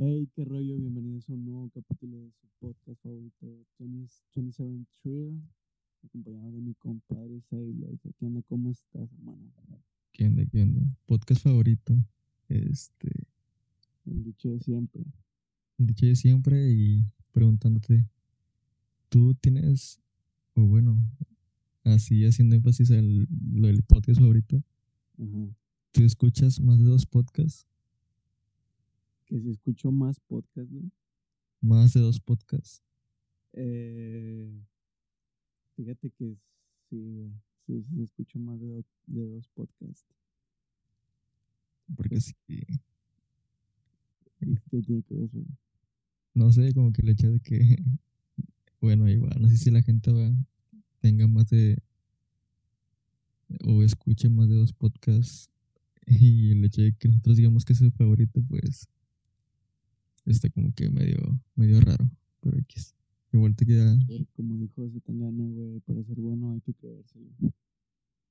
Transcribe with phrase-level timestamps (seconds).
[0.00, 5.42] Hey, qué rollo, bienvenidos a un nuevo capítulo de su podcast favorito, 27 Trill,
[6.04, 7.98] acompañado de mi compadre Sailor.
[8.16, 8.40] ¿Qué onda?
[8.42, 9.50] ¿Cómo estás, hermano?
[10.12, 10.46] ¿Qué onda?
[10.46, 10.82] ¿Qué onda?
[11.04, 11.96] Podcast favorito.
[12.48, 13.10] Este.
[14.06, 15.02] El dicho de siempre.
[15.78, 18.06] El dicho de siempre y preguntándote,
[19.08, 20.00] ¿tú tienes,
[20.54, 20.96] o bueno,
[21.82, 24.62] así haciendo énfasis al lo del podcast favorito,
[25.18, 25.48] Ajá.
[25.90, 27.66] ¿tú escuchas más de dos podcasts?
[29.28, 30.90] Que si escucho más podcast, güey.
[31.60, 32.82] Más de dos podcasts.
[33.52, 34.50] Eh,
[35.76, 36.36] fíjate que
[36.88, 37.30] sí, güey.
[37.66, 40.06] Sí, sí, escucho más de, do- de dos podcasts.
[41.96, 42.34] Porque sí,
[44.40, 45.38] ¿Y qué tiene que ver eso?
[45.38, 45.46] güey?
[46.34, 47.58] no sé, como que el hecho de que,
[48.80, 50.32] bueno, igual, no sé si la gente va,
[51.00, 51.76] tenga más de,
[53.64, 55.50] o escuche más de dos podcasts
[56.06, 58.88] y el hecho de que nosotros digamos que es su favorito, pues,
[60.32, 61.18] está como que medio,
[61.54, 62.94] medio raro, pero X.
[63.32, 63.96] Igual te queda,
[64.34, 67.26] Como dijo Zetangana, güey, para ser bueno hay que creérselo.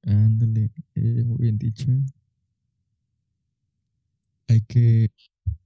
[0.03, 1.91] ándale, eh, muy bien dicho.
[1.91, 2.01] eh.
[4.47, 5.11] Hay que,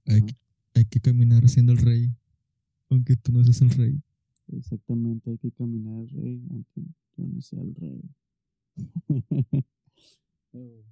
[0.06, 0.36] hay, que-
[0.74, 2.10] hay que caminar siendo el rey,
[2.90, 4.02] aunque tú no seas el rey.
[4.48, 6.82] Exactamente, hay que caminar al rey, aunque
[7.16, 8.02] yo no sea el rey.
[10.54, 10.84] Oh.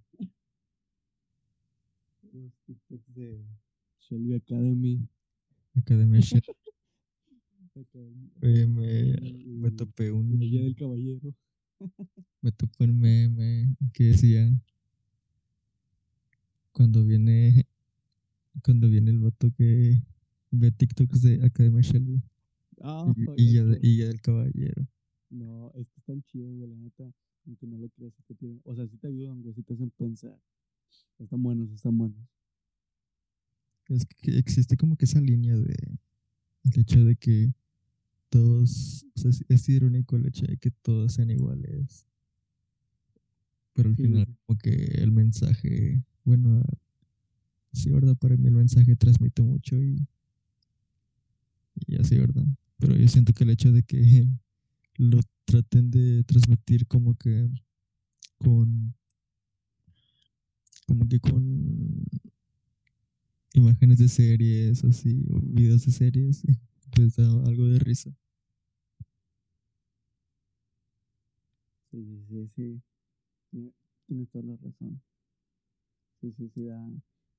[2.33, 3.45] Los TikToks de
[3.99, 5.07] Shelby Academy.
[5.75, 6.21] Academia
[7.75, 11.35] Academy- eh, me, me topé un, la guía del caballero.
[12.43, 14.51] me topé un meme que decía
[16.73, 17.67] cuando viene
[18.65, 20.03] cuando viene el vato que
[20.51, 22.21] ve TikToks de Academia Shelby
[22.83, 24.87] Ah, y, y ya, y ya del caballero.
[25.31, 27.13] No, es que están chidos, güey, la neta.
[27.47, 28.61] Aunque no lo creas, tienen.
[28.65, 30.39] O sea, sí te ayudan, güey, sí te hacen pensar.
[31.19, 32.19] Están buenos, están buenos.
[33.91, 35.75] Es que existe como que esa línea de
[36.65, 37.53] el hecho de que
[38.29, 42.07] todos, o sea, es, irónico el hecho de que todos sean iguales.
[43.73, 44.37] Pero al final sí.
[44.47, 46.63] como que el mensaje, bueno,
[47.73, 48.17] sí, ¿verdad?
[48.17, 50.07] Para mí el mensaje transmite mucho y,
[51.87, 52.47] y así, ¿verdad?
[52.79, 54.29] Pero yo siento que el hecho de que
[54.97, 57.51] lo traten de transmitir como que
[58.39, 58.95] con
[60.87, 62.05] como que con
[63.55, 66.43] imágenes de series así o videos de series
[66.97, 68.11] pues da algo de risa
[71.91, 72.83] Sí, sí, sí, sí.
[73.51, 73.73] Tiene-
[74.07, 75.01] Tienes toda la razón.
[76.21, 76.77] Sí, sí, sí, da,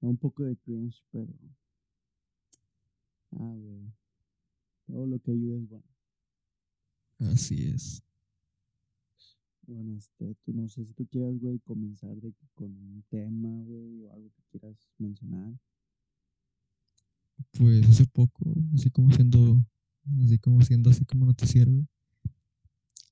[0.02, 1.34] da un poco de cringe, pero.
[3.32, 3.94] Ah, güey.
[4.88, 5.86] Todo lo que ayuda es bueno.
[7.20, 8.04] así es
[9.68, 14.04] Bueno, este, tú no sé si tú quieras, güey, comenzar de, con un tema, güey,
[14.04, 15.54] o algo que quieras mencionar.
[17.52, 18.44] Pues hace poco
[18.74, 19.64] así como siendo
[20.24, 21.88] así como siendo así como noticiero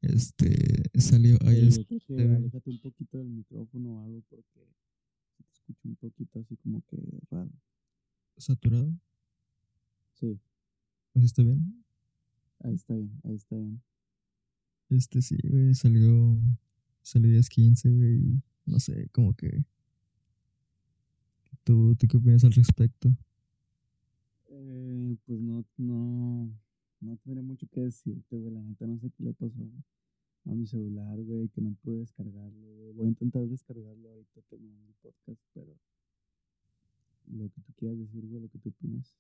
[0.01, 2.35] este salió que TV.
[2.35, 4.68] aléjate un poquito del micrófono o algo porque
[5.38, 6.97] se te escucha un poquito así como que
[7.29, 7.51] raro.
[8.38, 8.94] saturado
[10.13, 10.39] Sí,
[11.16, 11.84] así está bien
[12.62, 13.81] ahí está bien, ahí está bien.
[14.89, 16.39] este sí güey salió
[17.01, 19.66] salió 10 15 güey y no sé como que
[21.63, 23.16] tú, ¿tú qué opinas al respecto
[25.09, 26.51] Eh, pues no, no,
[27.01, 28.53] no tendría mucho que decirte, güey.
[28.53, 29.61] La neta no sé qué le pasó
[30.45, 32.93] a mi celular, güey, que no pude descargarlo, güey.
[32.93, 35.73] Voy a intentar descargarlo ahorita terminando el podcast, pero
[37.31, 39.15] lo que tú quieras decir, güey, lo que tú opinas.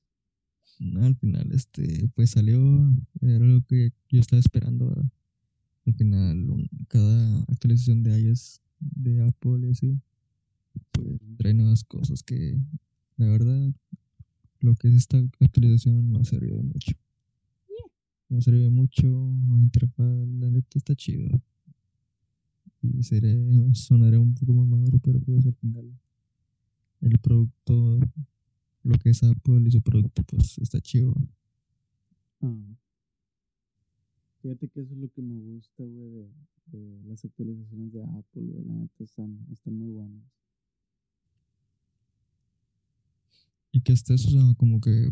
[0.79, 2.59] No, al final, este, pues salió,
[3.21, 4.87] era algo que yo estaba esperando.
[4.89, 5.11] ¿verdad?
[5.85, 9.99] Al final, un- cada actualización de iOS de Apple y así,
[10.91, 12.57] pues trae nuevas cosas que,
[13.17, 13.73] la verdad,
[14.61, 16.91] lo que es esta actualización no sirvió de mucho.
[18.29, 21.41] No sirvió de mucho, no interfaz, la neta está chido.
[22.81, 23.35] Y seré,
[23.73, 25.99] sonaré un poco mamador, pero pues al final,
[27.01, 27.99] el producto,
[28.83, 31.13] lo que es Apple y su producto, pues está chido.
[32.41, 32.55] Ah.
[34.41, 36.29] Fíjate que eso es lo que me gusta, güey, de,
[36.67, 38.63] de las actualizaciones de Apple, güey.
[38.63, 40.23] La neta están, están muy buenas.
[43.71, 45.11] Y que estés, o como que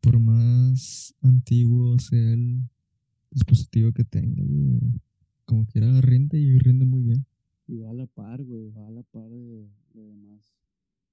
[0.00, 2.62] por más antiguo sea el
[3.30, 4.42] dispositivo que tenga,
[5.44, 7.26] como quiera rinde y rinde muy bien.
[7.66, 10.54] Y va a la par, güey, va a la par de, de demás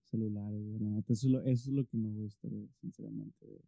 [0.04, 1.04] celulares, güey.
[1.08, 3.62] Eso es lo, eso es lo que me gusta, güey, sinceramente, de,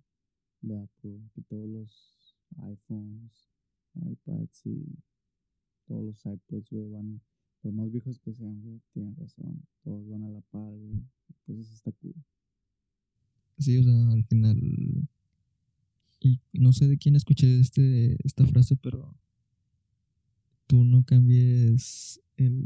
[0.62, 1.20] de Apple.
[1.34, 3.50] Que todos los iPhones,
[3.96, 5.00] iPads y
[5.88, 7.22] todos los iPods, güey, van,
[7.62, 9.66] por más viejos que sean, güey, tienen razón.
[9.84, 11.02] Todos van a la par, güey.
[11.46, 12.14] Pues eso está cool.
[13.58, 15.08] Sí, o sea, al final.
[16.20, 19.16] Y no sé de quién escuché este, esta frase, pero.
[20.68, 22.66] Tú no cambies el.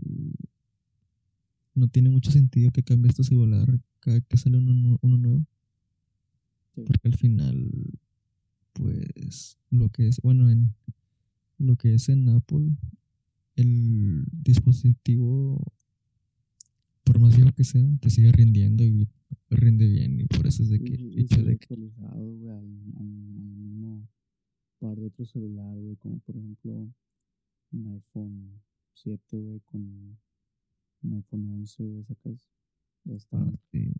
[1.75, 5.45] No tiene mucho sentido que cambies tu celular cada que sale uno, uno nuevo.
[6.75, 6.83] Sí.
[6.85, 7.71] Porque al final,
[8.73, 10.73] pues, lo que es, bueno, en
[11.59, 12.71] lo que es en Apple,
[13.55, 15.61] el dispositivo,
[17.03, 19.07] por más viejo que sea, te sigue rindiendo y
[19.49, 20.18] rinde bien.
[20.57, 22.57] Y de que Y, y hecho sale de que, güey, al,
[22.97, 24.07] al, mismo
[24.79, 26.91] par de otro celular, güey, como por ejemplo
[27.71, 28.61] un iPhone
[28.93, 30.17] 7, güey, con
[31.03, 32.47] un iPhone 11, güey, sacas.
[33.05, 33.91] Ya ah, están, sí,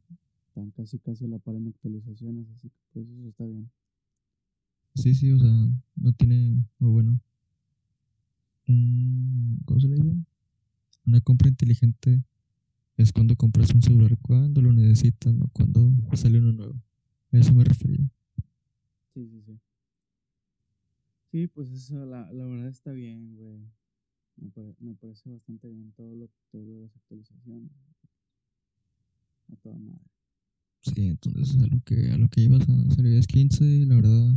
[0.47, 3.69] están casi casi a la par en actualizaciones, así que pues eso está bien.
[4.95, 5.49] sí, sí, o sea,
[5.95, 7.21] no tiene, o bueno,
[8.67, 10.15] un, ¿cómo se le dice?
[11.05, 12.23] Una compra inteligente
[13.01, 16.75] es cuando compras un celular cuando lo necesitas, no cuando sale uno nuevo.
[17.31, 18.09] A eso me refería.
[19.13, 19.59] Sí, sí, sí.
[21.31, 23.59] Sí, pues eso, la, la verdad está bien, güey.
[24.37, 27.71] Me, pare- me parece bastante bien todo lo, todo lo de las actualizaciones.
[29.51, 30.01] A toda madre.
[30.81, 34.35] Sí, entonces a lo que, a lo que ibas a salir es 15, la verdad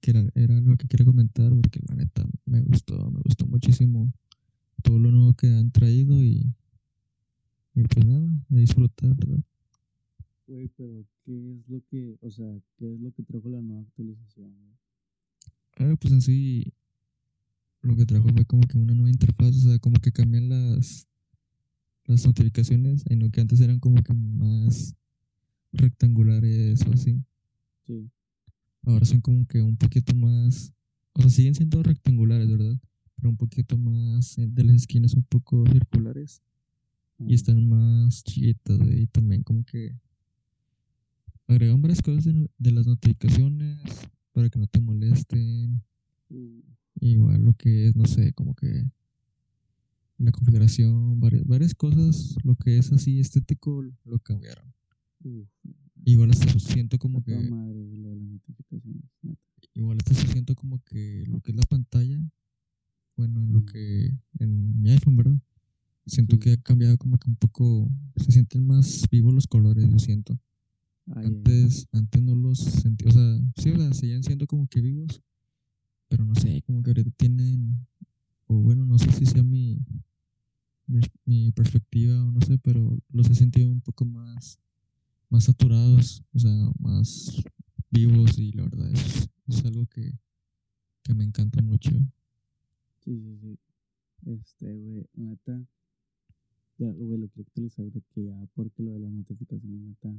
[0.00, 4.10] que era, era algo que quería comentar porque la neta me gustó, me gustó muchísimo
[4.82, 6.54] todo lo nuevo que han traído y,
[7.78, 9.38] y pues nada, a disfrutar, ¿verdad?
[10.48, 13.82] Güey, pero ¿qué es lo que, o sea, qué es lo que trajo la nueva
[13.82, 14.72] actualización, güey?
[15.78, 16.72] Ah, pues en sí
[17.82, 21.06] lo que trajo fue como que una nueva interfaz, o sea, como que cambian las,
[22.06, 24.96] las notificaciones, y no que antes eran como que más
[25.72, 27.22] rectangulares o así.
[27.86, 28.10] Sí,
[28.82, 30.72] Ahora son como que un poquito más,
[31.12, 32.76] o sea, siguen siendo rectangulares, ¿verdad?
[33.14, 36.42] Pero un poquito más, eh, de las esquinas un poco circulares
[37.18, 39.96] y están más chiquitas, y también como que
[41.46, 43.78] agregan varias cosas de, de las notificaciones
[44.32, 45.82] para que no te molesten.
[46.30, 46.60] Uh,
[47.00, 48.84] Igual lo que es, no sé, como que
[50.18, 54.72] la configuración, varias, varias cosas, lo que es así estético, lo cambiaron.
[56.04, 59.38] Igual hasta siento como que, madre, güey, lo de las notificaciones, neta.
[59.74, 62.20] igual hasta siento como que lo que es la pantalla,
[63.16, 63.66] bueno, en lo Mm.
[63.66, 64.06] que,
[64.40, 65.38] en mi iPhone, ¿verdad?
[66.08, 69.98] Siento que ha cambiado como que un poco, se sienten más vivos los colores, yo
[69.98, 70.40] siento.
[71.06, 71.26] Ay, ay, ay.
[71.26, 75.22] Antes, antes no los sentí, o sea, sí, o sea, seguían siendo como que vivos,
[76.08, 77.86] pero no sé, como que ahorita tienen,
[78.46, 79.78] o bueno, no sé si sea mi,
[80.86, 84.58] mi, mi perspectiva o no sé, pero los he sentido un poco más,
[85.28, 87.42] más saturados, o sea, más
[87.90, 90.18] vivos y la verdad es, es algo que,
[91.02, 91.90] que me encanta mucho.
[93.04, 93.58] Sí, sí, sí.
[94.26, 95.66] Este, güey, neta.
[96.78, 100.14] Ya, güey, lo quiero actualizar de que ya, porque lo de las notificaciones, neta.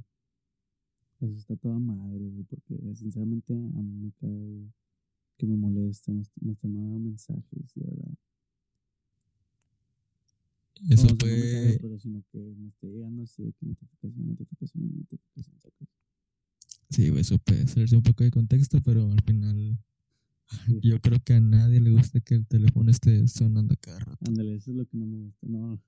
[1.21, 4.71] Eso está toda madre, güey, porque sinceramente a mí me caga, güey,
[5.37, 8.11] que me molesta, me, est- me están mandando mensajes, de verdad.
[10.89, 13.51] Eso no, o sea, no me fue, pero sino que me esté llegando así de
[13.53, 15.57] que notificación, notificación, notificación,
[16.89, 19.77] sí, güey, eso puede salirse un poco de contexto, pero al final
[20.65, 20.79] Sí.
[20.81, 24.17] yo creo que a nadie le gusta que el teléfono esté sonando cada rato.
[24.27, 25.47] Ándale, eso es lo que no me gusta.
[25.47, 25.79] No,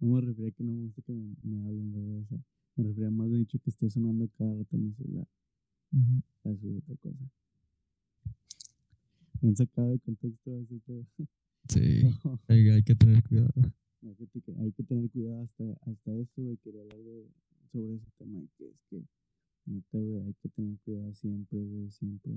[0.00, 2.20] no me refería a que no me gusta que me, me hablen, ¿verdad?
[2.22, 2.38] O sea,
[2.76, 5.28] me refería más de dicho que esté sonando cada rato en mi celular.
[5.92, 6.22] Ujú.
[6.50, 7.30] Eso es otra cosa.
[9.40, 11.04] Bien sacado de contexto ese pedo.
[11.68, 13.52] Sí, No, hay, hay que tener cuidado.
[14.02, 16.56] hay que, te- hay que tener cuidado hasta, hasta esto, güey.
[16.58, 17.26] Quería hablar de,
[17.72, 19.02] sobre ese tema que es que,
[19.66, 22.32] neta, güey, hay que tener cuidado siempre, güey, siempre.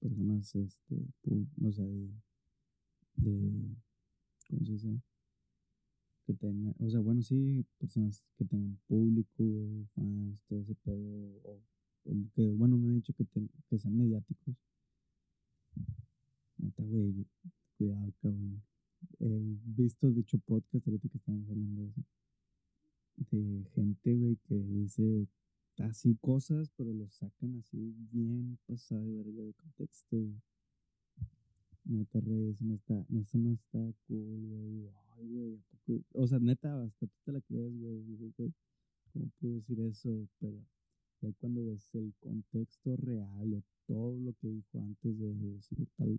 [0.00, 0.94] Personas, este,
[1.64, 2.08] o sea, de,
[3.16, 3.74] de,
[4.48, 5.00] ¿cómo se dice?
[6.26, 11.40] Que tengan, o sea, bueno, sí, personas que tengan público, güey, fans, todo ese pedo,
[11.44, 11.60] o,
[12.34, 14.54] que, bueno, me han dicho que, ten- que sean mediáticos.
[16.58, 17.26] Neta, güey,
[17.76, 18.62] cuidado, cabrón.
[19.18, 22.04] He visto dicho podcast ahorita que estamos hablando de eso.
[23.30, 25.26] De gente, güey, que dice
[25.78, 30.34] así cosas, pero lo sacan así bien pasado de verga de contexto y
[31.84, 35.01] neta, rey, eso no está, eso no está cool, güey.
[35.22, 36.04] Ay, güey.
[36.14, 38.02] O sea, neta, hasta tú te la crees, güey.
[38.02, 38.52] Digo, güey,
[39.12, 40.28] ¿cómo puedo decir eso?
[40.40, 40.58] Pero
[41.20, 46.18] ya cuando ves el contexto real de todo lo que dijo antes de decir tal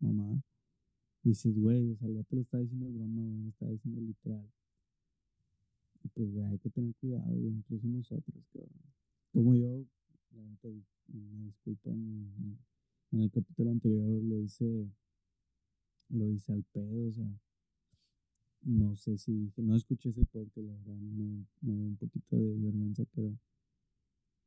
[0.00, 0.42] mamá,
[1.22, 4.00] dices, güey, o sea, el vato lo está diciendo de broma, güey, lo está diciendo
[4.00, 4.50] literal.
[6.04, 8.92] Y pues, güey, hay que tener cuidado, güey, incluso nosotros, cabrón.
[9.32, 9.84] Como yo,
[10.30, 10.68] la neta,
[11.08, 12.58] me disculpa, en,
[13.12, 14.88] en el capítulo anterior lo hice,
[16.08, 17.28] lo hice al pedo, o sea,
[18.62, 22.36] no sé si dije, no escuché ese podcast, la verdad, me, me dio un poquito
[22.36, 23.38] de vergüenza, pero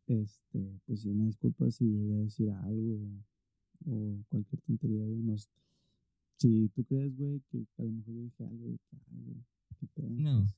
[0.07, 3.09] este, pues sí, una disculpa si llegué a decir algo
[3.85, 5.21] o cualquier tontería, güey.
[5.23, 5.35] No,
[6.37, 9.43] si tú crees, güey, que a lo mejor yo dije algo de que, ay, güey,
[9.79, 10.39] qué pedo, No.
[10.39, 10.55] pues,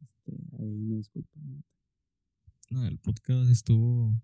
[0.00, 1.64] este, ahí una disculpa, neta.
[2.70, 4.14] No, el podcast estuvo,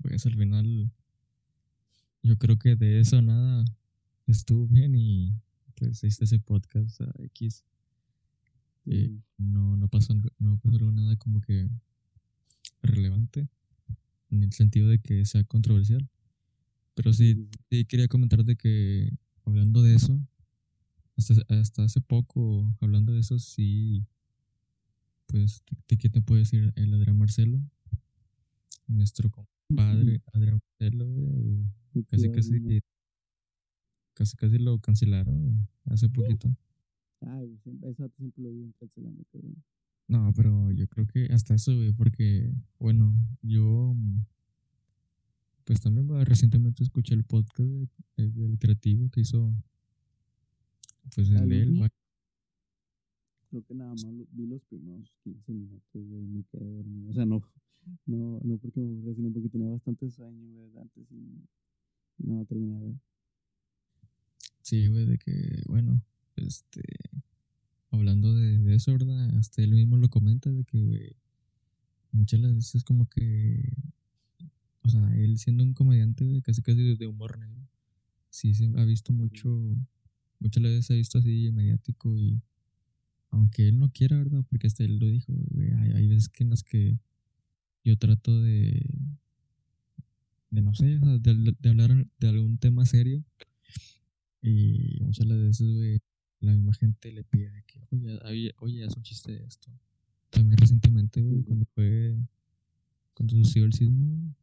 [0.00, 0.90] pues al final,
[2.22, 3.64] yo creo que de eso nada
[4.26, 5.32] estuvo bien y
[5.82, 7.64] pues ahí está ese podcast X.
[8.86, 11.68] Eh, no, no pasó, no pasó nada como que
[12.82, 13.48] relevante
[14.30, 16.08] en el sentido de que sea controversial.
[16.94, 19.12] Pero sí, sí, quería comentar de que
[19.44, 20.20] hablando de eso,
[21.16, 24.06] hasta, hasta hace poco, hablando de eso, sí,
[25.26, 26.72] pues, ¿de, qué te puedo decir?
[26.76, 27.60] El Adrián Marcelo,
[28.86, 31.06] nuestro compadre Adrián Marcelo,
[32.06, 32.82] casi, casi.
[34.14, 36.48] Casi, casi lo cancelaron hace poquito.
[37.20, 39.62] Ay, siempre, esa siempre lo vi cancelando, cabrón.
[40.08, 44.24] No, pero yo creo que hasta eso, güey, porque, bueno, yo, mm,
[45.64, 49.54] pues también recientemente escuché el podcast de- de- del creativo que hizo,
[51.14, 51.90] pues el ¿Al de él.
[53.50, 57.10] Creo que nada más lo- vi los primeros 15 minutos, güey, y me quedé dormido.
[57.10, 57.40] O sea, no,
[58.06, 61.46] no, no porque me aburría, sino porque tenía bastante sueño, güey, antes y,
[62.18, 63.00] no terminé de ver.
[64.62, 66.02] Sí, güey, de que, bueno,
[66.36, 66.82] este,
[67.90, 69.36] hablando de, de eso, ¿verdad?
[69.36, 71.16] Hasta él mismo lo comenta, de que, güey,
[72.12, 73.74] muchas las veces como que,
[74.82, 77.68] o sea, él siendo un comediante, güey, casi casi de- humor negro,
[78.30, 79.48] sí se ha visto mucho,
[80.40, 82.42] muchas veces se ha visto así mediático y,
[83.30, 84.44] aunque él no quiera, ¿verdad?
[84.50, 86.98] Porque hasta él lo dijo, güey, hay, hay veces que en las que
[87.84, 88.82] yo trato de,
[90.50, 93.24] de no sé, de, de hablar de algún tema serio
[94.42, 96.00] y muchas de las veces, güey,
[96.40, 99.70] la misma gente le pide de que, oye, oye, oye, haz un chiste de esto.
[100.30, 102.16] También recientemente, güey, cuando fue,
[103.14, 104.34] cuando sucedió el sismo,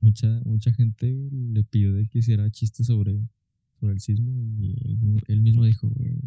[0.00, 3.18] mucha, mucha gente le pidió de que hiciera chistes sobre,
[3.80, 6.20] sobre el sismo y él, mismo- él mismo dijo, güey,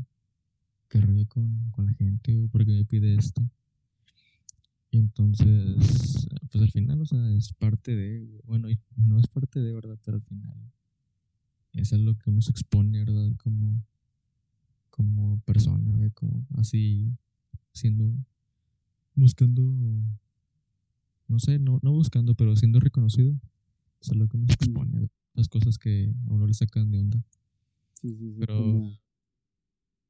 [0.89, 3.41] qué rollo con, con la gente, o por qué me pide esto.
[4.91, 9.73] Y entonces, pues al final, o sea, es parte de, bueno, no es parte de,
[9.73, 9.97] ¿verdad?
[10.03, 10.71] Pero al final
[11.73, 13.31] es a lo que uno se expone, ¿verdad?
[13.37, 13.83] Como,
[14.89, 17.11] como persona, güey, como así,
[17.73, 18.05] siendo,
[19.15, 19.63] buscando,
[21.27, 23.35] no sé, no, no buscando, pero siendo reconocido.
[24.01, 25.09] Es a lo que uno se expone, güey.
[25.33, 27.23] Las cosas que a uno le sacan de onda.
[28.01, 28.99] Sí, sí, sí, Pero- como...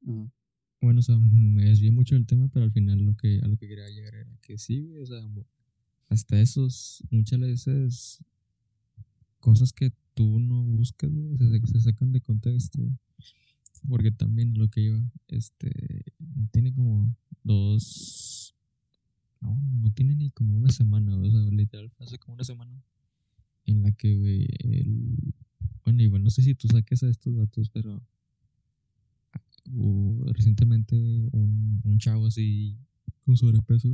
[0.06, 0.32] Ajá.
[0.80, 3.56] Bueno, o sea, me desvié mucho del tema, pero al final lo que, a lo
[3.56, 5.26] que quería llegar era que sí, o sea,
[6.10, 8.24] hasta esos, muchas veces,
[9.40, 12.80] cosas que tú no buscas, se, se sacan de contexto.
[13.88, 16.04] Porque también lo que iba, este,
[16.52, 18.54] tiene como dos,
[19.40, 22.82] no, no tiene ni como una semana, o sea, literal, hace como una semana
[23.66, 25.34] en la que, güey, el,
[25.84, 28.02] bueno, igual no sé si tú saques estos datos, pero
[29.70, 30.96] hubo recientemente
[31.32, 32.78] un, un chavo así
[33.24, 33.88] con sobrepeso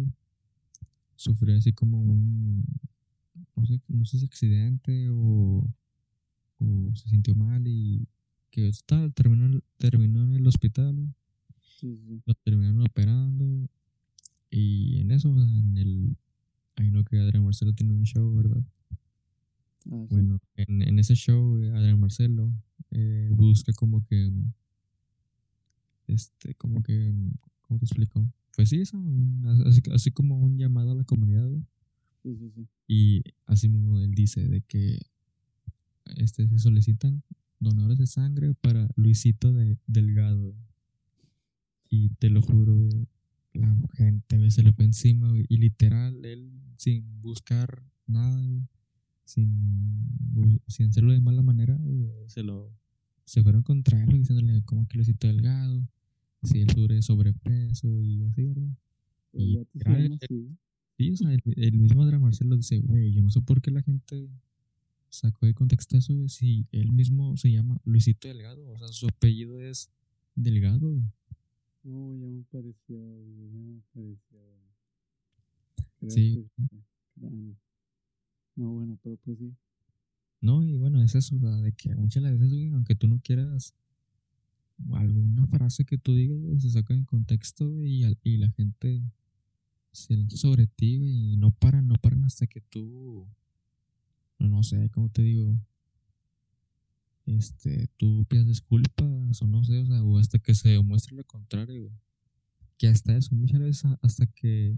[1.14, 2.64] sufrió así como un
[3.56, 5.68] no sé, no sé si accidente o,
[6.60, 8.06] o se sintió mal y
[8.50, 11.14] que tal, terminó, terminó en el hospital
[11.60, 13.68] Sí, lo terminaron operando
[14.50, 16.16] y en eso o sea, en el
[16.76, 18.62] ahí no que Adrián Marcelo tiene un show verdad
[19.90, 20.14] Ah, sí.
[20.14, 22.52] bueno en, en ese show güey, Adrián Marcelo
[22.90, 24.30] eh, busca como que
[26.06, 27.12] este como que
[27.62, 28.26] cómo te explico
[28.56, 31.62] pues sí esa, un- así, así como un llamado a la comunidad güey.
[32.22, 32.68] Sí, sí, sí.
[32.86, 34.98] Y así mismo él dice de que
[36.16, 37.22] este, se solicitan
[37.58, 40.54] donadores de sangre para Luisito de, Delgado.
[41.88, 43.08] Y te lo juro, güey,
[43.52, 48.68] la gente se le fue encima, güey, y literal, él sin buscar nada, güey,
[49.24, 51.78] sin, sin hacerlo de mala manera,
[52.26, 52.72] se lo
[53.30, 55.88] se fueron contra él diciéndole como que Luisito Delgado,
[56.42, 58.76] si él sube sobrepeso y así, ¿verdad?
[59.32, 60.58] El Y literal, güey.
[60.98, 63.70] Sí, o sea, el, el mismo Adrián Marcelo dice, güey, yo no sé por qué
[63.70, 64.28] la gente
[65.10, 69.06] sacó de contexto eso, güey, si él mismo se llama Luisito Delgado, o sea, su
[69.08, 69.90] apellido es
[70.34, 71.04] Delgado, güey.
[71.82, 74.38] No, ya me pareció, ya me pareció.
[75.98, 76.34] Creo Sí.
[76.58, 76.66] que.
[77.18, 77.56] Claro.
[78.56, 79.54] No, bueno, pero pues sí.
[80.42, 83.20] No, y bueno, es eso, o sea, de que muchas veces, güey, aunque tú no
[83.20, 83.74] quieras
[84.92, 89.02] alguna frase que tú digas, güey, se saca de contexto, güey, y, y la gente
[89.92, 93.26] se sobre ti, güey, y no paran, no paran hasta que tú,
[94.48, 95.58] no, sé, ¿cómo te digo?
[97.36, 101.24] este, tú pidas disculpas o no sé, o sea, o hasta que se demuestre lo
[101.24, 101.94] contrario, güey.
[102.76, 104.76] Que hasta eso, muchas veces hasta que,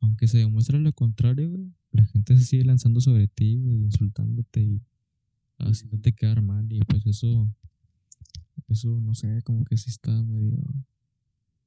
[0.00, 4.62] aunque se demuestre lo contrario, güey, la gente se sigue lanzando sobre ti, güey, insultándote
[4.62, 4.82] y
[5.58, 7.48] haciéndote quedar mal y pues eso,
[8.68, 10.58] eso, no sé, como que sí está medio...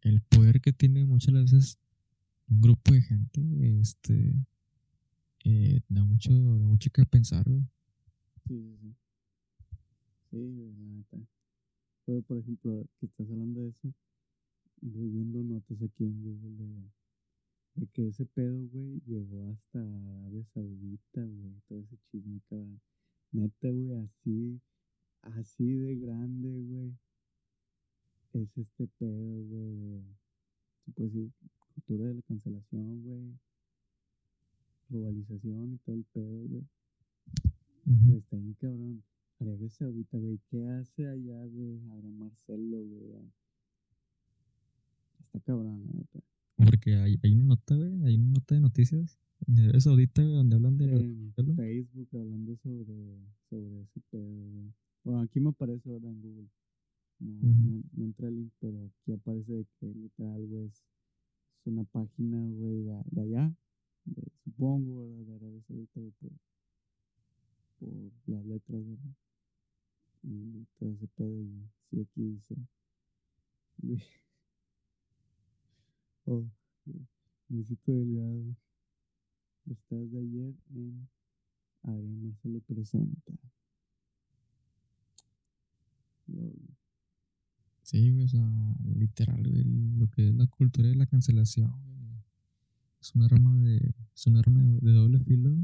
[0.02, 1.80] El poder que tiene muchas veces
[2.48, 4.36] un grupo de gente, este,
[5.46, 7.62] eh, da mucho, da mucho que pensar, güey.
[8.48, 8.96] Sí, sí,
[10.32, 10.38] sí.
[10.76, 11.18] La neta.
[12.06, 13.94] Pero, por ejemplo, que estás hablando de eso,
[14.82, 16.90] voy viendo notas aquí en Google de,
[17.76, 22.58] de que ese pedo, güey, llegó hasta Arabia Saudita, güey, todo ese chisme acá.
[23.32, 24.62] Neta, güey, así,
[25.22, 26.98] así de grande, güey.
[28.34, 30.04] Es este pedo, güey, de,
[30.86, 31.32] se puede decir,
[31.74, 33.40] cultura de la cancelación, güey.
[34.90, 36.64] Globalización y todo el pedo, güey.
[37.86, 39.04] Güey, está bien cabrón.
[39.40, 40.40] Arabia Saudita, güey.
[40.50, 41.82] ¿Qué hace allá, güey?
[41.90, 43.32] Ahora Marcelo, güey.
[45.26, 46.20] Está cabrón, la neta.
[46.58, 50.36] Porque hay, hay una nota, güey, hay una nota de noticias en Arabia Saudita, güey,
[50.36, 50.86] donde hablan de...
[50.86, 51.56] En Marcelo.
[51.56, 53.18] Facebook hablando sobre,
[53.50, 54.74] sobre ese pedo, güey.
[55.04, 56.48] Bueno, aquí me aparece ahora en Google.
[57.20, 61.68] No, no, no entra el link, pero aquí aparece de que literal, güey, es, es
[61.68, 63.56] una página, güey, de, de allá.
[64.06, 65.36] de- supongo, ¿verdad?
[65.36, 66.32] Arabia Saudita, güey, por,
[67.80, 69.16] por las letras, ¿verdad?
[70.24, 72.56] Y todo ese pedo, y sí, aquí dice.
[76.28, 76.44] Oh,
[77.50, 78.56] Luisito Delgado.
[79.70, 81.08] Estás de ayer en
[81.84, 83.34] Adrián Marcelo presenta.
[87.84, 88.42] Sí, o sea,
[88.96, 89.44] literal,
[90.00, 91.72] lo que es la cultura de la cancelación,
[93.06, 95.56] es un arma de, es un arma de, doble filo.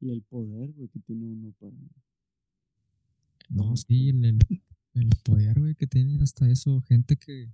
[0.00, 1.72] Y el poder, güey, que tiene uno para.
[3.48, 4.38] No, sí, el, el,
[4.94, 7.50] el poder, güey, que tiene hasta eso, gente que,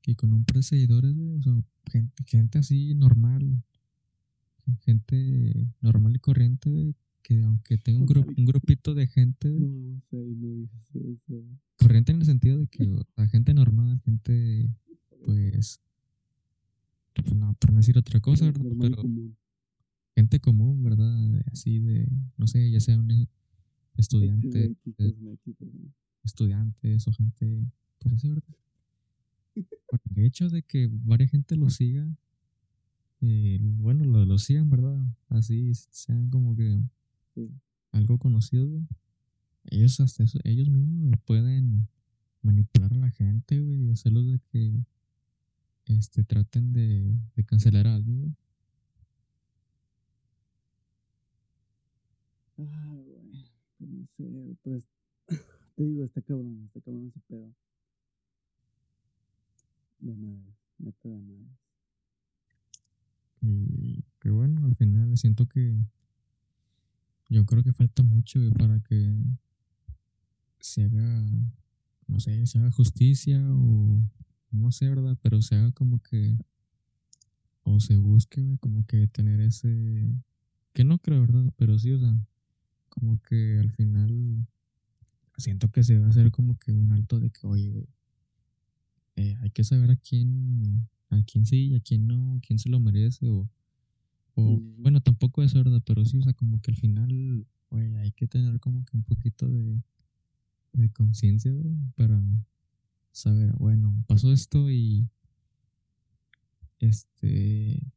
[0.00, 3.62] que con un par de seguidores, güey, o sea, gente, gente así normal,
[4.80, 8.06] gente normal y corriente, güey, que aunque tenga un,
[8.38, 10.68] un grupito de gente, No, no
[11.76, 14.70] corriente en el sentido de que, sea, gente normal, gente,
[15.26, 15.80] pues,
[17.22, 18.64] pues no, por no decir otra cosa, ¿verdad?
[18.80, 19.36] Pero común.
[20.16, 21.42] gente común, ¿verdad?
[21.52, 23.28] Así de, no sé, ya sea un
[23.96, 25.14] estudiante, X, eh,
[26.24, 27.66] estudiantes o gente,
[27.98, 28.56] pues así, ¿verdad?
[29.88, 32.16] Por el hecho de que varias gente lo siga,
[33.20, 35.00] eh, bueno, lo, lo sigan, ¿verdad?
[35.28, 36.82] Así sean como que
[37.92, 38.86] algo conocido, güey.
[39.70, 41.88] Ellos hasta eso, ellos mismos pueden
[42.42, 44.84] manipular a la gente, güey, y hacerlos de que
[45.86, 48.34] este traten de, de cancelar a alguien, güey.
[52.58, 53.44] Ah, güey.
[53.78, 54.88] Pues no sé, güey, pero es-
[55.76, 57.52] te digo, está cabrón, está cabrón ese pedo.
[59.98, 61.48] De madre, neta de madre.
[63.40, 65.76] Y que bueno, al final siento que
[67.28, 69.16] yo creo que falta mucho güey, para que
[70.60, 71.24] se haga,
[72.06, 74.00] no sé, se haga justicia o
[74.54, 75.18] no sé, ¿verdad?
[75.22, 76.36] Pero se haga como que,
[77.62, 80.14] o se busque, güey, como que tener ese,
[80.72, 81.52] que no creo, ¿verdad?
[81.56, 82.14] Pero sí, o sea,
[82.88, 84.46] como que al final
[85.36, 87.88] siento que se va a hacer como que un alto de que, oye, güey,
[89.16, 92.68] eh, hay que saber a quién, a quién sí y a quién no, quién se
[92.68, 93.48] lo merece o,
[94.34, 97.94] o Sí, bueno, tampoco es verdad, pero sí, o sea, como que al final, güey,
[97.96, 99.80] hay que tener como que un poquito de,
[100.72, 102.20] de conciencia, güey, para
[103.14, 105.08] saber, bueno, pasó esto y
[106.80, 107.92] este,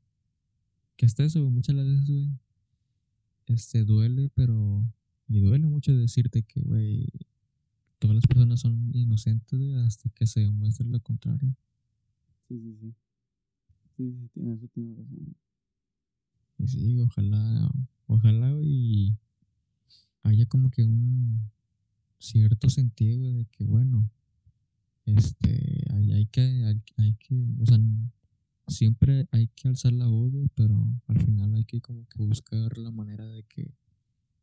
[0.95, 2.29] que hasta eso, güey, muchas veces, güey,
[3.47, 4.85] este, duele, pero,
[5.27, 7.07] y duele mucho decirte que, güey,
[7.97, 11.55] todas las personas son inocentes, güey, hasta que se demuestre lo contrario.
[12.47, 12.95] Sí, sí, sí.
[13.97, 15.35] Sí, sí, tiene, eso tiene razón.
[16.59, 17.71] Y sí, ojalá,
[18.05, 19.17] ojalá y
[20.21, 21.41] haya como que un
[22.19, 24.11] cierto sentido güey, de que, bueno,
[25.07, 27.79] este, hay, hay que, hay, hay que, o sea,
[28.67, 30.75] siempre hay que alzar la voz, pero
[31.07, 33.73] al final hay que como que buscar la manera de que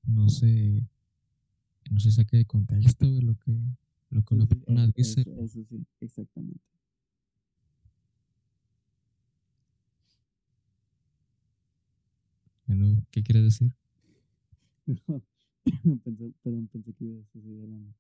[0.07, 0.87] no se,
[1.91, 3.53] no se saque de contexto, güey, lo que,
[4.11, 5.21] lo que una persona dice.
[5.21, 6.61] eso, eso sí, exactamente.
[12.67, 13.75] Bueno, ¿Qué quieres decir?
[16.43, 17.39] perdón, pensé que ibas a.
[17.39, 17.95] No,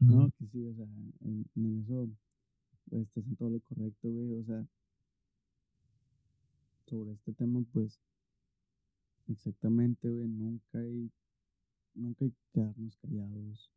[0.00, 0.86] No, que sí, o sea,
[1.20, 2.08] en, en eso
[2.88, 4.32] pues, estás en todo lo correcto, güey.
[4.34, 4.66] O sea,
[6.86, 7.98] sobre este tema, pues,
[9.26, 11.10] exactamente, güey, nunca hay
[11.94, 13.70] nunca hay que quedarnos callados.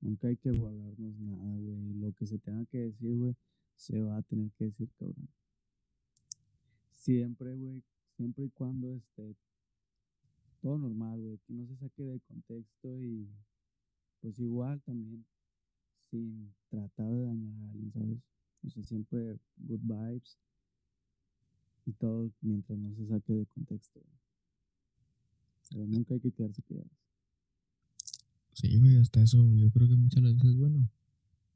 [0.00, 1.94] Nunca hay que guardarnos nada, güey.
[1.94, 3.36] Lo que se tenga que decir, güey,
[3.76, 5.28] se va a tener que decir, cabrón.
[6.90, 7.82] Siempre, güey,
[8.16, 9.36] siempre y cuando esté
[10.60, 13.28] todo normal, güey, que no se saque de contexto y
[14.20, 15.24] pues igual también
[16.10, 18.18] sin tratar de dañar a alguien, ¿sabes?
[18.64, 20.38] O sea, siempre good vibes
[21.86, 24.00] y todo mientras no se saque de contexto.
[25.70, 26.90] Pero nunca hay que quedarse callados.
[28.52, 30.88] Sí, güey, hasta eso yo creo que muchas veces, bueno,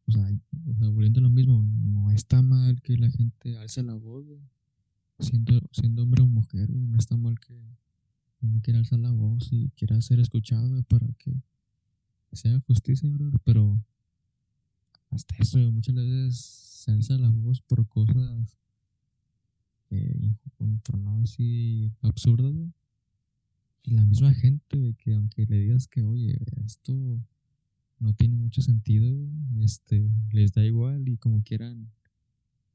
[0.06, 0.22] o sea,
[0.66, 4.26] o sea, volviendo a lo mismo, no está mal que la gente alce la voz.
[5.18, 7.52] Siendo, siendo hombre o mujer, güey, no está mal que
[8.40, 11.42] uno quiera alzar la voz y quiera ser escuchado, para que
[12.32, 13.10] sea justicia.
[13.44, 13.78] Pero
[15.10, 18.56] hasta eso, muchas veces se alza la voz por cosas
[19.90, 20.30] eh,
[21.22, 22.54] así absurdas.
[23.82, 26.92] Y la misma gente, güey, que aunque le digas que, oye, esto
[27.98, 29.28] no tiene mucho sentido,
[29.62, 31.90] este, les da igual y como quieran,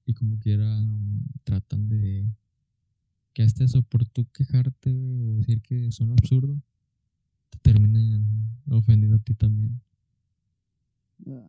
[0.06, 2.28] y como quieran, tratan de
[3.34, 6.60] que hasta eso por tú quejarte, o decir que son absurdos,
[7.50, 8.26] te terminan
[8.70, 9.82] ofendiendo a ti también.
[11.28, 11.48] Ah,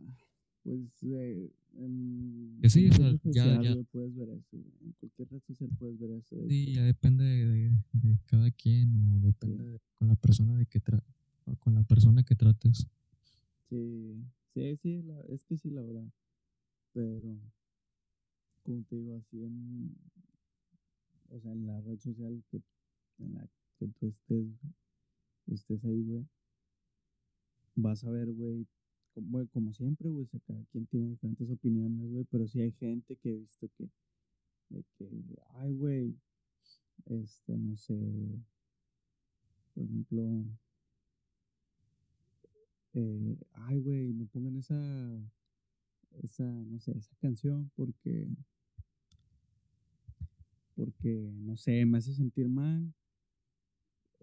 [0.67, 1.49] pues eh,
[1.79, 4.57] en Que sí, o sea, ya, ya, puedes ver eso.
[4.57, 6.37] En cualquier red social puedes ver eso.
[6.49, 10.67] sí, ya depende de, de- de cada quien o depende de- con la persona de
[10.67, 11.01] que tra
[11.45, 12.89] o con la persona que trates.
[13.69, 14.17] Sí,
[14.55, 16.09] sí, sí, la- es que sí, la verdad.
[16.93, 17.39] Pero,
[18.65, 19.95] como te digo, así en,
[21.29, 22.61] o sea, en la red social que,
[23.21, 23.49] en la
[23.79, 24.49] que tú estés,
[25.47, 26.27] estés ahí, güey,
[27.77, 28.67] vas a ver, güey,
[29.17, 33.31] como, como siempre, güey, cada quien tiene diferentes opiniones, güey, pero sí hay gente que
[33.31, 33.89] he visto que,
[34.69, 35.09] de que,
[35.55, 36.15] ay, güey,
[37.07, 37.97] este, no sé,
[39.75, 40.45] por ejemplo,
[42.93, 44.77] eh, ay, güey, no pongan esa,
[46.23, 48.29] esa, no sé, esa canción porque,
[50.75, 52.93] porque, no sé, me hace sentir mal,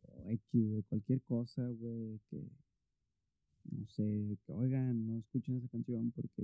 [0.04, 2.48] o X, cualquier cosa, güey, que,
[3.78, 6.44] no sé, que oigan, no escuchen esa canción porque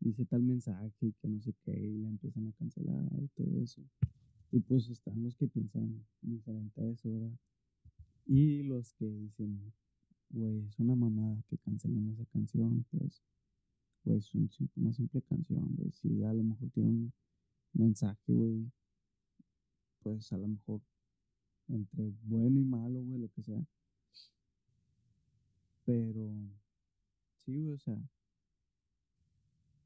[0.00, 3.60] dice tal mensaje y que no sé qué, y la empiezan a cancelar y todo
[3.62, 3.82] eso.
[4.50, 7.38] Y pues están los que piensan diferente a eso, ¿verdad?
[8.26, 9.72] Y los que dicen,
[10.30, 13.22] güey, es una mamada que cancelen esa canción, pues,
[14.04, 15.90] güey, es una simple canción, güey.
[15.92, 17.12] Si a lo mejor tiene un
[17.72, 18.70] mensaje, güey,
[20.00, 20.80] pues a lo mejor
[21.68, 23.66] entre bueno y malo, güey, lo que sea.
[25.88, 26.28] Pero,
[27.46, 27.96] sí, güey, o sea,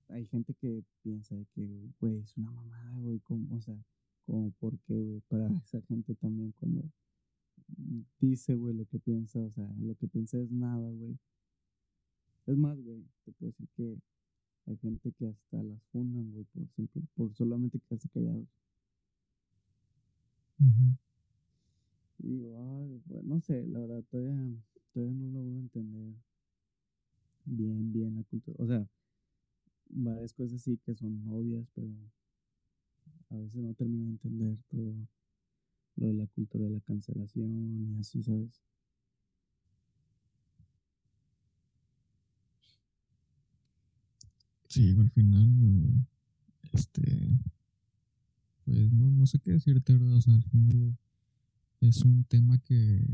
[0.09, 1.65] hay gente que piensa de que,
[2.01, 3.77] güey, es una mamada, güey, como, o sea,
[4.27, 6.83] como por qué, güey, para esa gente también cuando
[8.19, 11.17] dice, güey, lo que piensa, o sea, lo que piensa es nada, güey.
[12.47, 13.97] Es más, güey, te puedo decir que
[14.67, 18.49] hay gente que hasta las fundan, güey, por, simple- por solamente quedarse callados.
[22.19, 24.35] Y ay, güey, no sé, la verdad, todavía,
[24.93, 26.15] todavía no logro entender
[27.45, 28.57] bien, bien la cultura.
[28.59, 28.87] O sea,
[29.89, 31.89] varias cosas sí que son obvias, pero
[33.31, 34.95] a veces no termino de entender todo
[35.97, 38.63] lo de la cultura de la cancelación y así, ¿sabes?
[44.69, 45.51] Sí, al final,
[46.73, 47.03] este,
[48.65, 50.15] pues no, no sé qué decirte, ¿verdad?
[50.15, 50.97] O sea, al final,
[51.81, 53.05] es un tema que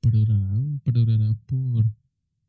[0.00, 1.84] perdurará, güey, perdurará por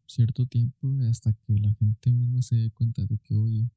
[0.06, 3.70] cierto tiempo hasta que la gente misma se dé cuenta de que, oye,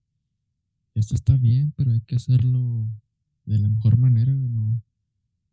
[0.94, 2.86] esto está bien, pero hay que hacerlo
[3.44, 4.82] de la mejor manera, güey, no,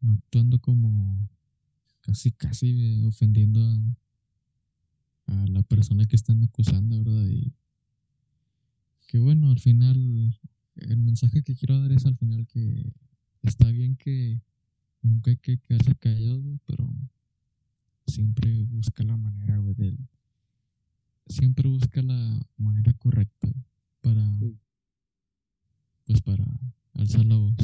[0.01, 1.29] no actuando como
[2.01, 3.77] casi, casi ofendiendo a,
[5.27, 7.27] a la persona que están acusando, ¿verdad?
[7.27, 7.53] Y
[9.08, 10.39] que bueno, al final,
[10.75, 12.93] el mensaje que quiero dar es al final que
[13.41, 14.41] está bien que
[15.01, 16.88] nunca hay que quedarse callados, güey, pero
[18.09, 19.97] siempre busca la manera, güey, del...
[21.27, 23.47] Siempre busca la manera correcta
[24.01, 24.57] para, Sí.
[26.05, 26.45] pues para
[26.93, 27.55] alzar la voz.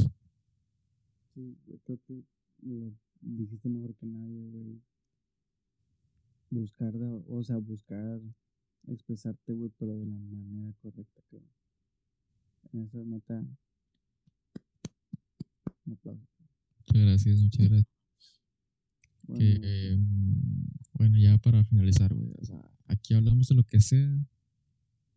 [1.34, 2.24] Sí, yo creo que
[2.62, 4.82] lo dijiste mejor que nadie, güey.
[6.52, 6.94] Buscar,
[7.28, 8.22] o sea, buscar
[8.88, 11.42] expresarte, güey, pero de la manera correcta, que
[12.72, 13.44] en esa meta,
[15.86, 16.28] un aplauso.
[16.88, 17.95] Muchas gracias, muchas gracias.
[19.28, 23.82] Bueno, que mm, bueno ya para finalizar güey o sea aquí hablamos de lo que
[23.82, 24.28] sea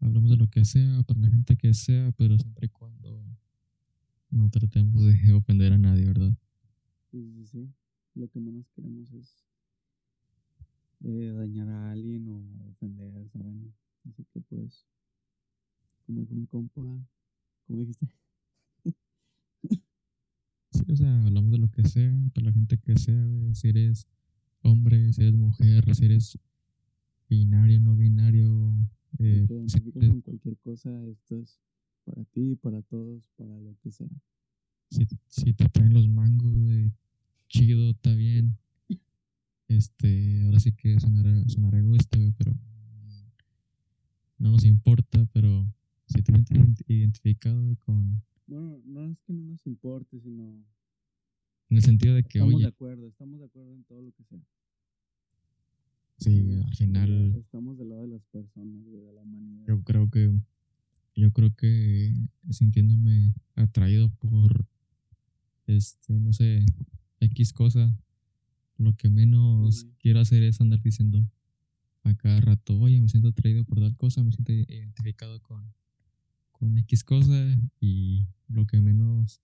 [0.01, 3.23] hablamos de lo que sea para la gente que sea pero siempre y cuando
[4.31, 6.33] no tratemos de ofender a nadie verdad
[7.11, 7.69] sí, sí, sí.
[8.19, 9.45] Lo que menos queremos es
[11.05, 13.73] eh, dañar a alguien o ofender, ¿saben?
[14.09, 14.87] Así que pues,
[16.05, 16.83] como dijo mi compa,
[17.67, 18.09] ¿cómo dijiste?
[20.91, 24.09] O sea, hablamos de lo que sea, para la gente que sea, si eres
[24.63, 26.39] hombre, si eres mujer, si eres
[27.29, 28.75] binario, no binario,
[29.19, 31.59] eh, te identificas con cualquier cosa, esto es
[32.05, 34.09] para ti, para todos, para lo que sea.
[34.91, 36.91] si, si te traen los mangos, güey,
[37.49, 38.57] chido, está bien.
[39.69, 42.55] Este, ahora sí que sonará, sonará egoísta, pero
[44.39, 45.67] no nos importa, pero
[46.07, 50.65] si te sientes ident- identificado, con, Bueno, no es que no nos importe, sino
[51.71, 54.25] en el sentido de que, estamos de acuerdo, estamos de acuerdo en todo lo que
[54.25, 54.41] sea.
[56.19, 57.35] sí, al final...
[57.37, 59.65] estamos del lado de las personas, de la humanidad.
[59.67, 60.33] Yo creo que
[61.15, 62.15] yo creo que
[62.49, 64.69] sintiéndome atraído por
[65.67, 66.65] este, no sé,
[67.21, 67.99] X cosa,
[68.77, 71.29] lo que menos quiero hacer es andar diciendo
[72.05, 75.75] a cada rato, oye, me siento atraído por tal cosa, me siento identificado con,
[76.53, 79.43] con X cosa y lo que menos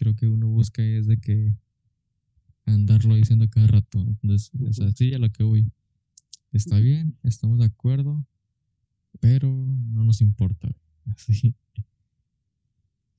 [0.00, 1.52] creo que uno busca es de que
[2.64, 3.98] andarlo diciendo cada rato.
[4.00, 5.70] Entonces, es así a lo que voy.
[6.52, 8.26] Está bien, estamos de acuerdo,
[9.20, 9.48] pero
[9.92, 10.74] no nos importa.
[11.04, 11.54] Así,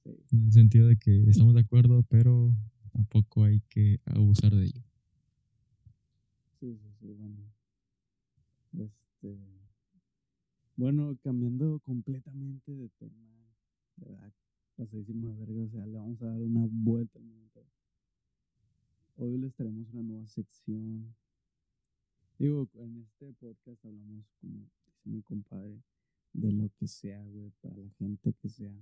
[0.04, 0.10] Sí.
[0.32, 2.56] en el sentido de que estamos de acuerdo, pero
[2.92, 4.82] tampoco hay que abusar de ello.
[6.60, 7.38] Sí, sí, sí, bueno.
[8.74, 9.38] Este.
[10.76, 13.30] Bueno, cambiando completamente de tema,
[13.98, 14.34] verdad,
[14.86, 17.66] pasadísimo de verga, o sea, le vamos a dar una vuelta al mundo.
[19.16, 21.16] Hoy les traemos una nueva sección.
[22.40, 25.84] Digo, en este podcast hablamos, como dice mi compadre,
[26.34, 28.74] de lo que sea, güey, para la gente que sea.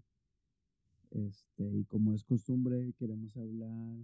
[1.12, 3.97] Este, y como es costumbre, queremos hablar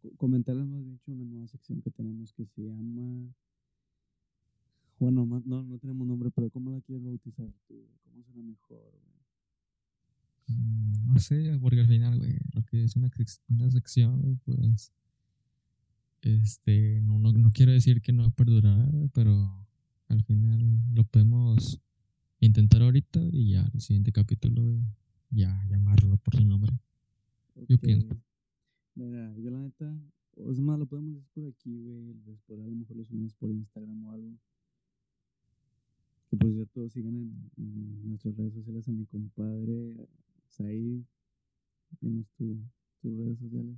[0.00, 3.34] co- comentarles más dicho una nueva sección que tenemos que se llama
[4.98, 9.13] bueno no no tenemos nombre pero cómo la quieres bautizar tú cómo suena mejor güey?
[10.46, 13.10] Mm, No sé, porque al final, güey, lo que es una,
[13.48, 14.92] una sección, güey, pues,
[16.22, 19.66] este, no, no, no quiero decir que no va a perdurar, güey, pero
[20.08, 21.80] al final lo podemos
[22.40, 24.82] intentar ahorita y ya el siguiente capítulo, güey,
[25.30, 26.72] ya llamarlo por su nombre.
[27.68, 28.08] Yo pienso.
[28.96, 29.92] Mira yo la neta
[30.36, 33.34] o es más lo podemos decir por aquí güey después a lo mejor lo subimos
[33.34, 34.38] por Instagram o algo
[36.28, 40.08] que por cierto sigan en, en nuestras redes sociales a mi compadre
[40.56, 41.02] Said
[42.00, 42.58] dinos tu,
[43.00, 43.76] tus redes sociales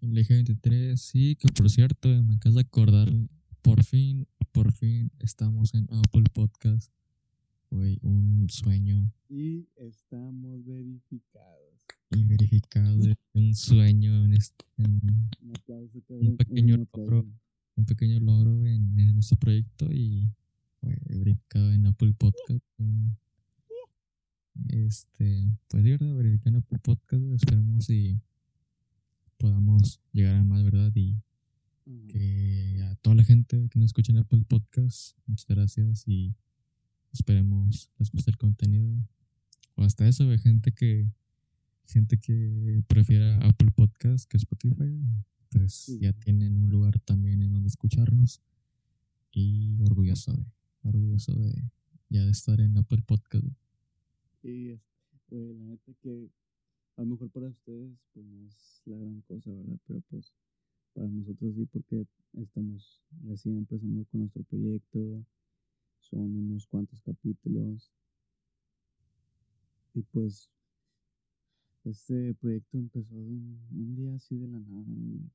[0.00, 3.08] El eje 23, sí, que por cierto, güey, me acabas de acordar,
[3.62, 6.90] por fin, por fin estamos en Apple Podcast,
[7.70, 11.74] güey, un sueño y estamos verificados
[12.12, 15.00] y verificado, güey, un sueño en este, en
[15.42, 16.00] un aplauso
[16.36, 17.10] pequeño un aplauso.
[17.12, 17.28] logro.
[17.76, 20.28] un pequeño logro en, en este proyecto y
[20.80, 22.64] güey, verificado en Apple Podcast.
[22.78, 23.16] un-
[24.68, 27.22] este, pues de verdad, verificado en Apple Podcast.
[27.34, 28.20] Esperemos y
[29.38, 30.92] podamos llegar a más, ¿verdad?
[30.94, 31.16] Y
[32.08, 36.34] que a toda la gente que nos escucha en Apple Podcast, muchas gracias y
[37.12, 38.96] esperemos les guste el contenido.
[39.74, 41.08] O hasta eso, güey, gente que
[41.86, 45.00] gente que prefiera Apple Podcast que Spotify,
[45.50, 45.98] pues Sí.
[46.00, 48.40] ya tienen un lugar también en donde escucharnos
[49.32, 50.46] y orgulloso, güey,
[50.82, 51.70] orgulloso de
[52.08, 53.44] ya de estar en Apple Podcast.
[54.42, 54.78] Y
[55.28, 56.30] güey, la neta que
[56.96, 59.78] a lo mejor para ustedes pues no es la gran cosa, ¿verdad?
[59.86, 60.32] Pero pues
[60.94, 65.24] para nosotros sí porque estamos recién empezando con nuestro proyecto,
[66.00, 67.90] son unos cuantos capítulos
[69.94, 70.50] y pues
[71.84, 75.30] este proyecto empezó un, un día así de la nada y,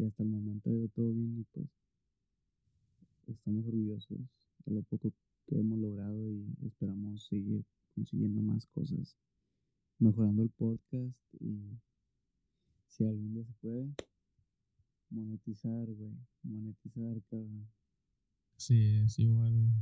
[0.00, 1.66] y hasta el momento ha ido todo bien y pues
[3.26, 4.18] estamos orgullosos
[4.64, 5.12] de lo poco
[5.52, 7.62] que hemos logrado y esperamos seguir
[7.94, 9.18] consiguiendo más cosas,
[9.98, 11.78] mejorando el podcast y
[12.88, 13.94] si algún día se puede,
[15.10, 17.68] monetizar, güey, monetizar, cabrón.
[18.56, 19.74] Sí, es igual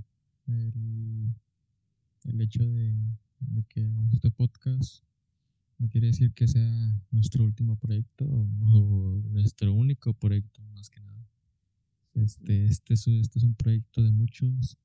[0.49, 1.35] el,
[2.25, 2.93] el hecho de,
[3.41, 5.05] de que hagamos este podcast
[5.79, 11.27] no quiere decir que sea nuestro último proyecto o, nuestro único proyecto, más que nada.
[12.15, 14.77] Este, este, es, este es un proyecto de muchos,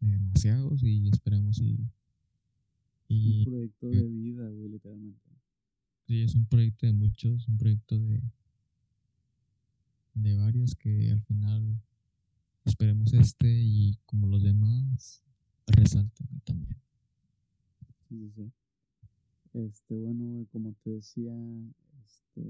[0.00, 1.90] demasiados, y esperamos y, un
[3.08, 5.20] y proyecto de vida, güey, literalmente.
[6.06, 8.22] sí, es un proyecto de muchos, un proyecto de,
[10.14, 11.80] de varios que al final
[12.64, 15.22] esperemos este y como los demás
[15.66, 16.76] resalten también.
[18.08, 18.52] Sí, sí, sí.
[19.54, 21.32] Este, bueno, como te decía,
[22.04, 22.42] este,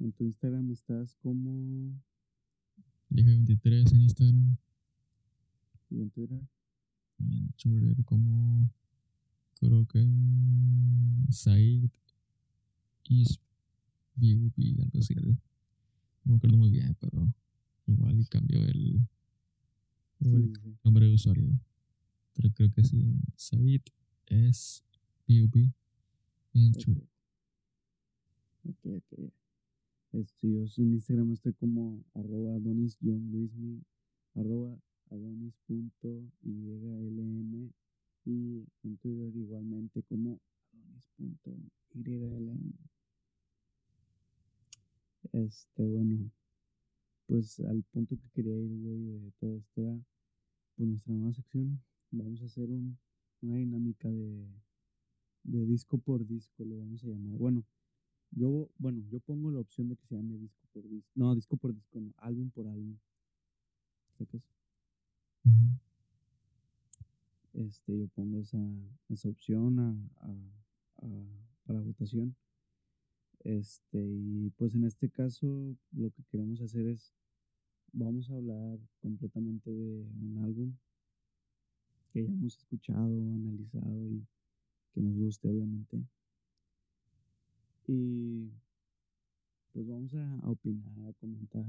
[0.00, 1.94] en tu Instagram estás como
[3.14, 4.56] Dije 23 en Instagram.
[5.90, 6.40] ¿Y en Twitter?
[7.18, 8.70] Y en Twitter como...
[9.60, 10.04] Creo que...
[11.30, 11.88] Said
[13.08, 13.38] is
[14.16, 15.14] BUB, algo así.
[15.14, 15.36] No
[16.24, 17.32] me acuerdo muy bien, pero
[17.86, 19.00] igual y cambió el,
[20.20, 20.76] igual Sí, sí.
[20.84, 21.60] nombre de usuario.
[22.34, 23.82] Pero creo que sí, Said
[24.26, 24.82] es
[25.28, 25.70] BUB
[26.54, 26.72] en.
[26.72, 27.08] Twitter.
[28.68, 29.32] Ok, ok.
[30.12, 33.82] Este, yo en Instagram estoy como arroba adonis luismi
[34.36, 34.78] arroba
[35.14, 36.22] adonis.ylm
[38.26, 40.40] y en Twitter igualmente como
[41.18, 42.72] adonis.ylm.
[45.32, 46.30] Este, bueno,
[47.26, 49.98] pues al punto que quería ir, güey, de todo esto era,
[50.76, 51.82] pues nuestra nueva sección.
[52.10, 52.98] Vamos a hacer un,
[53.42, 54.46] una dinámica de,
[55.44, 57.36] de disco por disco, lo vamos a llamar.
[57.38, 57.64] Bueno,
[58.30, 61.10] yo, bueno, yo pongo la opción de que se llame disco por disco.
[61.14, 62.96] No, disco por disco, no, álbum por álbum.
[64.18, 64.42] ¿Sacas?
[67.54, 68.58] Este, yo pongo esa,
[69.08, 69.90] esa opción a,
[70.26, 72.36] a- a- para votación.
[73.44, 77.12] Este, y pues en este caso lo que queremos hacer es,
[77.92, 80.74] vamos a hablar completamente de un álbum
[82.10, 83.04] que hayamos escuchado,
[83.34, 84.26] analizado y
[84.94, 86.02] que nos guste, obviamente.
[87.86, 88.50] Y
[89.72, 91.64] pues vamos a opinar, a comentar.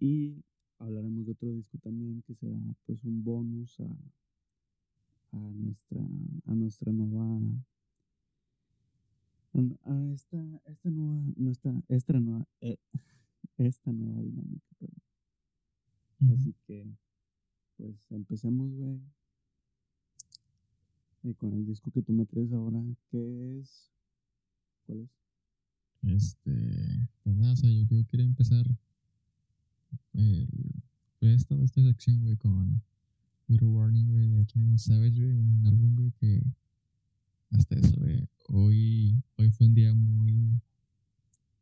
[0.00, 0.42] Y
[0.78, 3.96] hablaremos de otro disco también que será pues un bonus a,
[5.32, 6.00] a nuestra
[6.46, 7.40] a nuestra nueva
[9.84, 12.78] a, esta esta nueva nuestra esta nueva eh,
[13.58, 15.02] esta nueva dinámica perdón.
[16.34, 16.86] Así que
[17.76, 19.00] pues empecemos güey.
[21.36, 23.92] Con el disco que tú me traes ahora que es
[24.86, 25.10] cuál es
[26.02, 26.52] Este,
[27.22, 28.64] pues nada, o sea, yo, yo quería empezar
[30.18, 30.48] el,
[31.18, 32.82] pues, esta, esta sección, güey, con
[33.48, 36.42] Widow Warning, güey, de 21 Savage, güey, un álbum, güey, que
[37.50, 40.60] hasta eso, güey, hoy, hoy fue un día muy,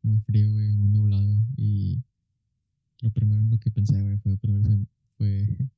[0.03, 2.03] muy frío, güey, muy nublado, y
[3.03, 4.37] lo primero en lo que pensé, güey, fue,
[5.17, 5.47] fue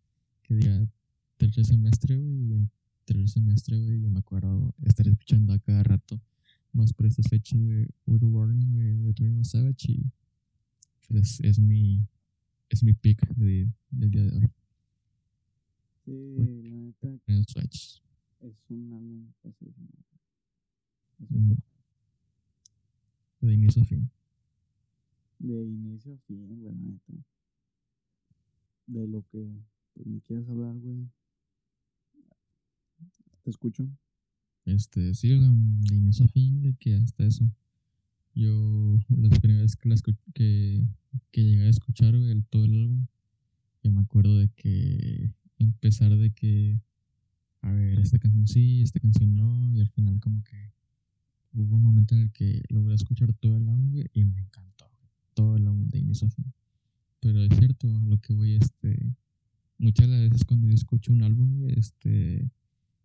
[0.42, 0.88] que día
[1.36, 2.70] tercer semestre, güey, y en
[3.04, 6.20] tercer semestre, güey, yo me acuerdo estar escuchando a cada rato
[6.72, 10.12] más por estas fechas, güey, Widow Warning, güey, de 21 Savage, y
[11.08, 12.06] pues es mi,
[12.70, 14.48] es mi pick de- del día de hoy.
[16.04, 17.08] sí la neta
[17.46, 18.02] Switch.
[18.40, 19.32] es un álbum.
[19.44, 21.52] Es Mm.
[23.40, 24.10] De inicio a fin.
[25.40, 27.12] de inicio a fin, güey, la neta.
[28.86, 29.46] De lo que
[29.94, 31.08] pues, me quieras hablar, güey.
[33.44, 33.88] Te escucho.
[34.64, 37.50] Este, sí, de inicio a fin, de que hasta eso.
[38.34, 40.84] Yo, las primeras que, la escu- que,
[41.30, 42.14] que llegué a escuchar,
[42.50, 43.06] todo el álbum,
[43.82, 46.80] yo me acuerdo de que empezar de que,
[47.62, 50.72] a ver, esta canción sí, esta canción no, y al final como que
[51.52, 54.86] hubo un momento en el que logré escuchar todo el álbum, y me encantó,
[55.34, 56.28] todo el álbum de inicio.
[57.20, 59.14] Pero es cierto, a lo que voy, este,
[59.78, 62.50] muchas veces cuando yo escucho un álbum, este,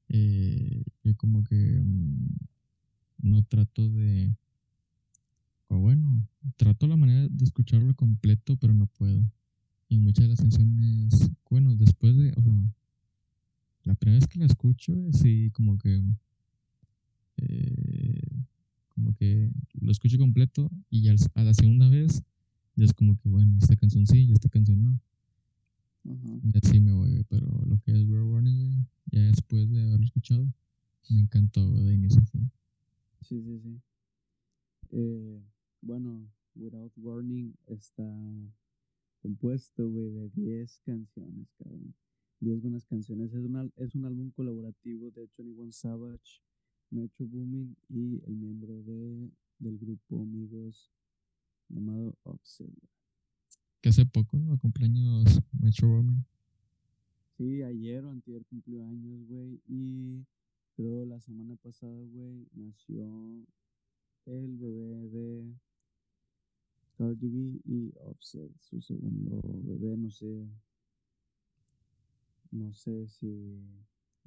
[0.10, 2.28] eh, yo como que mm,
[3.24, 4.36] no trato de,
[5.68, 9.24] o bueno, trato la manera de escucharlo completo, pero no puedo.
[9.90, 12.54] Y muchas de las canciones, bueno, después de, o sea,
[13.84, 16.04] la primera vez que la escucho, sí, como que,
[17.38, 18.44] eh,
[18.90, 22.24] como que lo escucho completo y ya a la segunda vez,
[22.76, 25.00] ya es como que, bueno, esta canción sí y esta canción no.
[26.06, 26.40] Ajá.
[26.44, 30.06] Y así me voy, pero lo que es We're Warning, güey, ya después de haberlo
[30.06, 30.48] escuchado,
[31.10, 32.52] me encantó de inicio a fin.
[33.22, 33.82] Sí, sí, sí.
[34.92, 35.42] Eh,
[35.84, 38.04] bueno, Without Warning está
[39.22, 41.94] compuesto, güey, de 10 canciones, cabrón.
[42.40, 43.34] 10 buenas canciones.
[43.34, 46.42] Es un, es un álbum colaborativo de 21 Savage,
[46.90, 50.92] Metro Boomin y el miembro de, del grupo Amigos
[51.70, 52.72] llamado güey.
[53.82, 54.58] Que hace poco, ¿no?
[54.58, 56.26] Cumpleaños Metro Woman.
[57.38, 60.24] Sí, ayer o antier cumplió años, güey, y
[60.76, 63.46] creo la semana pasada, güey, nació
[64.26, 65.56] el bebé de
[66.98, 70.48] Cardi B y Offset, su segundo bebé, no sé,
[72.52, 73.60] no sé si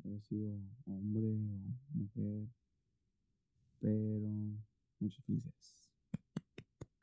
[0.04, 1.38] ha sido hombre o
[1.94, 2.48] mujer,
[3.80, 4.28] pero
[4.98, 5.90] muchas felicidades.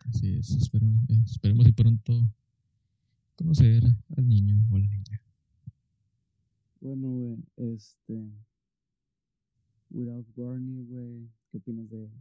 [0.10, 2.14] Así es, espero, eh, esperemos y pronto
[3.36, 3.84] conocer
[4.18, 5.22] al niño o la niña.
[6.82, 7.38] Bueno, güey,
[7.74, 8.30] este,
[9.92, 12.12] Without Warning, güey, ¿qué opinas de él?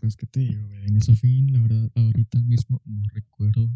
[0.00, 0.80] Pues, ¿qué te digo, güey?
[0.82, 3.70] De inicio a fin, la verdad, ahorita mismo no recuerdo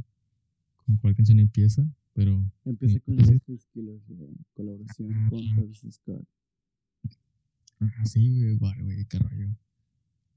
[0.76, 3.22] con cuál canción empieza, pero Empieza con Sí.
[3.32, 4.36] Ghostface Killers, güey.
[4.54, 5.54] Colaboración con Ah.
[5.54, 6.28] Travis Scott.
[7.80, 9.56] ah, sí, güey, vale, güey, qué rollo.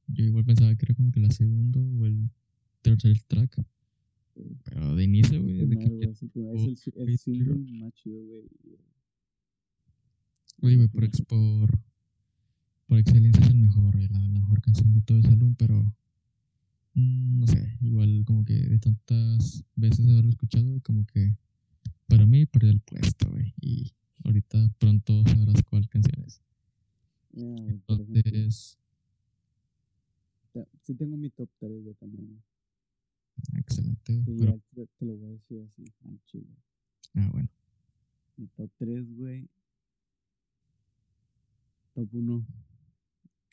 [0.07, 2.29] Yo igual pensaba que era como que la segunda o el
[2.81, 3.63] tercer track,
[4.35, 4.57] Sí.
[4.63, 8.47] pero de inicio, güey, de güey, es el, es el, single más chido, güey.
[10.61, 11.79] Oye, güey, por, ex- por,
[12.91, 15.81] por excelencia es el mejor, güey, la, la mejor canción de todo ese álbum, pero
[16.93, 21.33] mm, no sé, igual como que de tantas veces haberlo escuchado, como que
[22.09, 23.93] para mí perdió el puesto, güey, y
[24.25, 26.41] ahorita pronto sabrás cuál canción es.
[27.33, 28.77] Ejemplo, Entonces,
[30.51, 32.43] te- sí tengo mi top 3, güey, también.
[33.53, 36.49] ah, excelente, pero, ya te lo voy a decir así, al chile.
[37.15, 37.47] ah, bueno,
[38.35, 39.47] Mi top 3, güey.
[41.93, 42.45] Top 1.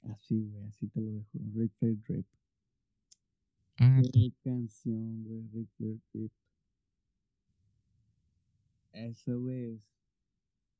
[0.03, 1.39] Así, güey, así te lo dejo.
[1.55, 2.27] Rick Flair Drip.
[3.79, 6.33] ah, Qué canción, güey, Rick Flair Drip.
[8.93, 9.83] Eso, güey, es,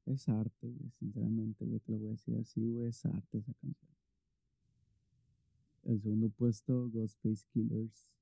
[0.07, 3.53] es arte, güey, sinceramente, güey, te lo voy a decir así, güey, es arte esa
[3.55, 3.89] canción.
[5.85, 8.15] El segundo puesto, Ghostface Killers.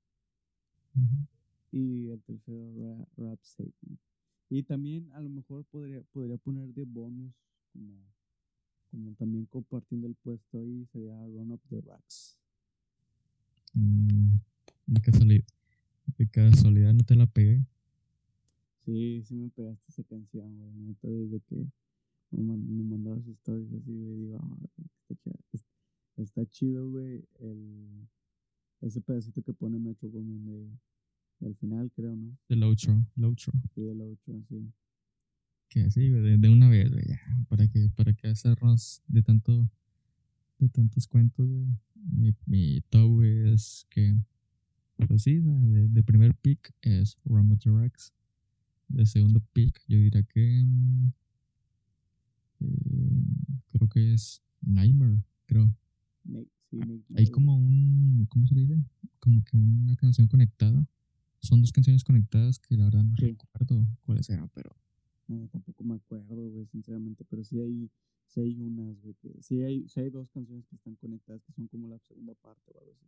[1.72, 3.98] Y el tercero, Ra- Rap Satan.
[4.48, 7.34] Y también a lo mejor podría, podría poner de bonus
[7.72, 7.94] como,
[8.90, 12.36] como también compartiendo el puesto ahí sería Run Up the Racks.
[13.74, 14.36] Mm,
[14.86, 15.44] de casualidad,
[16.18, 17.62] de casualidad no te la pegué.
[18.84, 20.70] Sí, sí me pegaste esa canción, güey.
[20.72, 21.56] Neta, desde que
[22.30, 24.58] me, man- me mandabas stories así, güey, digo, ah,
[26.16, 28.08] está, chido, güey, el,
[28.80, 30.68] ese pedacito que pone Metro Boomin de,
[31.40, 32.38] del final, creo, ¿no?
[32.48, 33.52] El outro, el outro.
[33.74, 34.72] Sí, el outro, así.
[35.68, 37.20] Que sí, de, de una vez, güey, ya.
[37.48, 39.68] ¿Para qué, para qué hacernos de tanto,
[40.58, 41.66] de tantos cuentos, güey?
[42.12, 44.16] Mi, mi top, es que,
[45.08, 48.12] pues sí, de, de primer pick es Rumble Rex.
[48.88, 51.12] De segundo pick, yo diría que, mm,
[52.60, 53.22] eh,
[53.72, 55.74] creo que es Nightmare, creo.
[56.24, 56.48] Nate
[57.16, 58.80] Hay como un, ¿cómo se le dice?
[59.18, 60.86] Como que una canción conectada.
[61.40, 63.26] Son dos canciones conectadas que la verdad no Sí.
[63.26, 64.70] recuerdo cuáles eran, pero
[65.28, 67.90] No, tampoco me acuerdo, güey, sinceramente, pero sí hay,
[68.26, 71.52] sí hay unas, güey, que sí hay, sí hay dos canciones que están conectadas que
[71.52, 73.06] son como la segunda parte o algo así.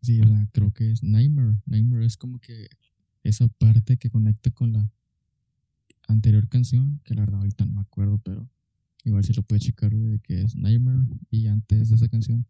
[0.00, 1.58] Sí, o sea, creo que es Nightmare.
[1.66, 2.68] Nightmare es como que
[3.22, 4.90] esa parte que conecta con la
[6.08, 8.48] anterior canción, que la verdad ahorita no me acuerdo, pero
[9.04, 12.46] igual si lo puede checar, güey, de que es Nightmare y antes de esa canción,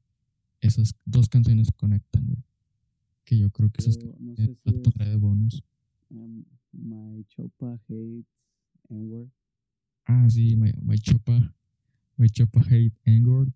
[0.61, 2.43] esas dos canciones conectan, güey.
[3.25, 5.63] Que yo creo que esas Pero no canciones sé si las es de bonus.
[6.11, 8.27] um, My Chopa Hates
[8.93, 9.31] N-Word.
[10.07, 11.55] Ah, sí, my, my chopa,
[12.17, 13.53] my chopa hate N-word.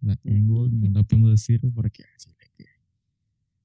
[0.00, 2.66] la N-word no la podemos decir porque así de que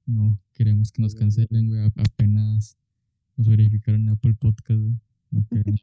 [0.05, 1.81] no queremos que nos cancelen, güey.
[1.95, 2.77] Apenas
[3.37, 4.99] nos verificaron en Apple Podcast, güey.
[5.31, 5.81] No queremos.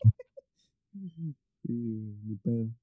[1.64, 2.74] Sí, ni pedo.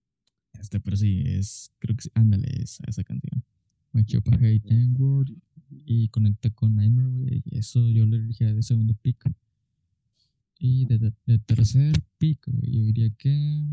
[0.58, 3.44] este, pero sí, es, creo que sí, ándale, esa, esa canción.
[3.92, 5.32] My chopa hate N-word
[5.70, 7.44] y conecta con Nightmare, güey.
[7.52, 9.30] Eso yo le dije de segundo pick.
[10.60, 13.64] Y de, de- tercer güey, yo diría que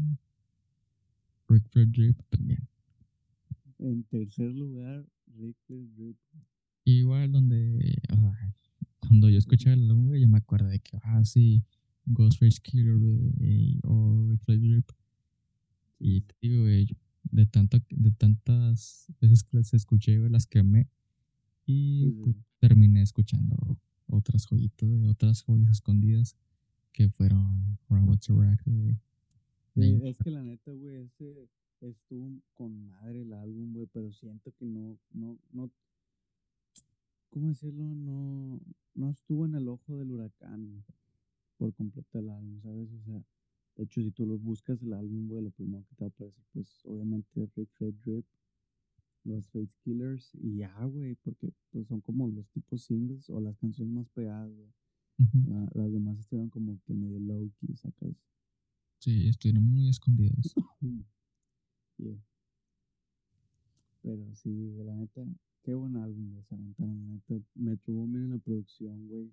[1.49, 2.69] Rick Flair Drip también.
[3.79, 5.05] En tercer lugar,
[5.37, 6.17] Rick Flair Drip.
[6.85, 7.99] Igual donde,
[9.01, 11.65] cuando yo escuché el güey, yo me acuerdo de que, ah, sí,
[12.07, 14.91] Ghostface Killer, güey, o Rick Flair Drip.
[15.99, 20.89] Y te digo, güey, de, tanta, de tantas veces que las escuché, las quemé.
[21.67, 23.57] Y Sí, pues, terminé escuchando
[24.07, 26.37] otras joyitas, de otras joyas escondidas
[26.97, 28.97] que fueron Robots Rack, güey.
[29.75, 31.47] Sí, es que la neta, güey, ese
[31.83, 35.71] estuvo con madre el álbum, güey, pero siento que no, no, no,
[37.29, 37.85] ¿cómo decirlo?
[37.85, 38.59] No,
[38.95, 40.83] no estuvo en el ojo del huracán
[41.59, 42.89] por completo el álbum, ¿sabes?
[42.91, 43.23] O sea,
[43.77, 46.09] de hecho, si tú lo buscas el álbum, güey, lo primero que te va a
[46.09, 48.25] aparecer, pues, obviamente, Rick Fade Drip,
[49.25, 53.59] los Face Killers, y ya, güey, porque pues son como los tipos singles o las
[53.59, 54.73] canciones más pegadas, güey.
[55.19, 58.15] La- las demás estuvieron como que medio low key, sacas.
[58.99, 60.55] Sí, estuvieron muy escondidas.
[61.99, 62.19] Yeah.
[64.03, 64.51] Pero sí,
[64.85, 65.25] la neta,
[65.63, 67.47] qué buen álbum, güey, se aventaron, la neta.
[67.55, 69.33] Metro en la producción, güey.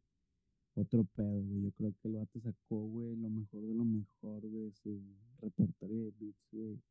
[0.75, 1.61] Otro pedo, güey.
[1.63, 4.99] Yo creo que el vato sacó, güey, lo mejor de lo mejor, güey, su
[5.41, 6.81] repertorio de beats, güey.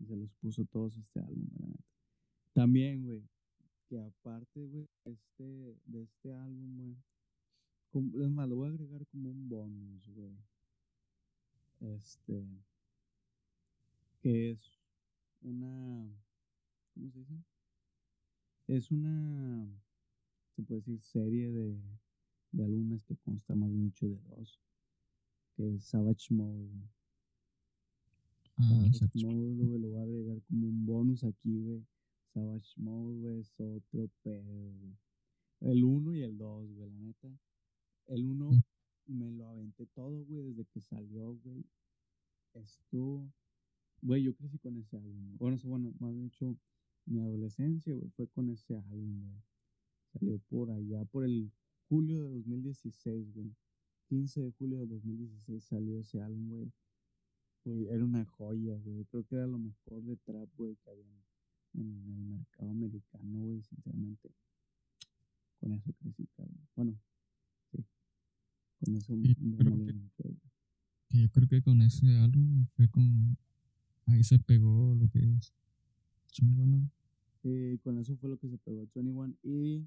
[0.00, 1.84] Y se los puso todos este álbum, la neta.
[2.52, 3.22] También, güey,
[3.88, 6.96] que aparte, güey, este, de este álbum, güey.
[7.94, 10.36] Como- Es más, lo voy a agregar como un bonus, güey.
[11.80, 12.44] Este.
[14.20, 14.58] Que es
[15.42, 16.08] una.
[16.94, 17.34] ¿Cómo se dice?
[18.66, 19.66] Es una.
[20.56, 21.76] Se puede decir serie de,
[22.52, 24.60] de álbumes que consta más bien dicho de dos.
[25.56, 26.88] Que es Savage Mode, güey.
[28.56, 31.84] Ah, Savage Savage Mode, güey, lo voy a agregar como un bonus aquí, güey.
[32.32, 34.96] Savage Mode, güey, es otro pedo, güey.
[35.60, 37.28] El 1 y el 2, güey, la neta.
[38.06, 38.50] El 1
[39.06, 39.18] Mm.
[39.18, 41.64] me lo aventé todo, güey, desde que salió, güey.
[42.54, 43.32] Estuvo.
[44.02, 45.36] Güey, yo crecí con ese álbum.
[45.38, 46.56] Bueno, bueno, más dicho,
[47.06, 49.42] mi adolescencia, güey, fue con ese álbum, güey.
[50.12, 51.50] Salió por allá, por el
[51.88, 53.54] julio de 2016, güey.
[54.08, 56.72] 15 de julio de 2016 salió ese álbum, güey.
[57.64, 59.04] Güey, era una joya, güey.
[59.06, 61.24] Creo que era lo mejor de trap, güey, que había
[61.74, 64.30] en, el mercado americano, güey, sinceramente.
[65.60, 66.68] Con eso crecí, cabrón.
[66.76, 67.00] Bueno.
[68.84, 69.94] Con eso Sí, creo que-
[71.10, 73.36] yo creo que con ese álbum fue con.
[74.06, 75.52] Ahí se pegó lo que es.
[76.30, 76.90] Chungo, ¿no?
[77.42, 79.86] Sí, con eso fue lo que se pegó a 21 y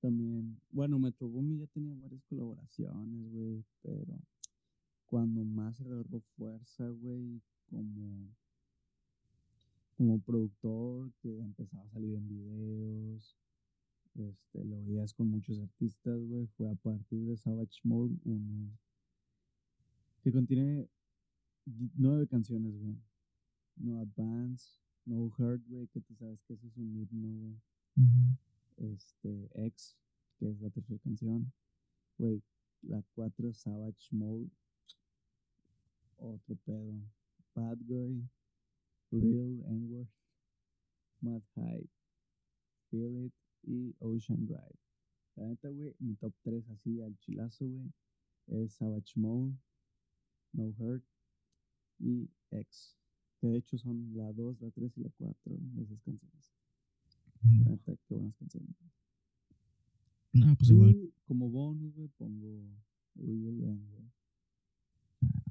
[0.00, 4.20] también, bueno, Metro Boomin ya tenía varias colaboraciones, güey, pero
[5.06, 8.28] cuando más agarró fuerza, güey, como,
[9.96, 13.36] como productor, que empezaba a salir en videos,
[14.14, 18.78] este, lo veías con muchos artistas, güey, fue a partir de Savage Mode 1,
[20.22, 20.88] que contiene
[21.96, 22.96] nueve canciones, güey.
[23.76, 28.92] No Advance, No Hurt, güey, que tú sabes que eso es un himno, güey.
[28.92, 29.96] Este, X,
[30.38, 31.52] que es la tercera canción.
[32.18, 32.42] Güey,
[32.82, 34.50] la 4, Savage Mode.
[36.18, 36.94] Otro pedo.
[37.54, 38.28] Bad Guy,
[39.10, 40.08] Real N-Word,
[41.20, 41.90] Mad Hype,
[42.90, 44.78] Feel It y Ocean Drive.
[45.36, 47.92] La neta, güey, mi top 3 así al chilazo, güey,
[48.48, 49.56] es Savage Mode,
[50.52, 51.04] No Hurt
[51.98, 52.96] y X.
[53.40, 56.52] Que de hecho son la 2, la 3 y la 4 de esas canciones.
[57.42, 58.76] La neta, qué buenas canciones.
[60.32, 60.90] No, pues igual.
[60.90, 62.62] Y como bonus, güey, pongo
[63.16, 64.10] Real N, güey.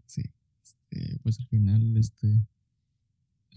[0.05, 0.22] Sí.
[0.64, 2.28] Este, pues al final, este.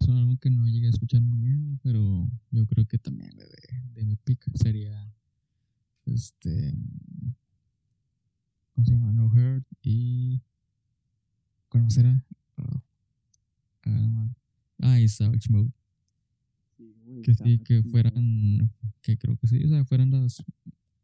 [0.05, 3.31] Es un álbum que no llegué a escuchar muy bien, pero yo creo que también
[3.39, 3.47] de,
[3.95, 5.11] de mi pick sería.
[6.05, 6.75] Este.
[8.75, 9.13] ¿Cómo se llama?
[9.13, 10.43] No Hurt y.
[11.71, 12.23] ¿Cómo será?
[12.59, 12.83] Oh,
[13.87, 14.37] mames.
[14.81, 15.71] ah, y Savage Mode.
[16.77, 18.71] Sí, Que sí, que fueran.
[19.01, 20.45] Que creo que sí, o sea, fueran las,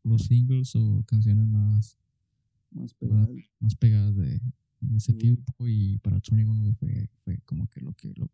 [0.05, 1.97] los singles o canciones más,
[2.71, 3.35] Más pegado.
[3.61, 4.43] más pegadas de,
[4.81, 5.19] de ese Sí.
[5.19, 8.31] tiempo y para 21 güey, fue, fue como que lo que lo,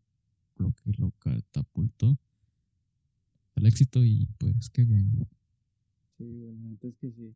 [0.56, 2.18] lo que lo catapultó
[3.54, 5.10] al éxito y pues qué bien.
[6.16, 7.34] Sí, güey, la neta es que sí.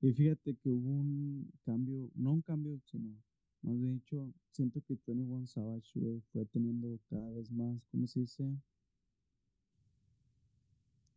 [0.00, 3.16] Y fíjate que hubo un cambio, no un cambio, sino
[3.62, 8.20] más bien dicho, siento que 21 Savage, güey, fue teniendo cada vez más, ¿cómo se
[8.20, 8.44] dice?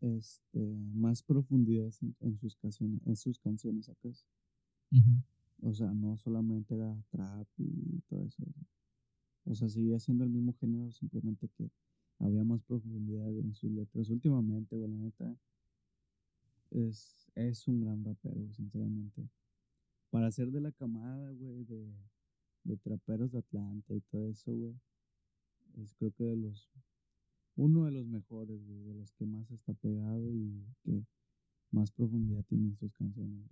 [0.02, 0.60] Este,
[0.96, 4.26] más profundidad en, en sus canciones, en sus canciones, ¿sacas?
[4.92, 5.70] Ujú.
[5.70, 8.44] O sea, no solamente era trap y todo eso.
[9.46, 11.70] O sea, seguía siendo el mismo género, simplemente que
[12.20, 14.10] había más profundidad en sus letras.
[14.10, 15.36] Últimamente, güey, la neta,
[16.72, 19.28] es, es un gran rapero, sinceramente.
[20.10, 21.92] Para ser de la camada, güey, de,
[22.64, 24.76] de traperos de Atlanta y todo eso, güey,
[25.78, 26.70] es creo que de los,
[27.56, 31.04] uno de los mejores, güey, de los que más está pegado y que
[31.72, 33.46] más profundidad tienen sus canciones.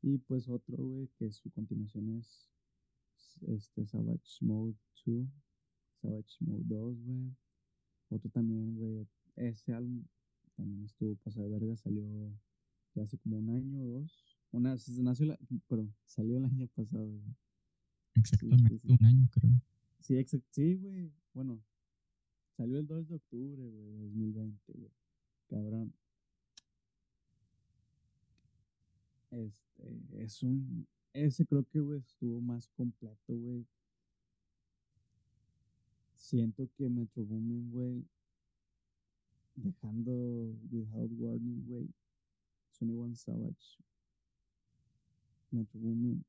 [0.00, 2.48] Y pues otro, güey, que su continuación es
[3.46, 4.74] este Savage Mode
[5.06, 5.26] 2,
[6.00, 7.36] Savage Mode 2, güey.
[8.10, 9.06] Otro también, güey,
[9.36, 10.04] ese álbum
[10.56, 12.04] también estuvo pasado de verga, salió
[12.94, 14.36] ya hace como un año o dos.
[14.50, 17.34] Una, se- nació la, perdón, salió el año pasado, güey.
[18.14, 18.92] Exactamente sí.
[19.00, 19.50] un año, creo.
[20.00, 21.10] Sí, exacto, sí, güey.
[21.32, 21.62] Bueno,
[22.56, 24.92] salió el 2 de octubre, güey, de 2020, güey.
[25.48, 25.94] Cabrón.
[29.30, 33.66] Este, es un, ese creo que, güey, estuvo más completo, güey.
[36.14, 38.04] Siento que Metro Boomin, güey,
[39.56, 40.12] dejando
[40.70, 41.88] Without Warning, güey,
[42.80, 43.78] 21 Savage,
[45.50, 46.24] Metro Boomin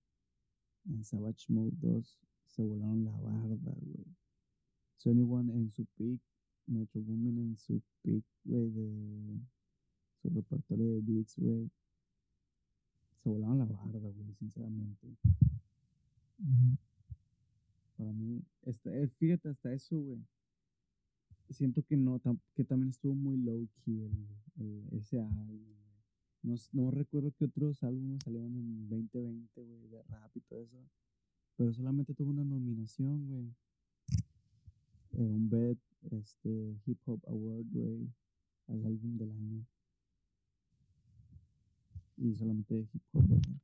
[0.90, 4.06] en Savage Mode 2 se volaron la barda, güey.
[5.06, 6.20] 21 en su peak,
[6.68, 9.40] Metro Boomin en su peak, güey, de
[10.22, 11.70] su repertorio de beats, güey.
[13.24, 15.08] Se volaron la barda, güey, sinceramente.
[17.98, 20.20] Para mí, este, eh, fíjate hasta eso, güey.
[21.50, 24.28] Siento que no, tam- que también estuvo muy low key el,
[24.66, 25.62] el- ese álbum.
[26.42, 30.78] No, no recuerdo qué otros álbumes salieron en 2020, güey, de rap y todo eso.
[31.56, 33.46] Pero solamente tuvo una nominación, güey.
[35.14, 35.78] Eh, un BET,
[36.12, 38.10] este, Hip Hop Award, güey,
[38.68, 39.66] al álbum del año.
[42.18, 43.62] Y solamente de hip hop, ¿verdad?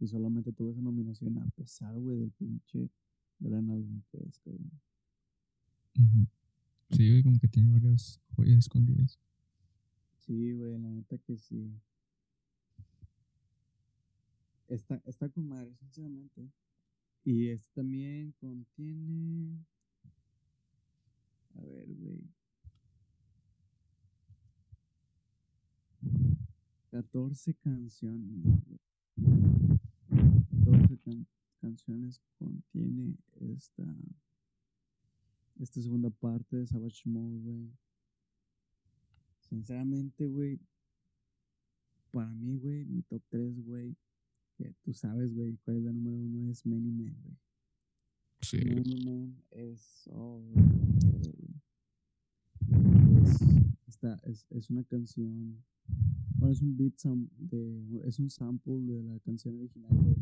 [0.00, 2.90] Y solamente tuvo esa nominación a pesar, güey, del pinche
[3.38, 4.70] gran álbum que es, cabrón.
[6.90, 9.18] Sí, güey, como que tiene varias joyas escondidas.
[10.18, 11.70] Sí, güey, la neta que sí.
[14.68, 16.50] Está, está con madre, sinceramente.
[17.24, 19.64] Y este también contiene.
[21.54, 22.20] A ver, güey.
[26.92, 28.78] 14 canciones, güey.
[30.50, 31.26] 14 can-
[31.60, 33.82] canciones contiene esta.
[35.58, 37.70] Esta segunda parte de Savage Mode, güey.
[39.40, 40.60] Sinceramente, güey.
[42.10, 43.96] Para mí, güey, mi top 3, güey.
[44.58, 47.36] Que tú sabes, güey, cuál es la número uno es Many Men, güey.
[48.42, 50.06] Sí, Many Men es.
[50.12, 50.42] Oh.
[53.24, 53.40] Es,
[53.88, 55.64] esta, es, es una canción.
[56.52, 58.02] Es un beat sam- de.
[58.08, 60.16] Es un sample de la canción original de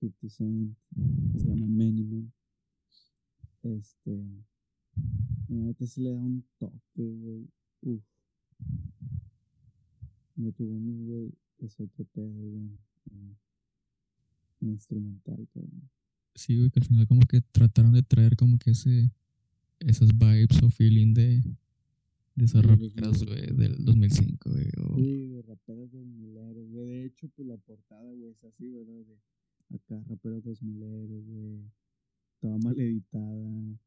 [0.00, 0.76] 50 Cent.
[1.36, 2.32] se llama Many Men.
[3.62, 4.24] Este.
[5.48, 6.80] Neta sí le da un toque,
[7.22, 7.48] güey.
[7.82, 8.02] Uf.
[10.36, 11.32] Me tuvo un güey.
[11.58, 12.56] Es otro pedo, güey.
[12.56, 12.78] en-
[14.62, 15.88] en instrumental, cabrón.
[16.34, 19.10] sí, güey, que al final como que trataron de traer como que ese,
[19.80, 21.42] esas vibes o feeling de,
[22.40, 23.26] de sí.
[23.26, 24.70] güey, del 2005, güey.
[24.96, 26.86] Sí, de raperos dos mileros, güey.
[26.86, 29.04] De hecho, pues la portada, güey, es así, ¿verdad?
[29.68, 31.60] De acá, raperos dos mileros, güey.
[32.40, 33.78] Toda mal editada.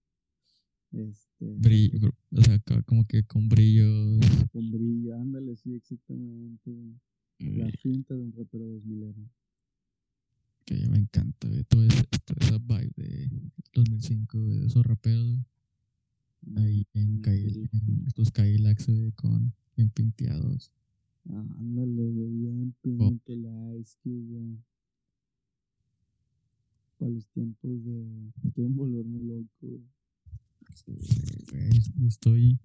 [0.91, 1.45] Este.
[1.57, 4.19] brillo, o sea, acá como que con brillos.
[4.51, 6.99] Con brillo, ándale, sí, exactamente, güey.
[7.39, 9.27] La finta de un rapero dos milero.
[10.65, 13.29] que ya me encanta, güey, toda esa, vibe de
[13.73, 15.45] 2005, güey, de esos raperos, güey,
[16.55, 20.71] ahí en, Mm, en estos Cadillacs, güey, con bien pinteados.
[21.29, 24.57] Ah, ándale, güey, bien pinto la Ice Cube, güey.
[26.97, 28.31] Para los tiempos de.
[28.53, 29.83] Quieren volverme loco, güey.
[30.73, 30.93] Sí,
[31.51, 32.59] güey, yo estoy,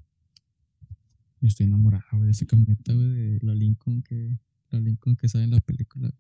[1.41, 4.39] yo estoy enamorado, güey, de esa camioneta, güey, de la Lincoln que,
[4.71, 6.13] la Lincoln que sale en la película,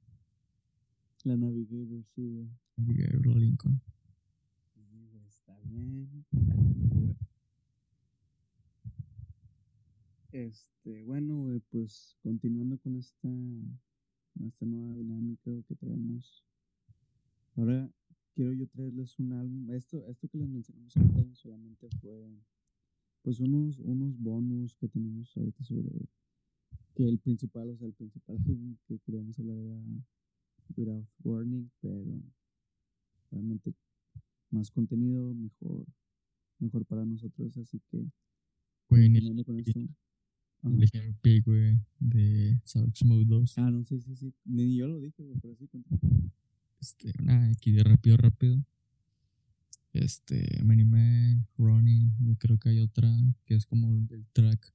[1.24, 2.48] La Navigator, sí, güey.
[2.76, 3.80] Abigail Lincoln.
[4.74, 4.80] Sí,
[5.11, 6.24] güey, está bien.
[10.33, 16.45] Este, bueno, güey, pues continuando con esta, con esta nueva dinámica que traemos.
[17.57, 17.91] Ahora
[18.35, 19.70] quiero yo traerles un álbum.
[19.72, 22.29] Esto, esto que les mencionamos ahorita solamente fue
[23.22, 25.91] pues unos, unos bonus que tenemos ahorita sobre
[26.95, 29.83] que el principal, o sea, el principal álbum que queríamos hablar era
[30.76, 32.05] Without Warning, pero
[33.31, 33.74] realmente
[34.51, 35.87] más contenido, mejor,
[36.59, 38.05] mejor para nosotros, así que
[38.89, 39.81] continuando con esto.
[40.64, 43.59] El ejemplo, güey, de Savage Mode 2.
[43.59, 44.34] Ah, no, sí, sí, sí.
[44.44, 45.68] Ni yo lo dije, güey, pero sí.
[46.80, 48.62] Este, nada, aquí de rápido, rápido.
[49.92, 53.09] Este, Many Man, Running, y creo que hay otra
[53.46, 54.72] que es como el track.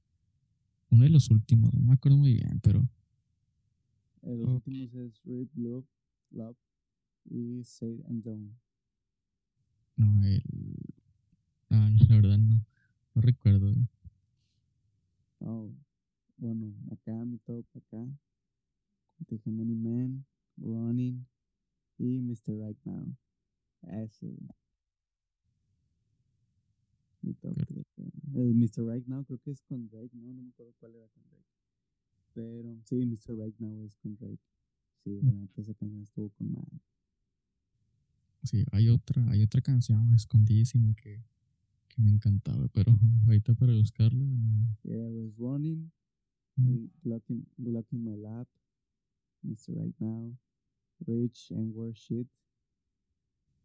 [0.90, 2.80] Uno de los últimos, no me acuerdo muy bien, pero
[4.22, 4.54] Eh, los Oh.
[4.54, 5.86] últimos es Rip, Love,
[6.30, 6.56] Love
[7.30, 8.50] y Say and Done.
[9.96, 10.42] no, el.
[11.70, 12.64] Ah, no, la verdad no.
[13.14, 13.86] No recuerdo, güey.
[15.46, 15.70] Oh,
[16.38, 18.06] bueno, acá mi top, acá.
[19.28, 20.24] Dije Many Men,
[20.56, 21.26] Running
[21.98, 22.56] y Mr.
[22.58, 23.14] Right Now.
[23.82, 24.26] Eso.
[27.22, 27.84] Mi top güey.
[28.34, 28.84] El Mr.
[28.84, 31.44] Right Now creo que es con Drake, no, no me acuerdo cuál era con Drake.
[32.32, 33.36] Pero sí, Mr.
[33.36, 34.42] Right Now es con Drake.
[35.04, 36.80] Sí, la neta esa canción estuvo con madre.
[38.42, 41.22] Sí, hay otra, hay otra canción escondidísima que,
[41.94, 42.92] que me encantaba, pero
[43.26, 44.68] ahorita para buscarla, no.
[44.84, 45.90] Yeah, I was running,
[46.56, 46.88] Mm.
[47.04, 48.46] locking, locking my lap,
[49.44, 49.74] Mr.
[49.74, 50.30] Right Now,
[51.04, 52.28] Rich and War Shit,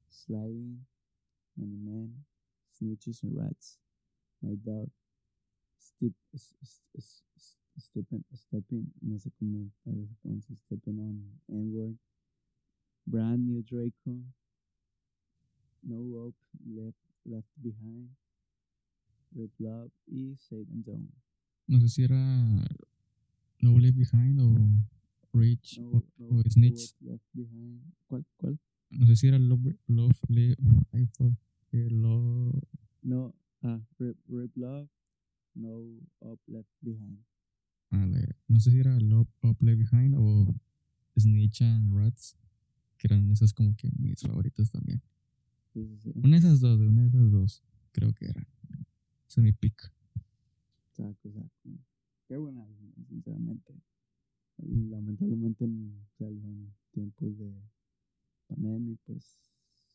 [0.09, 0.85] Sliding,
[1.55, 2.25] Many Men,
[2.73, 3.77] Snitches and Rats,
[4.41, 4.89] My Dog,
[5.77, 6.13] Step,
[7.77, 9.69] stepping, stepping, no sé cómo
[10.41, 11.97] se stepping on N-word,
[13.05, 14.17] Brand New Draco,
[15.83, 16.97] No Hope Left,
[17.29, 18.09] left Behind,
[19.31, 21.07] Red Love y Say and Done.
[21.67, 22.17] No sé si era
[23.61, 24.55] No Leave Behind o
[25.33, 26.95] Rich No, o, no, o Snitch.
[27.01, 27.81] Left Behind.
[28.07, 28.25] ¿Cuál?
[28.37, 28.59] ¿Cuál?
[28.89, 30.57] No sé si era Love, Love Live.
[31.71, 32.59] Eh, Love.
[33.03, 34.89] No, ah, Rip, Rip Love,
[35.53, 35.79] No
[36.21, 37.19] Up Left Behind.
[37.91, 40.47] la- no sé si era Love Up Leave Behind o
[41.17, 42.35] Snitch and Rats.
[42.97, 45.01] Que eran esas como que mis favoritas también.
[45.73, 46.11] Sí, sí, sí.
[46.15, 47.63] Una de esas dos, de una de esas dos.
[47.91, 48.47] Creo que eran.
[49.27, 49.91] Ese es mi pick.
[50.91, 51.49] Saco, saco.
[52.27, 53.73] Qué buen álbum, sinceramente.
[54.57, 57.53] lamentablemente en, en tiempos de
[58.47, 59.37] pandemia, pues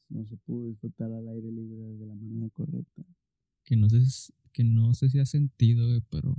[0.08, 3.04] no se pudo disfrutar al aire libre de la manera correcta.
[3.64, 4.00] Que no sé,
[4.52, 6.36] que no sé si ha sentido, pero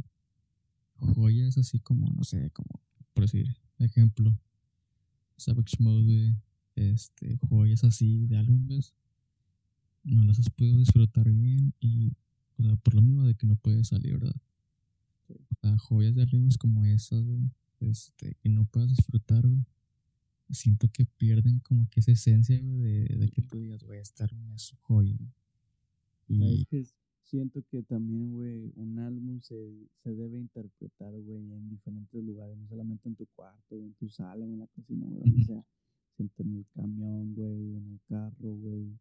[0.95, 2.81] joyas así como, no sé, como,
[3.13, 4.38] por decir, ejemplo,
[5.38, 6.36] Savage Mode,
[6.75, 8.93] este, joyas así de álbumes,
[10.06, 12.14] no las has podido disfrutar bien y,
[12.58, 14.36] o sea, por lo mismo de que no puedes salir, ¿verdad?
[15.30, 17.26] O sea, joyas de álbumes como esas,
[17.80, 19.66] este, que no puedas disfrutar, güey.
[20.51, 24.53] Siento que pierden como que esa esencia, de, de que tú digas, güey, este álbum
[24.53, 25.18] es joya.
[26.28, 26.68] Y,
[27.24, 32.68] siento que también, güey, un álbum se, se debe interpretar, güey, en diferentes lugares, no
[32.68, 35.66] solamente en tu cuarto, en tu sala, en la cocina, güey, donde sea.
[36.16, 38.97] Siento en el camión, güey, en el carro, güey,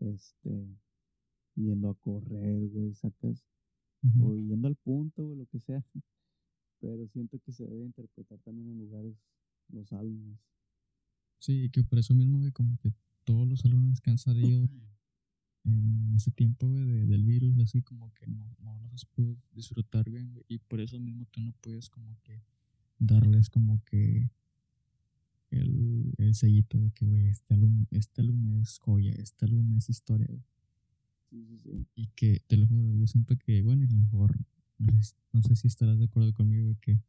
[0.00, 0.66] este,
[1.54, 3.44] yendo a correr, güey, sacas,
[4.20, 5.84] o yendo al punto, güey, lo que sea.
[6.80, 9.16] Pero siento que se debe interpretar también en lugares
[9.68, 10.38] los álbumes.
[11.38, 12.92] Sí, que por eso mismo, güey, como que
[13.24, 14.68] todos los álbumes que han salido
[15.64, 20.32] en ese tiempo, güey, del virus, así como que no, no los puedo disfrutar bien,
[20.32, 20.44] güey.
[20.48, 22.42] Y por eso mismo tú no puedes como que
[22.98, 24.30] darles como que
[25.60, 29.88] el, el sellito de que, güey, este álbum, este álbum es joya, este álbum es
[29.90, 30.42] historia, güey.
[31.30, 31.86] Sí, sí, sí.
[31.94, 34.38] Y que, te lo juro, yo siento que, bueno, y a lo mejor,
[35.32, 37.00] no sé, si estarás de acuerdo conmigo, güey, que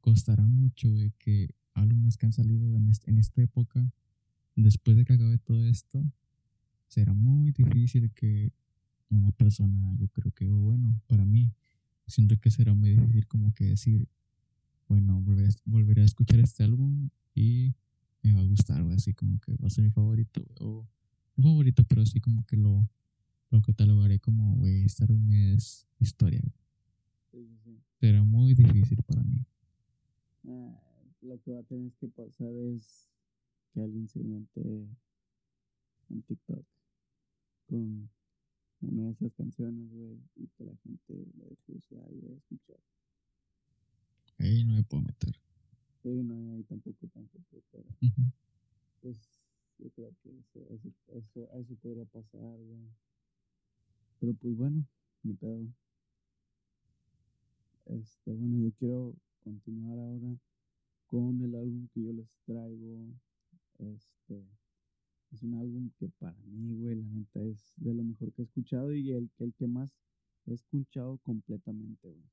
[0.00, 3.92] costará mucho, güey, que álbumes que han salido en, en esta época,
[4.56, 6.04] después de que acabe todo esto,
[6.88, 8.52] será muy difícil que
[9.08, 11.52] una persona, yo creo que, bueno, para mí,
[12.06, 14.08] siento que será muy difícil como que decir,
[14.88, 17.74] bueno, volveré, a escuchar este álbum y
[18.22, 20.86] me va a gustar, güey, así como que va a ser mi favorito, o
[21.36, 22.88] no favorito, pero así como que lo,
[23.50, 26.42] lo catalogaré como, güey, este álbum es historia,
[28.00, 29.46] Será muy difícil para mí.
[30.46, 30.78] Ah,
[31.22, 33.08] lo que va a tener que pasar es
[33.72, 34.60] que alguien se invente
[36.10, 36.66] en TikTok
[37.66, 38.10] con
[38.82, 42.38] una de esas canciones, güey, y que la gente le dé curiosidad y vaya a
[42.38, 42.76] escuchar.
[44.38, 45.40] Ahí no me puedo meter.
[46.04, 47.84] Sí, no, ahí tampoco, tampoco, pero
[49.00, 49.16] pues
[49.78, 52.90] yo creo que eso, eso, eso, eso podría pasar, güey.
[54.20, 54.84] Pero pues bueno,
[55.22, 55.66] ni pedo.
[57.86, 60.36] Este, bueno, yo quiero continuar ahora
[61.06, 63.06] con el álbum que yo les traigo.
[63.78, 64.44] Este,
[65.32, 68.44] es un álbum que para mí, güey, la neta es de lo mejor que he
[68.44, 69.90] escuchado y el, el que más
[70.44, 72.30] he escuchado completamente, güey.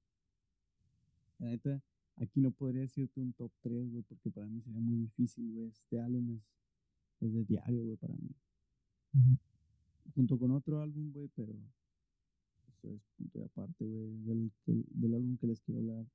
[1.39, 1.81] La neta,
[2.21, 5.67] aquí no podría decirte un top 3, güey, porque para mí sería muy difícil, güey.
[5.67, 8.29] Este álbum es, es de diario, güey, para mí.
[10.15, 11.53] Junto con otro álbum, güey, pero
[12.69, 16.05] eso es punto de aparte, güey, del, del álbum que les quiero hablar.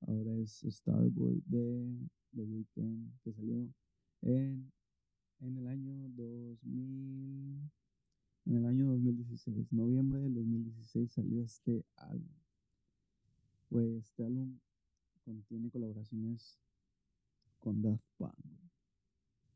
[0.00, 3.68] Ahora es Starboy de The Weeknd, que salió
[4.22, 4.72] en
[5.42, 7.70] en el año 2000,
[8.46, 12.36] en el año 2016, noviembre del 2016 salió este álbum.
[13.68, 14.58] Pues este álbum
[15.24, 16.58] contiene colaboraciones
[17.58, 18.34] con Daft Punk,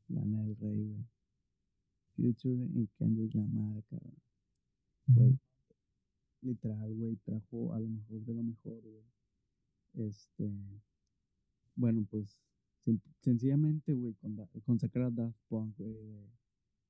[0.08, 1.04] Lana del Rey, güey.
[2.16, 4.16] Future y Kendrick Lamar, cabrón.
[5.08, 5.38] Güey,
[6.42, 10.08] literal, güey, trajo a lo mejor de lo mejor, güey.
[10.08, 10.50] Este,
[11.74, 12.38] bueno, pues
[13.20, 15.94] sencillamente, güey, con, con, sacar a Daft Punk, güey,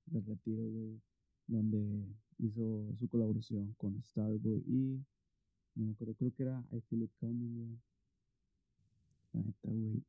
[0.07, 1.01] de, retiro, güey,
[1.47, 2.07] donde
[2.39, 5.05] hizo su colaboración con Starboy y
[5.74, 7.79] no me acuerdo, creo que era I Feel It Coming, güey.
[9.43, 10.03] Neta, güey.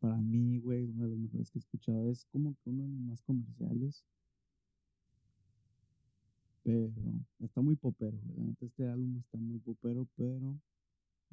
[0.00, 2.88] Para mí, güey, uno de los mejores que he escuchado es como que uno de
[2.88, 4.04] los más comerciales.
[6.64, 6.92] Pero
[7.40, 8.54] está muy popero, güey.
[8.60, 10.60] Este álbum está muy popero, pero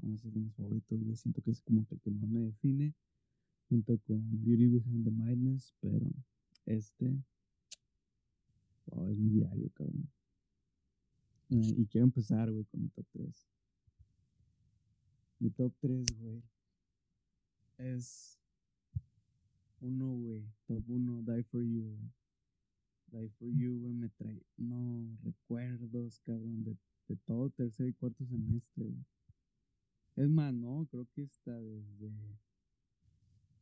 [0.01, 1.15] aún así es de mis favoritos, güey.
[1.15, 2.93] Siento que es como que el que más me define
[3.69, 6.07] junto con Beauty Behind the Madness, pero
[6.65, 7.23] este
[8.87, 10.09] wow, es mi diario, cabrón.
[11.51, 13.47] Eh, y quiero empezar, güey, con mi top 3.
[15.39, 16.43] Mi top 3, güey,
[17.79, 18.37] es
[19.81, 22.11] uno, güey, top 1, Die For You, güey.
[23.11, 26.77] Die For You, güey, me trae, no, recuerdos, cabrón, de,
[27.07, 29.05] de todo tercer y cuarto semestre, güey.
[30.17, 32.11] Es más, no, creo que está desde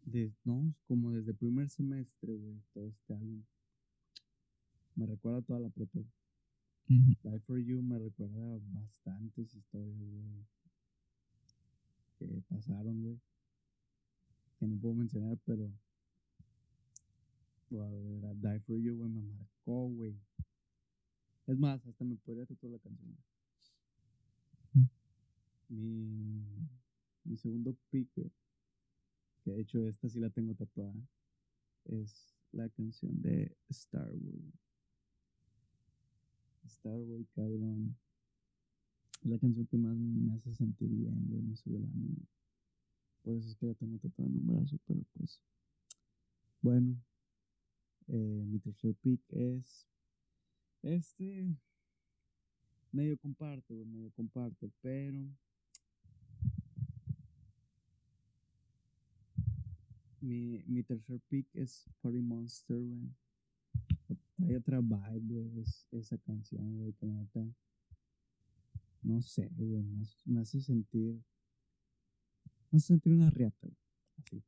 [0.06, 3.44] de, no, como desde primer semestre, güey, todo este álbum.
[4.96, 6.00] Me recuerda toda la prepa.
[6.88, 10.46] Die for You me recuerda bastantes historias, güey,
[12.18, 13.20] que pasaron, güey.
[14.60, 15.72] Que no puedo mencionar, pero.
[17.70, 20.16] Wow, Die for You, güey, me marcó, güey.
[21.48, 23.18] Es más, hasta me podría tatuar la canción.
[25.70, 26.44] Mi,
[27.26, 28.32] mi segundo pick, que
[29.52, 30.94] de hecho esta sí la tengo tatuada,
[31.86, 34.54] es la canción de Starboy.
[36.68, 37.98] Starboy, cabrón.
[39.24, 42.28] Es la canción que más me hace sentir bien, güey, me sube el ánimo.
[43.28, 45.42] Por eso es que la tengo tatuada en un brazo, pero pues.
[46.62, 46.96] Bueno,
[48.08, 49.86] eh, mi tercer pick es.
[50.82, 51.54] Este.
[52.94, 55.28] Medio comparte, güey, medio comparte, pero.
[60.22, 63.12] Mi, mi tercer pick es Party Monster, güey.
[64.40, 67.46] Hay otra vibe, güey, es, esa canción, güey, que neta.
[69.04, 71.22] No sé, güey, me, me hace sentir.
[72.72, 73.68] Me hace sentir una riata.
[74.18, 74.44] Así.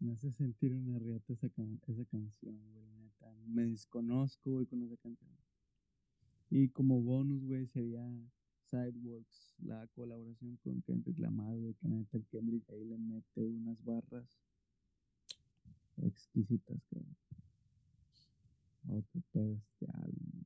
[0.00, 3.32] Me hace sentir una riata esa, can- esa canción, güey, neta.
[3.46, 5.30] Me desconozco, güey, con esa canción.
[6.50, 8.02] Y como bonus, güey, sería
[8.70, 14.28] Sidewalks, la colaboración con Kendrick Lamar, güey, que neta Kendrick ahí le mete unas barras
[16.02, 17.16] exquisitas, cabrón.
[18.88, 20.30] Otro pedo este álbum.
[20.32, 20.44] güey.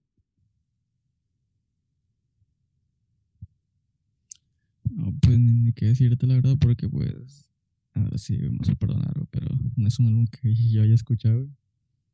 [4.90, 7.48] No, pues ni, qué decirte la verdad, porque pues.
[7.94, 11.46] Ahora sí, vamos a perdonarlo, pero no es un álbum que yo haya escuchado.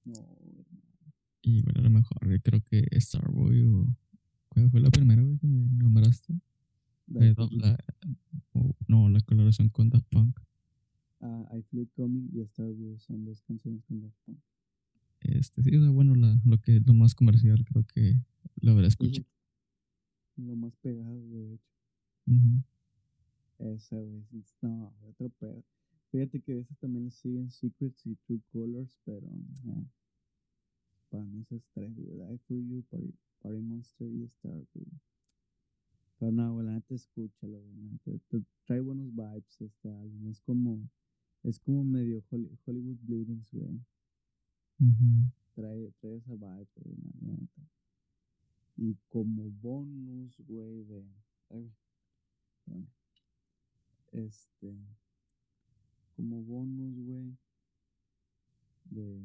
[0.05, 0.15] No.
[1.43, 3.87] Y bueno, a lo mejor yo creo que Starboy o.
[4.49, 6.33] ¿Cuál fue la primera, güey, que me nombraste?
[7.21, 7.79] Eh, la-
[8.89, 10.41] no, la colaboración con Daft Punk.
[11.21, 14.39] ah, I Feel Coming y Star Wars son dos canciones con Daft Punk.
[15.21, 18.15] Este, sí, o sea, bueno, la, lo que lo más comercial creo que
[18.61, 19.27] lo habrá escuchado.
[20.37, 21.71] Lo más pegado, de hecho.
[22.27, 22.63] Ujú.
[23.59, 24.25] Esa, güey.
[24.63, 25.63] No, otro pedo.
[26.11, 29.85] Fíjate que esas también le siguen Secrets y True Colors, pero eh,
[31.11, 32.17] para mí esas tres, güey.
[32.17, 34.87] Die for You, Party, Party Monster y Star, güey.
[36.19, 37.77] Pero no, güey, la neta escúchalo, güey.
[37.77, 40.29] la neta, te- trae buenos vibes este álbum.
[40.31, 40.89] Es como,
[41.43, 43.79] es como medio Holly- Hollywood Bleedings, güey.
[45.55, 47.63] Trae, trae esa vibe, güey, la, neta.
[48.77, 51.05] Y como bonus, güey, de.
[51.51, 51.71] Ay.
[54.13, 54.75] Este.
[56.17, 57.37] Como bonus, güey.
[58.85, 59.21] De,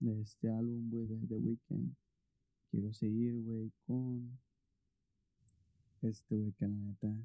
[0.00, 1.94] de este álbum, güey, de The Weeknd.
[2.70, 4.38] Quiero seguir, güey, con.
[6.02, 7.16] Este, güey, que la neta.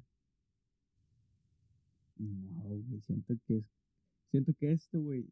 [2.16, 3.64] No, güey, siento que es.
[4.30, 5.28] Siento que este, güey,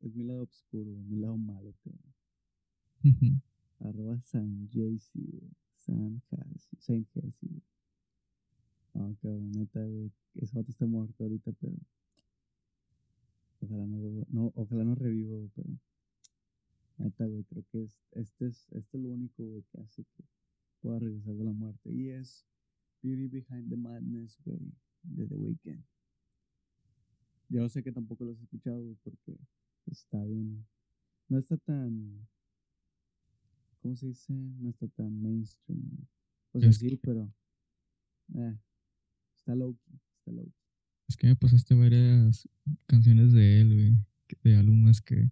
[0.00, 3.42] es mi lado oscuro, mi lado malo, cabrón.
[3.80, 4.98] Arroba San güey.
[5.76, 6.22] San
[6.78, 7.62] Saint Hasi, güey.
[8.94, 10.10] No, cabrón, neta, güey.
[10.34, 11.74] Ese vato está muerto ahorita, pero.
[13.60, 14.24] Ojalá no vuelva.
[14.30, 15.68] No, ojalá no reviva, güey, pero.
[16.98, 20.24] Neta, güey, creo que es, este, es, este es lo único, güey, que hace que
[20.82, 21.90] pueda regresar de la muerte.
[21.92, 22.44] Y es
[23.02, 24.60] Beauty Behind the Madness, güey,
[25.02, 25.82] de The Weeknd.
[27.48, 29.38] Yo sé que tampoco lo has escuchado, güey, porque
[29.86, 30.66] está bien.
[31.28, 32.28] No está tan.
[33.82, 34.32] ¿Cómo se dice?
[34.34, 35.80] No está tan mainstream.
[35.80, 36.06] güey.
[36.52, 37.32] O sea, Es sí, que- pero.
[38.34, 38.58] Eh,
[39.54, 40.52] está key.
[41.08, 42.48] Es que me pasaste varias
[42.86, 43.94] canciones de él, güey,
[44.44, 45.30] de álbumes que,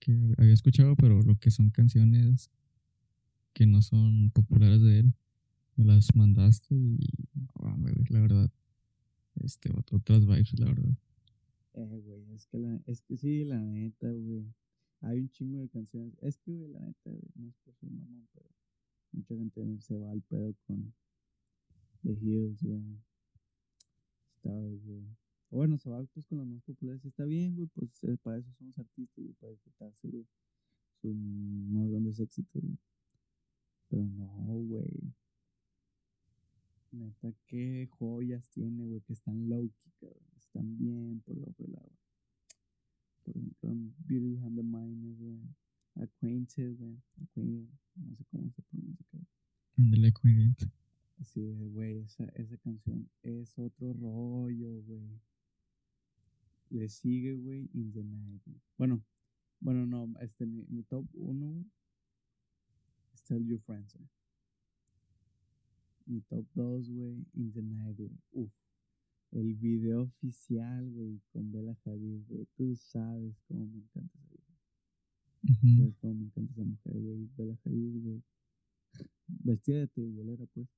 [0.00, 2.50] que había escuchado, pero lo que son canciones
[3.52, 5.14] que no son populares de él,
[5.76, 6.98] me las mandaste y,
[7.54, 8.50] güey, la verdad,
[9.36, 10.96] este, ot- otras vibes, la verdad.
[11.74, 14.44] Eh, güey, es que, la, es que sí, la neta, güey.
[15.00, 16.14] Hay un chingo de canciones.
[16.22, 18.48] Es que, güey, la neta, güey, no es por mamón, pero
[19.12, 20.92] mucha gente se va al pedo con
[22.04, 23.00] The Hills, güey.
[24.36, 25.04] Stars, güey.
[25.50, 28.38] Bueno, se va pues con las más populares y está bien, güey, pues eh, para
[28.38, 30.26] eso somos artistas, güey, para disfrutarse, güey.
[31.00, 32.78] Sus más grandes éxitos, güey.
[33.88, 34.26] Pero no,
[34.66, 35.14] güey.
[36.92, 40.28] Neta, qué joyas tiene, güey, que están low-key, cabrón.
[40.36, 41.98] Están bien por debajo del agua.
[43.24, 43.70] Por ejemplo,
[44.06, 45.40] Beauty Behind the Mind, güey.
[45.94, 47.02] Acquainted, güey.
[47.22, 47.68] Acquainted.
[47.96, 49.28] No sé cómo se pronuncia, cabrón.
[49.78, 50.56] Ándale, Queen.
[51.20, 55.20] Así de, güey, esa, esa canción es otro rollo, güey.
[56.70, 58.60] Le sigue, güey, In the Night, güey.
[58.76, 59.04] Bueno,
[59.60, 61.66] bueno, no, este, mi, mi top 1, güey.
[63.14, 64.08] es Tell Your Friends, güey.
[66.06, 68.10] Mi top 2, güey, In the Night, güey.
[68.32, 68.52] Uf.
[69.30, 72.46] El video oficial, güey, con Bella Hadid, güey.
[72.56, 74.54] Tú sabes cómo me encanta esa vieja.
[75.42, 75.76] Ujú.
[75.78, 77.28] Sabes cómo me encanta esa mujer, güey.
[77.36, 78.22] Bella Hadid, güey.
[79.26, 80.68] Vestida de tribolera, pues.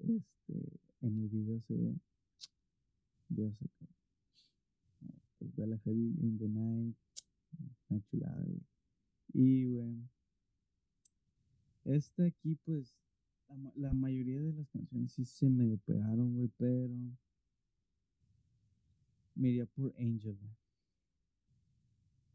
[0.00, 1.94] Este, en el video se ve.
[3.28, 3.86] Dios acá.
[5.38, 6.96] Pues Bella Hadid in the night.
[7.88, 8.62] Una chulada, güey.
[9.32, 9.96] Y, güey.
[11.84, 12.94] Esta aquí, pues.
[13.48, 16.94] La, ma- la mayoría de las canciones sí se medio pegaron, güey, pero.
[19.34, 20.54] me iría por Angel, güey.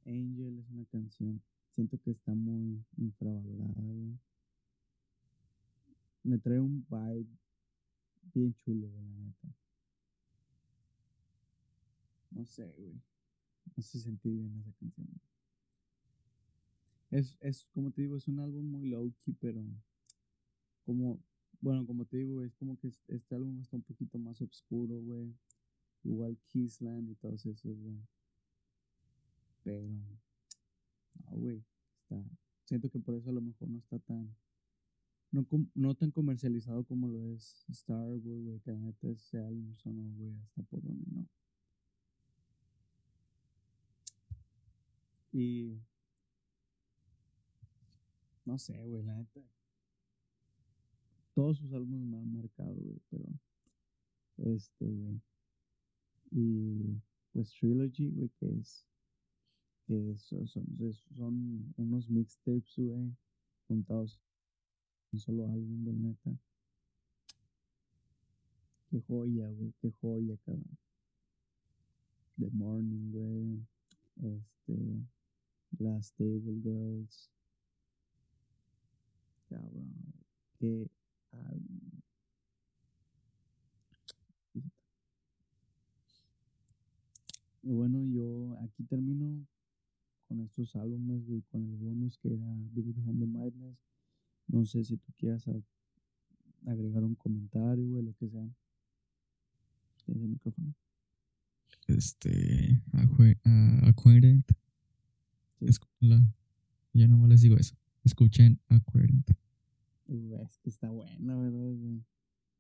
[0.05, 1.41] Angel es una canción.
[1.71, 4.17] Siento que está muy infravalorada, güey.
[6.23, 7.27] Me trae un vibe
[8.33, 9.47] bien chulo, güey, la neta.
[12.31, 12.93] No sé, güey.
[12.93, 15.07] Me hace sentir bien esa canción.
[17.11, 19.63] Es, es, como te digo, es un álbum muy low-key, pero
[20.85, 21.19] como,
[21.61, 25.33] bueno, como te digo, es como que este álbum está un poquito más oscuro, güey.
[26.03, 27.97] Igual Kissland y todos esos, güey.
[29.63, 31.63] Pero, no, güey.
[32.01, 32.21] Está,
[32.65, 34.35] siento que por eso a lo mejor no está tan,
[35.73, 38.59] no, tan comercializado como lo es Starboy, güey.
[38.61, 41.27] Que la neta ese álbum sonó, güey, hasta por donde no.
[45.33, 45.77] Y
[48.45, 49.41] no sé, güey, la neta.
[51.33, 53.25] Todos sus álbumes me han marcado, güey, pero.
[54.37, 55.21] Este, güey.
[56.31, 57.01] Y
[57.33, 58.85] pues Trilogy, güey, que es.
[59.87, 60.65] Que son, son,
[61.15, 63.15] son unos mixtapes, güey,
[63.67, 64.19] juntados
[65.19, 66.31] solo álbum, güey, neta.
[68.89, 70.77] Qué joya, güey, qué joya, cabrón.
[72.37, 73.65] The Morning, güey.
[74.17, 75.05] Este.
[75.79, 77.29] Last Table Girls.
[79.49, 79.93] Cabrón,
[80.59, 80.89] qué
[81.31, 82.01] álbum.
[87.63, 89.45] Y bueno, yo aquí termino
[90.27, 93.77] con estos álbumes, güey, con el bonus que era Big Behind the Madness.
[94.47, 95.45] No sé si tú quieras
[96.65, 98.47] agregar un comentario, güey, lo que sea.
[100.05, 100.75] Tienes el micrófono.
[101.87, 104.43] Este, Acquainted.
[105.59, 105.65] Sí.
[105.65, 106.21] Escúchala.
[106.93, 107.75] Ya no más les digo eso.
[108.03, 109.29] Escuchen Aquariant.
[110.07, 112.03] es que está buena, ¿verdad, güey?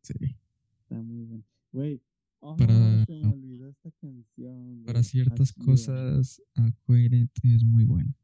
[0.01, 0.35] Sí.
[0.81, 1.43] Está muy buena.
[1.71, 2.01] Güey,
[2.39, 4.83] oh, para, se me olvidó esta canción.
[4.85, 8.15] Para ciertas cosas, Aquariant es muy buena.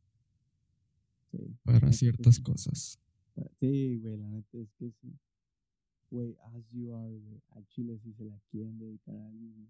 [1.31, 1.55] Sí.
[1.63, 2.99] Para ciertas cosas.
[3.55, 5.19] Sí, güey, la neta es que sí.
[6.09, 7.41] Güey, As You Are, güey.
[7.51, 9.69] A Chile si se la quieren dedicar a alguien,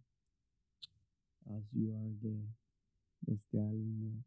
[1.45, 2.47] As You Are de,
[3.22, 4.24] de este álbum, güey.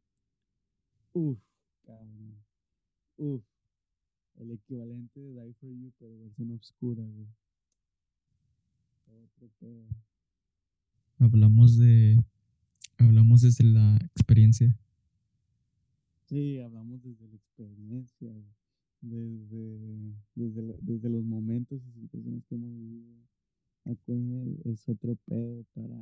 [1.12, 1.38] Uf,
[1.84, 2.36] cabrón.
[3.16, 3.42] Uf.
[4.36, 7.28] El equivalente de Die for You, pero versión oscura, güey.
[9.06, 9.86] Otro pedo.
[11.18, 12.24] Hablamos de.
[12.98, 14.76] Hablamos desde la experiencia.
[16.24, 18.63] Sí, hablamos desde la experiencia, güey.
[19.06, 23.14] Desde, desde, desde los momentos y situaciones que hemos vivido.
[23.84, 25.94] Aquí es otro pedo para.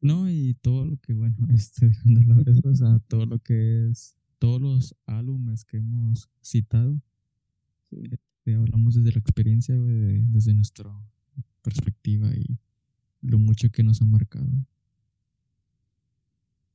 [0.00, 3.90] No, y todo lo que, bueno, estoy dejando la vez, o sea, todo lo que
[3.90, 7.00] es todos los álbumes que hemos citado,
[7.90, 10.90] este, hablamos desde la experiencia, desde nuestra
[11.62, 12.58] perspectiva y
[13.20, 14.48] lo mucho que nos ha marcado.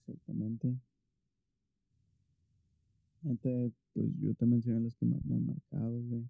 [0.05, 0.77] Exactamente.
[3.23, 6.29] Este, pues yo te mencioné los que más me han marcado, güey.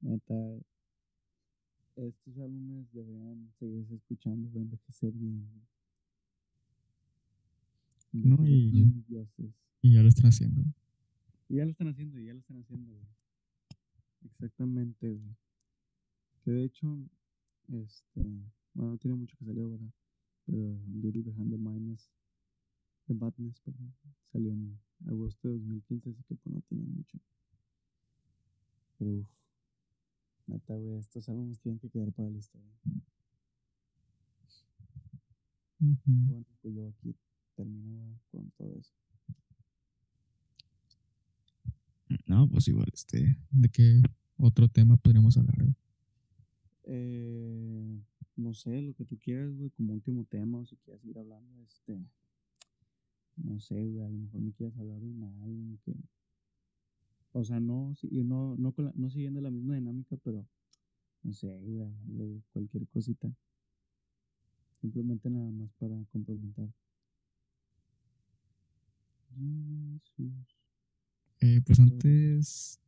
[0.00, 0.34] Neta,
[1.96, 5.48] estos álbumes deberían seguirse escuchando, güey, envejecer bien,
[8.12, 9.02] no, y,
[9.82, 10.62] y, ya lo están haciendo.
[11.48, 13.06] Y ya lo están haciendo, y ya lo están haciendo, güey.
[14.24, 15.36] Exactamente, güey.
[16.42, 16.98] Que de hecho,
[17.68, 18.22] este,
[18.74, 19.90] bueno, no tiene mucho que salió, ¿verdad?
[20.46, 22.10] Pero Beauty Behind the Madness,
[23.06, 23.94] The Badness, perdón,
[24.32, 27.18] salió en agosto de 2015, así que pues no tiene mucho.
[28.98, 29.30] Pero uff,
[30.46, 32.70] neta, güey, estos álbumes tienen que quedar para la historia.
[35.78, 37.14] Bueno, pues yo aquí
[37.54, 38.94] termino con todo eso.
[42.26, 44.00] No, pues igual, este, ¿de qué
[44.36, 45.56] otro tema podríamos hablar?
[46.84, 48.00] Eh,
[48.36, 51.62] no sé, lo que tú quieras, güey, como último tema, o si quieres seguir hablando,
[51.62, 51.98] este,
[53.36, 55.94] no sé, güey, a lo mejor me quieras hablar de un álbum que,
[57.32, 60.46] o sea, no, no, no, no siguiendo la misma dinámica, pero,
[61.22, 61.48] no sé,
[62.06, 63.30] güey, cualquier cosita.
[64.80, 66.68] Simplemente nada más para complementar.
[71.40, 72.80] Eh, pues antes,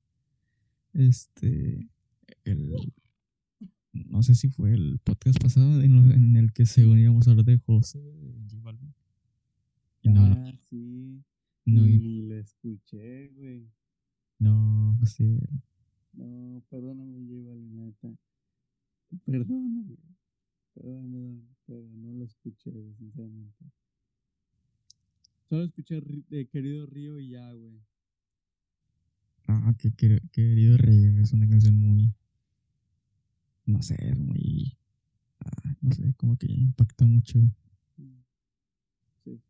[0.94, 1.88] este,
[2.44, 2.74] el,
[3.92, 7.58] no sé si fue el podcast pasado en, el que se uníamos a hablar de
[7.58, 8.94] José, de J Balvin.
[10.16, 11.22] Ah, sí.
[11.64, 13.68] No, y lo escuché, güey.
[14.38, 15.38] No, pues sí.
[16.12, 18.08] No, perdóname, Balvin, neta.
[19.24, 19.96] Perdóname.
[20.74, 23.64] Perdóname, pero no lo escuché, sinceramente.
[25.48, 27.80] Solo escuché de Querido Río y ya, güey.
[29.46, 29.90] Ah, que,
[30.30, 32.12] Querido Río es una canción muy.
[33.66, 34.76] no sé, es muy,
[35.40, 37.50] ah, no sé, como que impacta mucho, güey,
[37.98, 38.22] Mm.
[39.24, 39.40] Sí,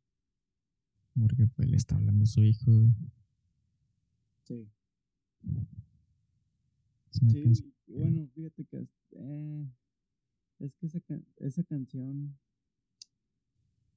[1.20, 2.92] porque pues le está hablando a su hijo, güey.
[4.44, 4.68] sí.
[7.10, 9.66] Sí, bueno, fíjate que es, eh,
[10.60, 11.00] es que esa,
[11.38, 12.38] esa canción,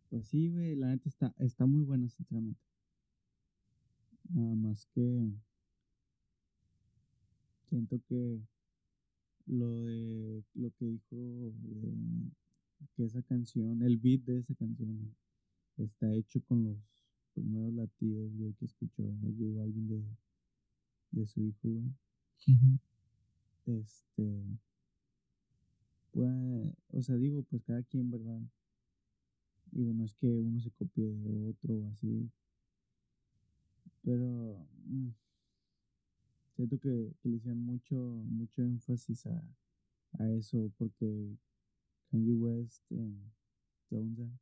[0.10, 2.62] pues sí, güey, la neta está, está muy buena, sinceramente.
[4.30, 5.30] Nada más que
[7.68, 8.42] siento que
[9.46, 11.94] lo de lo que dijo de
[12.96, 15.16] que esa canción, el beat de esa canción
[15.78, 16.78] está hecho con los
[17.42, 20.04] primeros latidos, güey, que escuchó a J Balvin de,
[21.12, 21.92] de su hijo, güey.
[23.66, 24.60] Este,
[26.12, 28.42] pues, o sea, digo, pues cada quien, ¿verdad?
[29.72, 32.30] Digo, no es que uno se copie de otro o así,
[34.04, 35.10] pero mm,
[36.56, 39.44] siento que, que le hicieron mucho, mucho énfasis a,
[40.20, 41.38] a eso, porque
[42.10, 43.32] Kanye West en
[43.90, 44.40] Donda, en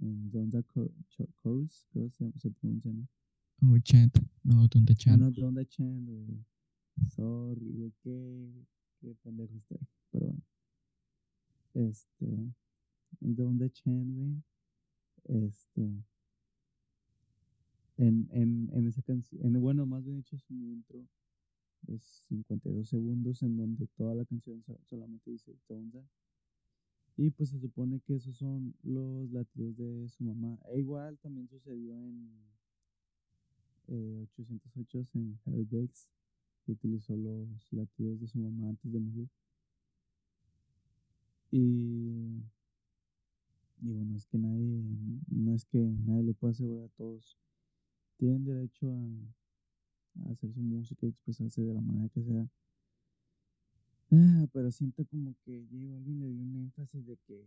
[0.00, 3.08] Donda Chor- Chor- Chorus, creo que se, pronuncia, ¿no?
[3.72, 5.20] O Chant, no, Donde Ah, Chant.
[5.22, 6.44] no, Donda Chant, güey.
[7.08, 8.64] Sorry, güey, qué,
[9.00, 9.78] qué pendejo estoy,
[10.10, 10.42] pero bueno.
[11.74, 12.26] Este,
[13.20, 14.42] en Donda Chant, güey,
[15.24, 15.82] este,
[17.96, 21.06] en, en, en esa canción, bueno, más bien hecho es un intro
[21.82, 26.00] de 52 segundos en donde toda la canción so- solamente dice Donda.
[27.18, 30.56] Y pues se supone que esos son los latidos de su mamá.
[30.70, 32.30] E igual también sucedió en
[33.88, 36.06] eh, 808 en Heartbreaks,
[36.64, 39.28] que utilizó los latidos de su mamá antes de morir.
[41.50, 42.40] Y
[43.80, 44.84] digo, no es que nadie,
[45.26, 47.36] no es que nadie lo pueda asegurar, todos
[48.16, 48.92] tienen derecho
[50.24, 52.48] a hacer su música y expresarse de la manera que sea.
[54.10, 57.44] Ah, pero siento como que J Balvin le dio un énfasis de que,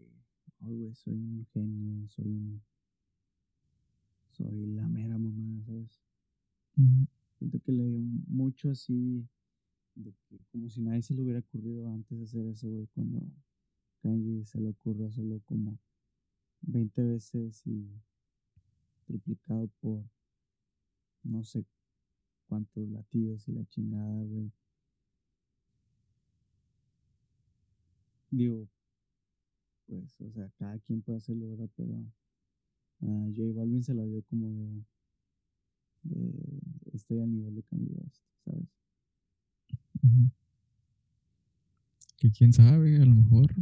[0.60, 2.62] güey, soy un genio, soy un.
[4.32, 6.00] Soy la mera mamá, ¿sabes?
[7.38, 9.28] Siento que le dio mucho así,
[9.96, 13.22] de que como si nadie se le hubiera ocurrido antes de hacer eso, güey, cuando
[14.02, 15.78] Kanye se le ocurrió hacerlo como
[16.62, 17.88] 20 veces y
[19.06, 20.04] triplicado por
[21.24, 21.66] no sé
[22.48, 24.52] cuántos latidos y la chingada, güey.
[28.32, 28.68] Digo,
[29.88, 31.70] pues, o sea, cada quien puede hacerlo, ¿verdad?
[31.76, 31.94] Pero
[33.02, 34.84] a J Balvin se la dio como de,
[36.04, 36.62] de
[36.94, 37.96] estoy al nivel de Kanye
[38.46, 38.68] ¿sabes?
[42.18, 43.54] Que quién sabe, a lo mejor.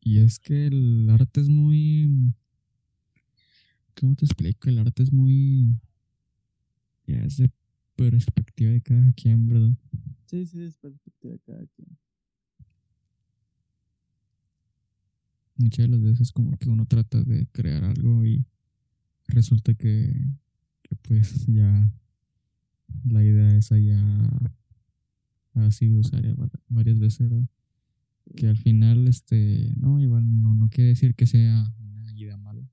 [0.00, 2.32] Y es que el arte es muy.
[3.94, 4.68] ¿Cómo te explico?
[4.68, 5.76] El arte es muy.
[7.06, 7.50] Ya es de
[7.96, 9.76] perspectiva de cada quien, ¿verdad?
[10.28, 11.88] Sí, sí, es perspectiva de cada quien.
[15.56, 18.44] Muchas de las veces, como que uno trata de crear algo y
[19.26, 20.14] resulta que,
[20.82, 21.90] que pues ya
[23.08, 23.98] la idea esa ya
[25.54, 27.48] ha sido usada va- varias veces, ¿verdad?
[28.36, 32.68] Que al final, este, no, igual no, no quiere decir que sea una idea mala,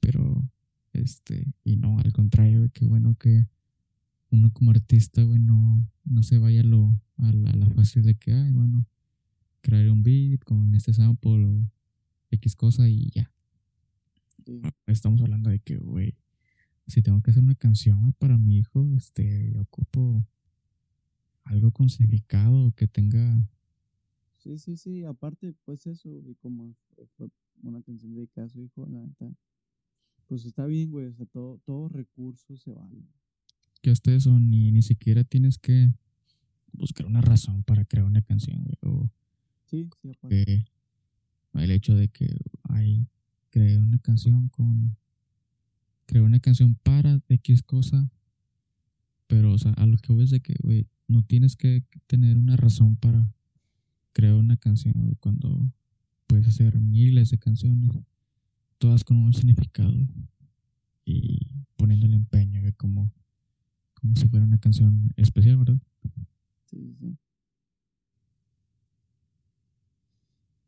[0.00, 0.48] pero,
[0.92, 3.46] este, y no, al contrario, qué bueno que
[4.30, 8.02] uno como artista, güey, no, no se vaya a lo, a la, a la fácil
[8.02, 8.86] de que, ay, bueno,
[9.60, 11.70] crear un beat con este sample o
[12.30, 13.32] X cosa y ya.
[14.86, 16.16] Estamos hablando de que, güey,
[16.86, 20.26] si tengo que hacer una canción para mi hijo, este, yo ocupo
[21.44, 23.38] algo con significado que tenga
[24.36, 27.28] sí, sí, sí, aparte, pues eso, y como fue- fue
[27.62, 29.30] una canción dedicada a su hijo, la neta,
[30.26, 33.02] pues está bien, güey, o sea, todo, todo recurso se vale.
[33.80, 35.92] Que hasta eso ni, ni siquiera tienes que
[36.72, 38.76] buscar una razón para crear una canción, güey.
[38.82, 39.10] O
[39.66, 40.44] Sí, sí, aparte.
[40.44, 40.66] que
[41.62, 43.06] el hecho de que hay
[43.50, 44.96] creé una canción con
[46.06, 48.10] creé una canción para X cosa,
[49.26, 52.38] pero o sea, a lo que voy es de que, güey, no tienes que tener
[52.38, 53.30] una razón para
[54.12, 55.70] crear una canción, güey, cuando
[56.26, 57.90] puedes hacer miles de canciones,
[58.78, 59.94] todas con un significado
[61.76, 63.12] poniéndole empeño, güey, como
[63.94, 65.78] como si fuera una canción especial, ¿verdad?
[66.66, 67.16] Sí, sí.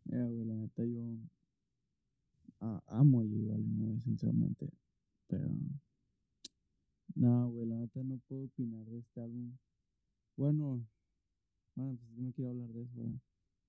[0.05, 1.03] Mira, güey, la neta yo
[2.87, 4.71] amo a J Balvin, sinceramente.
[5.27, 5.49] Pero,
[7.15, 9.57] no, güey, la neta no puedo opinar de este álbum.
[10.37, 10.87] Bueno,
[11.75, 13.21] bueno, pues no quiero hablar de eso, ¿verdad?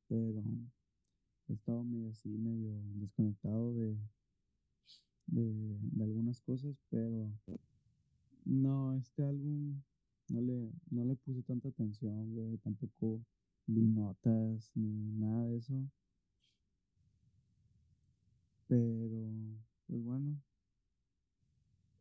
[0.07, 0.43] Pero
[1.47, 3.97] he estado medio así, medio desconectado de,
[5.27, 7.31] de, de algunas cosas, pero
[8.51, 9.81] no, este álbum
[10.29, 12.57] no le, no le puse tanta atención, güey.
[12.57, 13.21] Tampoco
[13.67, 15.73] vi notas ni nada de eso.
[18.67, 19.31] Pero,
[19.87, 20.41] pues bueno.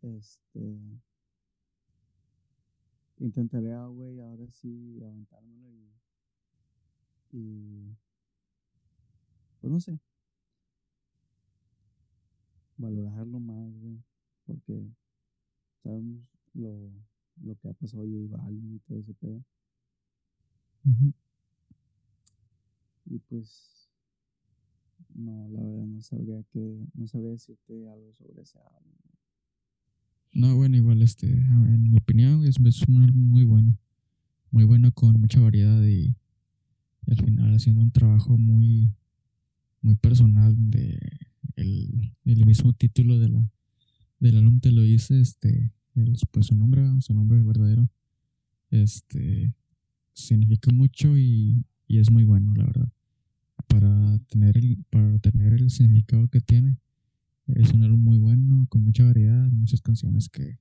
[0.02, 0.78] Este.
[3.18, 5.92] Intentaré, ah, güey, ahora sí aventármelo y.
[7.32, 7.96] Y.
[9.60, 10.00] Pues no sé.
[12.76, 14.02] Valorarlo más, güey.
[14.46, 14.90] Porque
[15.82, 16.92] sabemos lo,
[17.42, 19.44] lo que ha pasado y Balvin y todo ese pedo.
[23.06, 23.88] Y pues.
[25.14, 26.86] No, la verdad no sabría que.
[26.94, 28.92] No sabría decirte algo sobre ese álbum.
[30.32, 33.76] No, bueno, igual, este, ver, en mi opinión, es, es un álbum muy bueno.
[34.52, 36.14] Muy bueno con mucha variedad y,
[37.06, 38.94] y al final haciendo un trabajo muy,
[39.80, 40.98] muy personal donde
[41.56, 43.50] el, el mismo título de la,
[44.18, 47.88] del álbum te lo dice, este, el, pues su nombre, su nombre verdadero,
[48.70, 49.52] este,
[50.12, 52.92] significa mucho y, y es muy bueno, la verdad.
[53.66, 56.78] Para tener el, para tener el significado que tiene,
[57.46, 60.58] es un álbum muy bueno, con mucha variedad, muchas canciones que,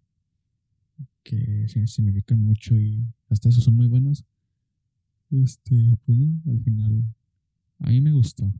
[1.23, 4.25] que significan mucho y hasta eso son muy buenas.
[5.31, 7.03] Este, pues al final,
[7.79, 8.51] a mí me gustó.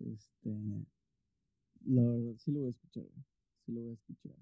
[0.00, 0.91] Este.
[1.86, 3.24] La verdad, sí lo voy a escuchar, güey.
[3.64, 4.36] Sí lo voy a escuchar.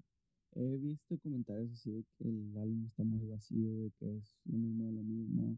[0.53, 4.57] He visto comentarios así de que el álbum está muy vacío, güey, que es lo
[4.57, 5.57] mismo de lo mismo.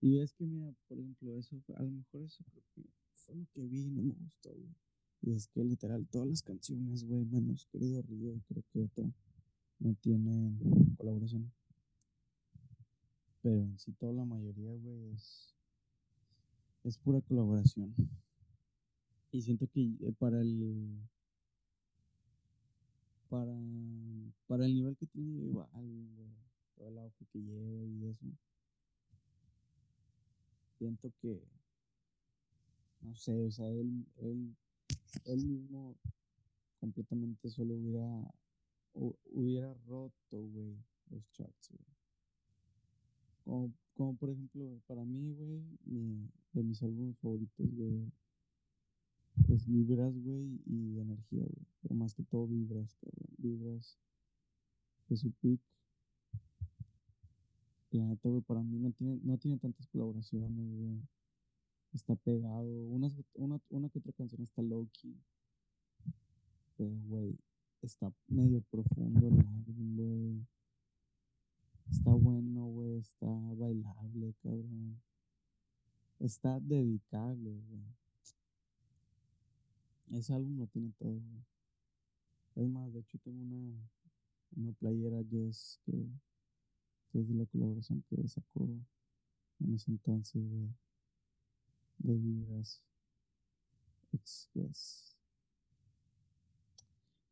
[0.00, 2.82] Y es que, mira, por ejemplo, eso, a lo mejor eso creo que
[3.14, 4.74] fue lo que vi y no me gustó, güey.
[5.22, 9.04] Y es que literal, todas las canciones, güey, menos Querido Río creo que otra,
[9.78, 10.58] no tienen
[10.96, 11.52] colaboración.
[13.42, 15.54] Pero en sí, toda la mayoría, güey, es,
[16.84, 17.94] es pura colaboración.
[19.32, 21.00] Y siento que eh, para el.
[23.28, 23.56] Para,
[24.46, 26.28] para el nivel que tiene Balvin, güey.
[26.76, 28.26] Todo el auge que lleva y eso.
[30.78, 31.42] Siento que.
[33.00, 34.54] No sé, o sea, él, él,
[35.24, 35.96] él mismo
[36.78, 38.06] completamente solo hubiera.
[38.94, 40.76] hu- hubiera roto, güey,
[41.10, 41.86] los charts, güey.
[43.44, 45.62] Como, como por ejemplo, para mí, güey,
[46.52, 48.12] de mis álbumes favoritos, güey,
[49.48, 51.66] es Vibras, güey, y Energía, güey.
[51.82, 53.28] Pero más que todo Vibras, cabrón.
[53.38, 53.98] Vibras
[55.08, 55.60] de su pick.
[57.90, 61.02] La neta, güey, para mí no tiene, no tiene tantas colaboraciones, güey.
[61.92, 62.86] Está pegado.
[62.88, 65.14] Unas, una, una que otra canción está low-key.
[66.76, 67.38] Pero, güey,
[67.82, 70.46] está medio profundo el álbum, güey.
[71.90, 72.96] Está bueno, güey.
[72.96, 75.02] Está bailable, cabrón.
[76.18, 78.01] Está dedicable, güey.
[80.10, 81.44] Ese álbum lo tiene todo, güey.
[82.56, 83.90] Es más, de hecho tengo una,
[84.56, 85.92] una playera Guess que,
[87.10, 88.68] que es de la colaboración que sacó
[89.60, 90.68] en ese entonces de,
[91.98, 92.82] de Vibras
[94.12, 95.16] X Guess.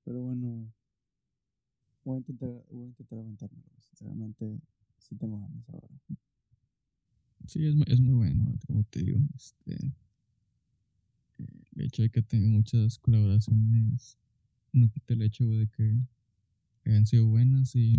[0.04, 0.72] Pero bueno, güey.
[2.02, 3.62] Voy a intentar, voy a intentar aventármelo.
[3.68, 3.82] güey.
[3.82, 4.60] Sinceramente,
[4.98, 5.88] sí tengo ganas ahora.
[7.46, 9.18] Sí, es, es muy bueno, como te digo.
[9.34, 9.76] Este,
[11.80, 14.18] el hecho de que tenga muchas colaboraciones
[14.72, 15.98] no quita el hecho de que
[16.84, 17.98] hayan sido buenas y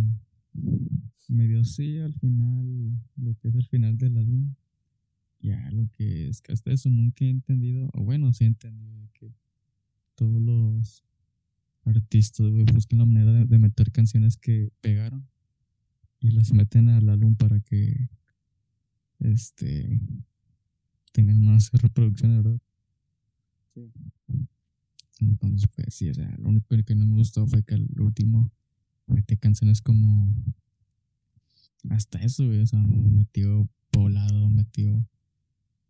[1.28, 4.54] medio sí al final, lo que es el final del álbum.
[5.40, 9.10] Ya, lo que es que hasta eso nunca he entendido, o bueno, sí he entendido
[9.14, 9.34] que
[10.14, 11.04] todos los
[11.84, 15.28] artistas buscan la manera de, de meter canciones que pegaron
[16.20, 18.08] y las meten al álbum para que
[19.20, 20.00] este
[21.12, 22.62] tengan más reproducciones, ¿verdad?
[23.74, 23.92] Sí.
[25.20, 28.52] Entonces, pues sí, o sea, lo único que no me gustó fue que el último
[29.08, 30.34] mete canciones como
[31.90, 35.06] hasta eso, güey, o sea, metió poblado, metió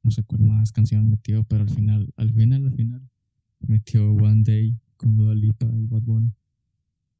[0.04, 3.10] no sé cuál más canción metió, pero al final, al final, al final,
[3.60, 6.34] metió One Day con Dua Lipa y Bad Bunny.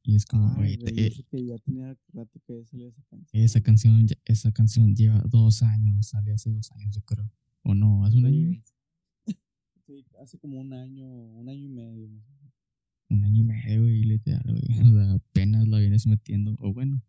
[0.02, 3.42] Y es como, güey, eh, eso que ya tenía rato que ya salió esa canción.
[3.44, 7.30] esa canción, ya- esa canción lleva dos años, salió hace dos años, yo creo.
[7.62, 8.50] O no, hace un año.
[8.52, 8.62] Sí.
[9.86, 12.08] Sí, hace como un año, un año y medio.
[13.10, 14.80] un año y medio, güey, literal, güey.
[14.88, 16.56] O sea, apenas la vienes metiendo.
[16.60, 17.02] O bueno,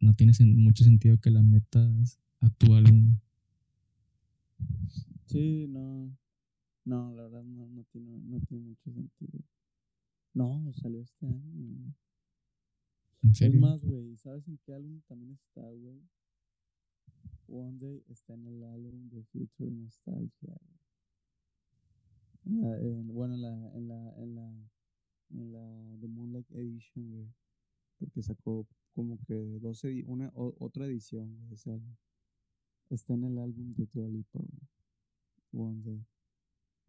[0.00, 3.16] no tiene mucho sentido que la metas a tu álbum.
[5.26, 6.16] Sí, no.
[6.84, 9.40] No, la verdad no, no, tiene, no tiene mucho sentido.
[10.32, 11.94] No, salió este año.
[13.22, 13.60] ¿En Es serio?
[13.60, 16.00] más, güey, ¿sabes en qué álbum también está, güey?
[17.48, 20.56] One Day está en el álbum de Future Nostalgia.
[22.48, 24.68] En- bueno, en la, en la, en la,
[25.30, 27.26] en la The Moonlight Edition, güey.
[27.98, 31.94] porque sacó como que 12, una, otra edición, güey, ese álbum.
[32.90, 34.40] Está en el álbum de Dua Lipa,
[35.52, 36.04] One Day.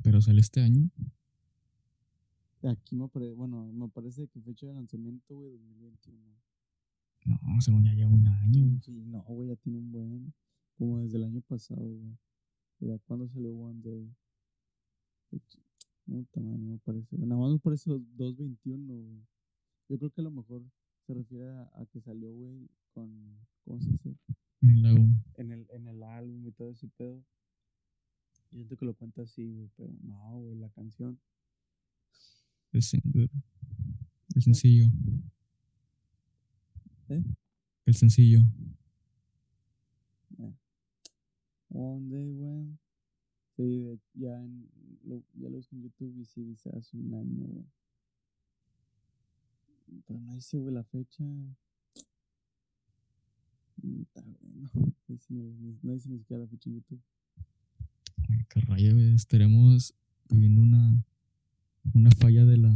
[0.01, 0.89] ¿Pero sale este año?
[2.63, 6.19] Aquí me parece, bueno, me parece que fecha de lanzamiento, güey, 2021.
[7.25, 8.79] No, según ya lleva un año.
[8.81, 10.33] Sí, no, güey, ya tiene un buen,
[10.77, 12.17] como desde el año pasado, güey.
[12.79, 14.15] Mira, ¿cuándo salió One Day?
[15.29, 17.17] Puta madre, no parece.
[17.17, 19.27] Nada más me parece 2.21, güey.
[19.89, 20.63] Yo creo que a lo mejor
[21.05, 24.15] se refiere a, que salió, güey, con, ¿cómo se dice?
[24.61, 25.23] En el álbum.
[25.35, 27.23] En el, en el álbum y todo ese pedo.
[28.51, 31.19] Yo siento que lo cuenta así, güey, pero no, güey, la canción.
[32.71, 34.87] Es el sencillo.
[37.09, 37.23] ¿Eh?
[37.85, 38.41] El sencillo.
[41.71, 42.79] One day when.
[43.59, 44.69] Sí, ya, en,
[45.03, 47.65] lo, ya lo busqué en YouTube y sí dice hace un año, güey.
[50.07, 51.25] Pero no dice, güey, la fecha.
[53.81, 54.69] Mm, está bueno.
[54.73, 55.33] No dice,
[55.83, 57.01] no dice ni siquiera la fecha en YouTube.
[58.29, 59.13] Ay, qué rayo, güey.
[59.13, 59.93] Estaremos
[60.29, 61.03] viviendo una,
[61.93, 62.73] una falla de la.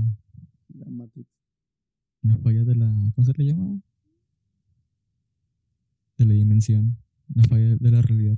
[0.68, 1.30] La Matrix.
[2.24, 2.94] Una falla de la.
[3.16, 3.82] ¿Cómo se le llama?
[6.18, 6.98] De la dimensión.
[7.34, 8.38] Una falla de la realidad.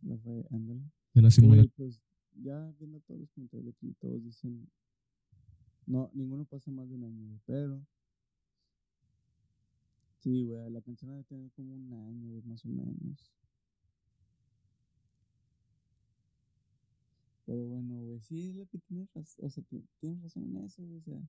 [0.00, 0.90] La falla, ándale.
[1.14, 1.72] De la simulación.
[1.76, 2.00] pues
[2.34, 4.68] ya viendo todos los comentarios aquí, todos dicen.
[5.84, 7.84] No, ninguno pasa más de un año, pero
[10.22, 13.32] Sí, güey, la canción debe tener como un año, más o menos.
[17.44, 19.64] Pero bueno, güey, sí es lo que tienes razón, o sea,
[19.98, 21.20] tienes razón en eso, güey, o sea.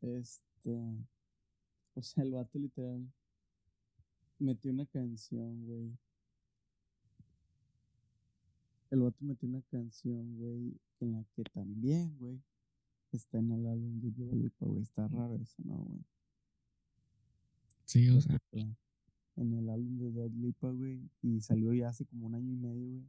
[0.00, 1.06] Este,
[1.94, 3.08] o sea, el vato literal
[4.40, 5.96] metió una canción, güey.
[8.90, 12.42] El vato metió una canción, güey, en la que también, güey,
[13.12, 14.82] está en el álbum de Dua güey.
[14.82, 16.04] Está raro eso, ¿no, güey?
[17.84, 18.38] Sí, o sea.
[18.52, 21.10] En el álbum de Dot Lipa, güey.
[21.22, 23.06] Y salió ya hace como un año y medio, güey.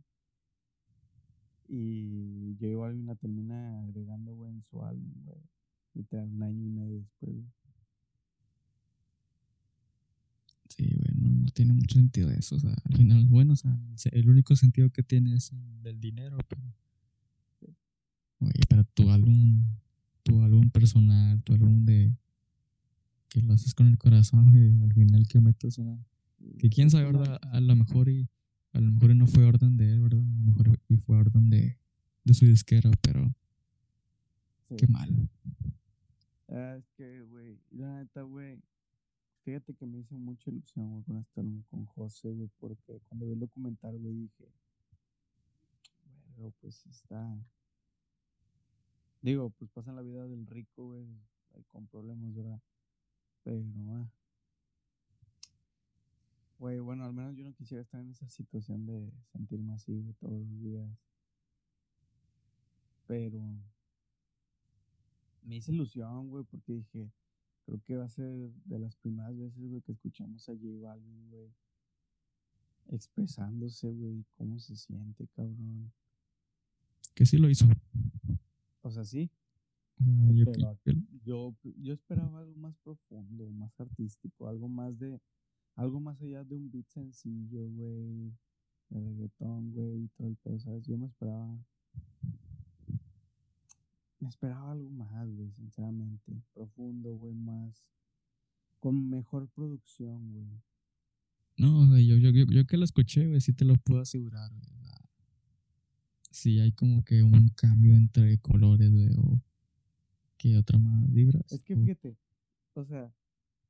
[1.67, 5.41] Y yo igual la termina agregando, güey, en su álbum, güey.
[5.93, 7.51] Literal, un año y medio después, güey.
[10.69, 12.55] Sí, güey, no, tiene mucho sentido eso.
[12.55, 13.77] O sea, al final, bueno, o sea,
[14.13, 16.61] el único sentido que tiene es el del dinero, pero.
[18.39, 19.65] Oye, pero tu álbum,
[20.23, 22.15] tu álbum personal, tu álbum de,
[23.27, 25.99] que lo haces con el corazón y al final que metas una
[26.57, 28.29] que quién sabe verdad a lo mejor y
[28.71, 31.49] a lo mejor no fue orden de él verdad a lo mejor y fue orden
[31.49, 31.77] de,
[32.23, 33.35] de su disquera pero
[34.77, 35.29] qué mal
[36.47, 38.61] ah, es que güey la neta güey
[39.49, 43.39] fíjate que me hizo mucha ilusión con estar con José güey porque cuando vi el
[43.39, 44.47] documental güey dije
[46.37, 47.35] bueno pues está
[49.23, 51.07] digo pues pasa la vida del rico güey
[51.71, 52.61] con problemas verdad
[53.43, 54.11] pero, ah.
[56.59, 60.13] Güey, bueno, al menos yo no quisiera estar en esa situación de sentirme así, güey,
[60.15, 60.91] todos los días.
[63.07, 63.41] Pero
[65.41, 67.09] me hice ilusión, güey, porque dije,
[67.69, 71.29] creo que va a ser de las primeras veces, güey, que escuchamos a J Balvin,
[71.29, 71.51] güey,
[72.87, 75.91] expresándose, güey, cómo se siente, cabrón.
[77.13, 77.65] Que sí lo hizo.
[78.81, 79.29] O sea, sí,
[81.23, 85.19] yo, yo, esperaba algo más profundo, más artístico, algo más de,
[85.75, 88.33] algo más allá de un beat sencillo, güey,
[88.89, 90.85] de reggaetón, güey, y todo el pedo, ¿sabes?
[90.87, 91.59] Yo me esperaba,
[94.19, 97.89] me esperaba algo más, güey, sinceramente, profundo, güey, más,
[98.79, 100.61] con mejor producción, güey.
[101.57, 104.69] No, yo, yo, yo, yo que lo escuché, güey, sí te lo puedo asegurar, güey.
[106.31, 109.41] Sí, hay como que un cambio entre colores, güey, o
[110.39, 111.51] ¿Qué otra más vibras?
[111.51, 112.17] Es que fíjate,
[112.73, 113.13] o sea,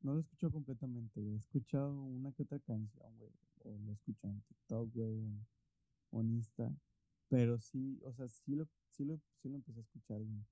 [0.02, 1.34] no lo escucho completamente, güey.
[1.34, 3.32] He escuchado una que otra canción, güey.
[3.64, 5.20] O lo escucho en TikTok, güey,
[6.12, 6.72] o en Insta.
[7.30, 10.44] Pero sí, o sea, sí lo, sí lo, sí lo empecé a escuchar, güey.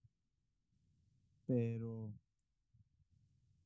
[1.47, 2.13] Pero,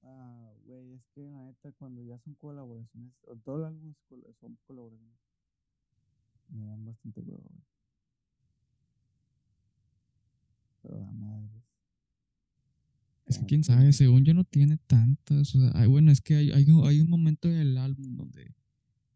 [0.03, 3.93] ah, güey, es que la neta, cuando ya son colaboraciones, o todo el álbum
[4.39, 5.19] son colaboraciones,
[6.49, 7.63] me dan bastante huevo, güey.
[10.81, 11.61] Pero la madre.
[13.25, 15.55] Es que quién sabe, según yo no tiene tantas.
[15.55, 18.53] O sea, bueno, es que hay, hay, un momento del álbum donde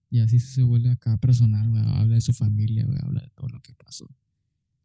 [0.09, 1.83] y así se vuelve acá personal, güey.
[1.85, 2.97] Habla de su familia, güey.
[3.01, 4.07] Habla de todo lo que pasó.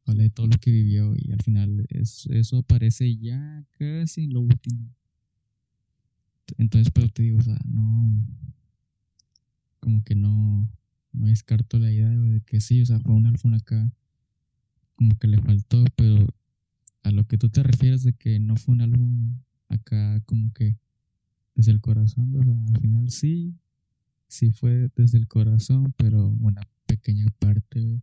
[0.05, 4.41] Habla de todo lo que vivió y al final eso aparece ya casi en lo
[4.41, 4.95] último.
[6.59, 8.11] Entonces, pero te digo, o sea, no.
[9.79, 10.69] Como que no.
[11.13, 13.93] No descarto la idea de que sí, o sea, fue un álbum acá.
[14.97, 16.27] Como que le faltó, pero
[17.03, 19.39] a lo que tú te refieres de que no fue un álbum
[19.69, 20.77] acá como que
[21.55, 22.35] desde el corazón.
[22.37, 23.55] O sea, al final sí,
[24.31, 28.01] sí fue desde el corazón, pero una pequeña parte.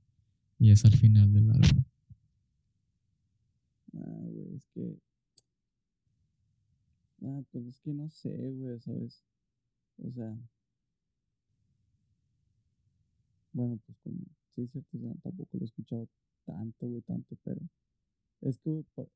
[0.60, 1.84] Y es al final del álbum.
[3.94, 5.00] Ah, güey, es que.
[7.24, 9.24] Ah, pues es que no sé, güey, ¿sabes?
[9.98, 10.38] O sea.
[13.54, 14.20] Bueno, pues como.
[14.56, 16.08] Sí, cierto, sea, tampoco lo he escuchado
[16.46, 17.62] tanto, güey, tanto, pero.
[18.42, 19.10] Es que, güey, por-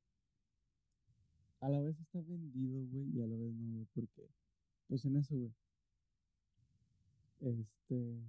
[1.60, 4.28] a la vez está vendido, güey, y a la vez no, güey, porque.
[4.88, 5.52] Pues en eso, güey.
[7.42, 8.22] Este.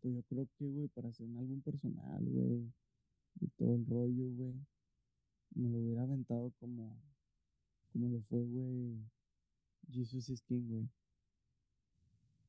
[0.00, 2.72] Pues yo creo que, güey, para hacer un álbum personal, güey,
[3.40, 4.54] y todo el rollo, güey,
[5.54, 6.96] me lo hubiera aventado como.
[7.92, 8.98] Como lo fue, güey.
[9.90, 10.88] Jesus is King, güey.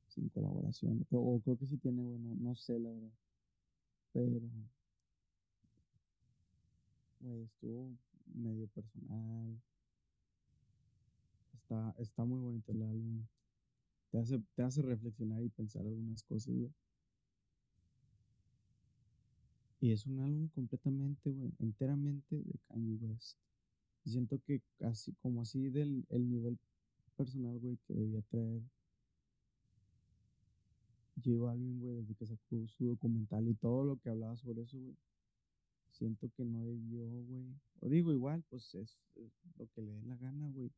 [0.07, 1.05] Sin colaboración.
[1.11, 3.11] O, o creo que sí tiene, güey, no, no sé, la verdad.
[4.13, 4.41] Pero.
[7.19, 7.97] Güey, estuvo
[8.33, 9.61] medio personal.
[11.53, 13.25] Está, está muy bonito el álbum.
[14.11, 16.71] Te hace, te hace reflexionar y pensar algunas cosas, güey.
[19.79, 23.37] Y es un álbum completamente, güey, enteramente de Kanye West.
[24.03, 26.59] Y siento que así, como así del el nivel
[27.15, 28.61] personal, güey, que debía traer
[31.15, 34.77] J Balvin, güey, desde que sacó su documental y todo lo que hablaba sobre eso,
[34.77, 34.95] güey.
[35.91, 37.45] Siento que no debió, güey.
[37.79, 40.71] O digo, igual, pues es, es lo que le dé la gana, güey.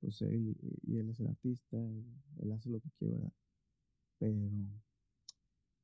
[0.00, 0.56] Pues él,
[0.86, 2.04] y él es el artista, él,
[2.38, 3.32] él hace lo que quiere, ¿verdad?
[4.18, 4.36] Pero,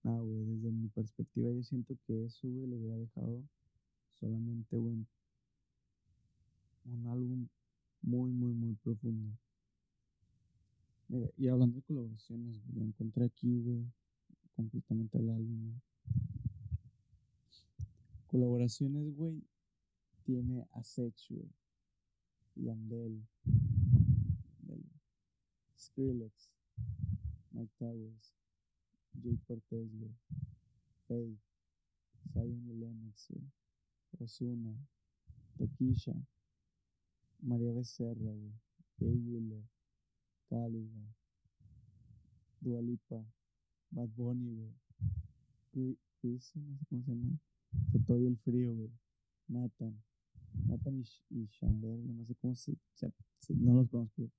[0.02, 3.42] nada, güey, desde mi perspectiva yo siento que eso, güey, le hubiera dejado
[4.20, 5.06] solamente, güey,
[6.84, 7.48] un álbum
[8.02, 9.36] muy, muy, muy profundo.
[11.08, 13.84] Mira, y hablando de colaboraciones, güey, encontré aquí, güey,
[14.54, 15.80] completamente el álbum.
[18.26, 19.42] Colaboraciones, güey,
[20.24, 21.50] tiene a Sech, güey,
[22.56, 23.71] Yandel, Yandel,
[25.92, 26.50] Skrillex,
[27.52, 28.34] Mike Towers,
[29.22, 30.14] Jay Cortez, güey,
[31.06, 31.38] Faith,
[32.32, 33.52] Zion Lennox, güey,
[34.18, 34.74] Ozuna,
[37.42, 38.52] María Becerra, güey,
[38.98, 39.62] Jay Wheeler,
[40.48, 41.14] Cali, güey,
[42.60, 43.24] Dua Lipa,
[43.90, 44.54] Bad Bunny,
[45.74, 47.38] güey, Chris, no sé cómo se llama,
[47.92, 48.90] Totoy el Frío, güey,
[49.48, 50.02] Nathan,
[50.68, 51.04] Nathan y,
[51.42, 53.12] y Chandler, güey, no sé cómo se, se-
[53.56, 54.30] no los conozco,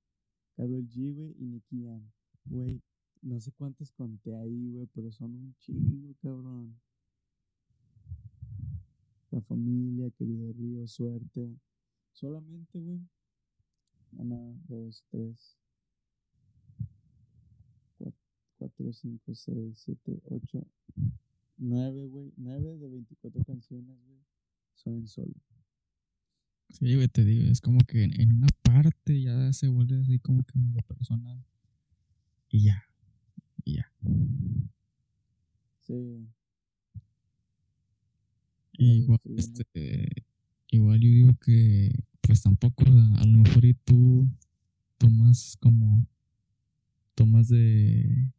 [0.55, 2.11] Karol G, güey, y Nicky Jam,
[2.45, 2.81] güey,
[3.23, 6.77] no sé cuántos conté ahí, güey, pero son un chingo, cabrón.
[9.31, 11.57] La familia, querido Río, suerte.
[12.11, 12.99] Solamente, güey.
[14.11, 15.57] Una, dos, tres,
[17.97, 18.19] cuatro,
[18.59, 20.67] cuatro, cinco, seis, siete, ocho,
[21.57, 22.31] nueve, güey.
[22.37, 24.19] Nueve de 24 canciones, güey,
[24.75, 25.33] son en solo.
[26.73, 30.19] Sí, güey, te digo, es como que en, en una parte ya se vuelve así
[30.19, 31.41] como que medio personal.
[32.49, 32.83] Y ya,
[33.65, 33.91] y ya.
[35.85, 36.27] Sí,
[38.73, 40.23] Y igual, este,
[40.69, 41.91] igual yo digo que,
[42.21, 44.27] pues tampoco, a lo mejor y tú
[44.97, 46.07] tomas como,
[47.15, 48.31] tomas de,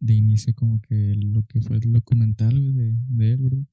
[0.00, 3.64] de inicio como que lo que fue el documental, güey, de, de él, ¿verdad?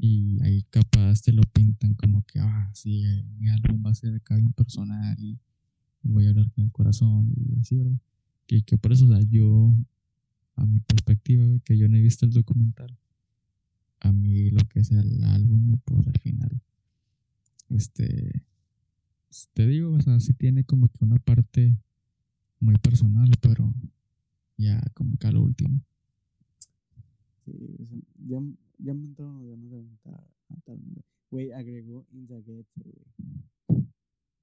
[0.00, 3.94] Y ahí capaz te lo pintan como que, ah, sí, eh, mi álbum va a
[3.94, 5.38] ser acá bien personal y
[6.02, 7.98] voy a hablar con el corazón y así, ¿verdad?
[8.46, 9.74] Que, que por eso, o sea, yo,
[10.54, 12.96] a mi perspectiva, que yo no he visto el documental,
[14.00, 16.60] a mí lo que es el álbum, pues al final,
[17.68, 18.44] este,
[19.28, 21.76] pues, te digo, o sea, sí tiene como que una parte
[22.60, 23.72] muy personal, pero
[24.56, 25.82] ya como que a lo último.
[27.46, 28.42] Sí, o sea, ya,
[28.78, 31.02] ya me entraron las ganas de aventar, aventarme.
[31.30, 33.86] Güey, agregó In the Ghetto, güey.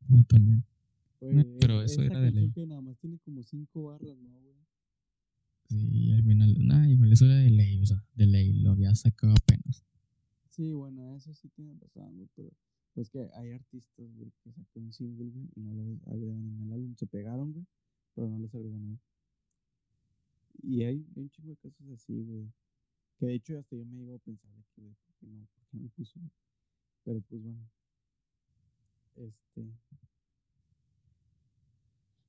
[0.10, 0.64] Ah, también.
[1.20, 2.52] Güey, Eh, pero es- eso era de ley.
[2.52, 4.56] que nada más tiene como cinco barras, ¿no, güey?
[5.70, 8.94] Sí, al final, nah, igual eso era de ley, o sea, de ley, lo había
[8.96, 9.84] sacado apenas.
[10.50, 12.52] Sí, bueno, eso sí tiene razón, güey, pero
[12.94, 16.62] pues que hay artistas, güey, que sacan un single, güey, y no los agregan en
[16.68, 16.96] el álbum.
[16.96, 17.66] Se pegaron, güey,
[18.14, 19.00] pero no los agregan ahí.
[20.62, 22.52] Y hay, hay un chingo de casos así, güey.
[23.18, 25.46] Que de hecho hasta yo me llego a pensar de que, güey, ¿por qué no?
[25.46, 26.20] ¿Por qué no lo puso?
[27.04, 27.70] Pero pues bueno.
[29.16, 29.62] Este.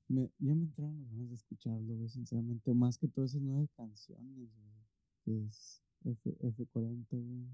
[0.07, 2.73] Me, ya me entraron las ganas de escucharlo, güey, sinceramente.
[2.73, 4.75] Más que todas esas nueve canciones, güey.
[5.23, 7.47] Que es F, F40, güey.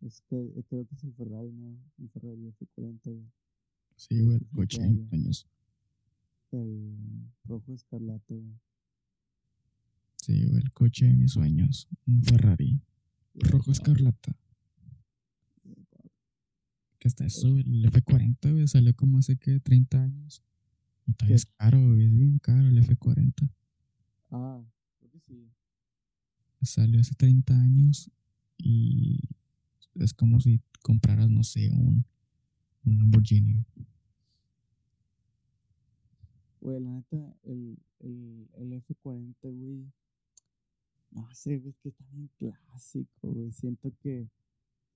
[0.00, 1.78] Es que eh, creo que es el Ferrari, ¿no?
[1.98, 3.30] El Ferrari F40, güey.
[3.96, 4.78] Sí, güey, el coche
[5.08, 5.46] sueños.
[6.52, 8.58] El rojo escarlata, güey.
[10.22, 11.88] Sí, güey, el coche de mis sueños.
[12.06, 12.80] Un Ferrari.
[13.34, 14.36] Rojo escarlata.
[17.00, 20.44] Que hasta eso, el F40, güey, salió como hace que 30 años.
[21.08, 23.50] Y todavía es caro, güey, es bien caro el F40.
[24.30, 24.62] Ah,
[25.00, 25.50] creo que sí.
[26.62, 28.08] Salió hace 30 años
[28.56, 29.18] y
[29.96, 32.06] es como si compraras, no sé, un,
[32.84, 33.54] un Lamborghini.
[33.54, 33.86] güey.
[36.60, 39.92] Güey, la neta, el, el, el F40, güey.
[41.14, 43.52] No sé, güey, es que está bien clásico, güey.
[43.52, 44.28] Siento que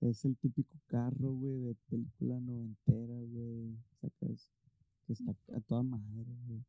[0.01, 3.77] es el típico carro, güey, de película noventera, güey.
[4.01, 4.51] Sacas
[5.05, 6.63] que está a toda madre, güey.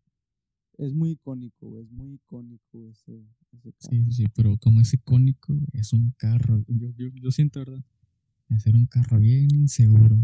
[0.79, 1.85] Es muy icónico, güey.
[1.85, 3.91] Es muy icónico ese, ese carro.
[3.91, 6.63] Sí, sí, pero como es icónico, es un carro.
[6.69, 7.85] Yo, yo, yo siento, ¿verdad?
[8.51, 10.21] Hacer un carro bien inseguro.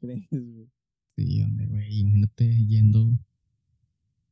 [0.00, 0.68] ¿Crees, güey?
[1.16, 3.18] Sí, donde, güey, imagínate yendo,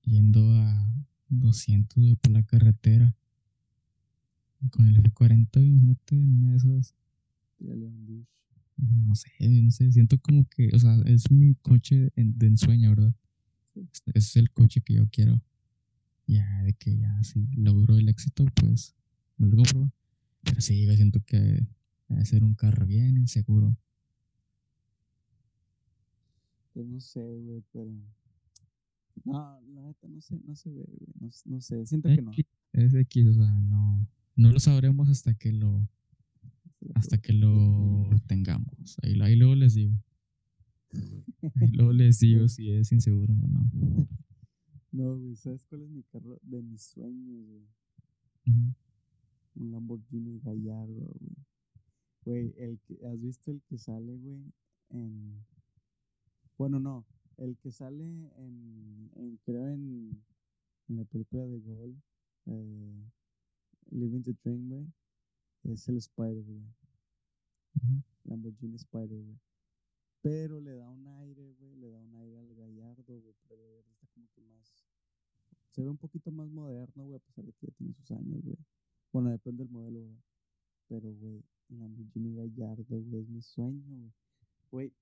[0.02, 0.92] yendo a
[1.28, 3.16] 200, güey, por la carretera.
[4.70, 6.94] Con el F40, güey, imagínate en una de esas,
[8.76, 13.14] no sé, no sé, siento como que, o sea, es mi coche de ensueño, ¿verdad?
[13.74, 13.88] Sí.
[14.14, 15.40] Es- el coche que yo quiero.
[16.26, 18.94] Ya, de que ya, si logro el éxito, pues
[19.36, 19.92] me lo compro.
[20.42, 21.66] Pero sí, güey, siento que
[22.08, 23.76] debe ser un carro bien inseguro.
[26.72, 27.90] Pues no sé, güey, pero.
[29.24, 31.12] No, la neta no sé, no se ve, güey.
[31.20, 32.32] No, no sé, siento que no.
[32.72, 35.88] Es X, o sea, no, no lo sabremos hasta que lo,
[36.94, 38.98] hasta que lo tengamos.
[39.02, 39.94] Ahí, ahí luego les digo.
[41.60, 44.08] Ahí luego les digo si es inseguro o no.
[44.92, 47.66] No, güey, ¿sabes cuál es mi carro de mis sueños, güey?
[49.56, 51.36] Un Lamborghini Gallardo, güey.
[52.24, 54.52] Güey, el que, ¿has visto el que sale, güey?
[54.90, 55.44] En.
[56.56, 57.04] Bueno, no.
[57.36, 59.10] El que sale en.
[59.16, 60.22] en creo en.
[60.88, 61.96] En la película de Gol.
[62.46, 63.10] Eh,
[63.90, 64.86] Living the Dream, güey.
[65.64, 66.62] Es el Spider, güey.
[68.24, 69.38] Lamborghini Spider, güey.
[70.22, 71.76] Pero le da un aire, güey.
[71.76, 73.34] Le da un aire al Gallardo, güey.
[73.48, 74.72] Pero el Gallardo está como que más.
[75.70, 77.16] Se ve un poquito más moderno, güey.
[77.16, 78.56] A pesar de que ya tiene sus años, güey.
[79.12, 80.18] Bueno, depende del modelo, güey.
[80.88, 84.12] Pero, güey, Lamborghini Gallardo, güey, es mi sueño, güey.
[84.70, 84.92] Güey.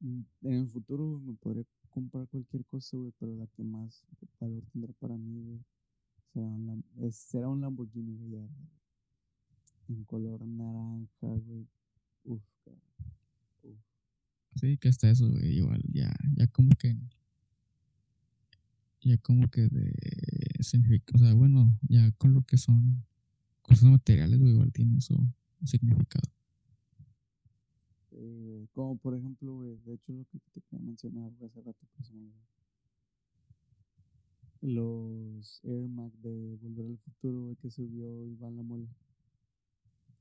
[0.00, 3.12] mm, En el futuro, güey, me podré comprar cualquier cosa, güey.
[3.18, 4.04] Pero la que más
[4.38, 5.64] valor tendrá para mí, güey.
[6.32, 8.68] Será un, es- será un Lamborghini Gallardo.
[9.88, 11.66] En color naranja, güey.
[12.24, 12.82] Uf, cabrón.
[13.64, 13.78] Uf.
[14.54, 16.96] Sí, que hasta eso, güey, igual, ya, ya como que,
[19.02, 19.92] ya como que de
[20.62, 23.04] significa, o sea, bueno, ya con lo que son
[23.62, 25.16] cosas materiales, güey, igual tiene su
[25.64, 26.30] significado.
[28.10, 28.66] Sí, güey.
[28.74, 32.32] Como por ejemplo, güey, de hecho lo que te quería mencionar hace rato, olvidó.
[34.62, 38.88] Los Air Max de Volver al Futuro, güey, que subió Iván La Mole.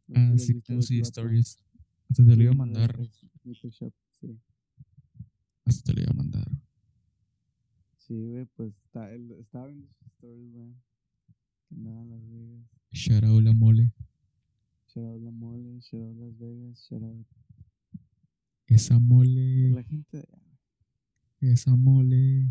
[0.08, 1.58] No Ah, sí, sí, stories.
[2.10, 4.40] Hasta te lo iba a mandar, Sí,
[5.66, 6.48] hasta te lo iba a mandar.
[7.98, 10.74] sí, güey, pues está, el- estaba viendo sus stories, güey.
[11.72, 12.66] En Las Vegas.
[12.92, 13.92] Shout out la mole.
[14.88, 17.28] Shout out La Mole, shout out Las Vegas, shout out
[18.66, 20.28] Esa mole, la gente
[21.42, 22.48] esa mole.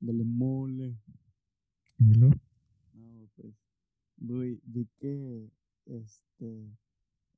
[0.00, 0.98] De La Mole.
[1.98, 2.30] Míralo.
[2.94, 3.54] No, pues,
[4.18, 5.50] güey, vi que
[5.86, 6.76] este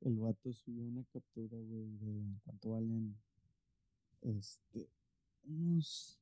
[0.01, 3.17] el vato subió una captura, güey, de cuánto valen
[4.23, 4.89] este
[5.45, 6.21] unos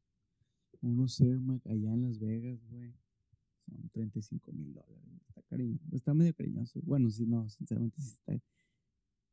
[0.81, 2.95] unos Air Max allá en Las Vegas, güey.
[3.67, 5.03] Son 35 mil dólares.
[5.29, 5.85] Está cariñoso.
[5.93, 6.81] Está medio cariñoso.
[6.83, 8.41] Bueno, sí, no, sinceramente sí está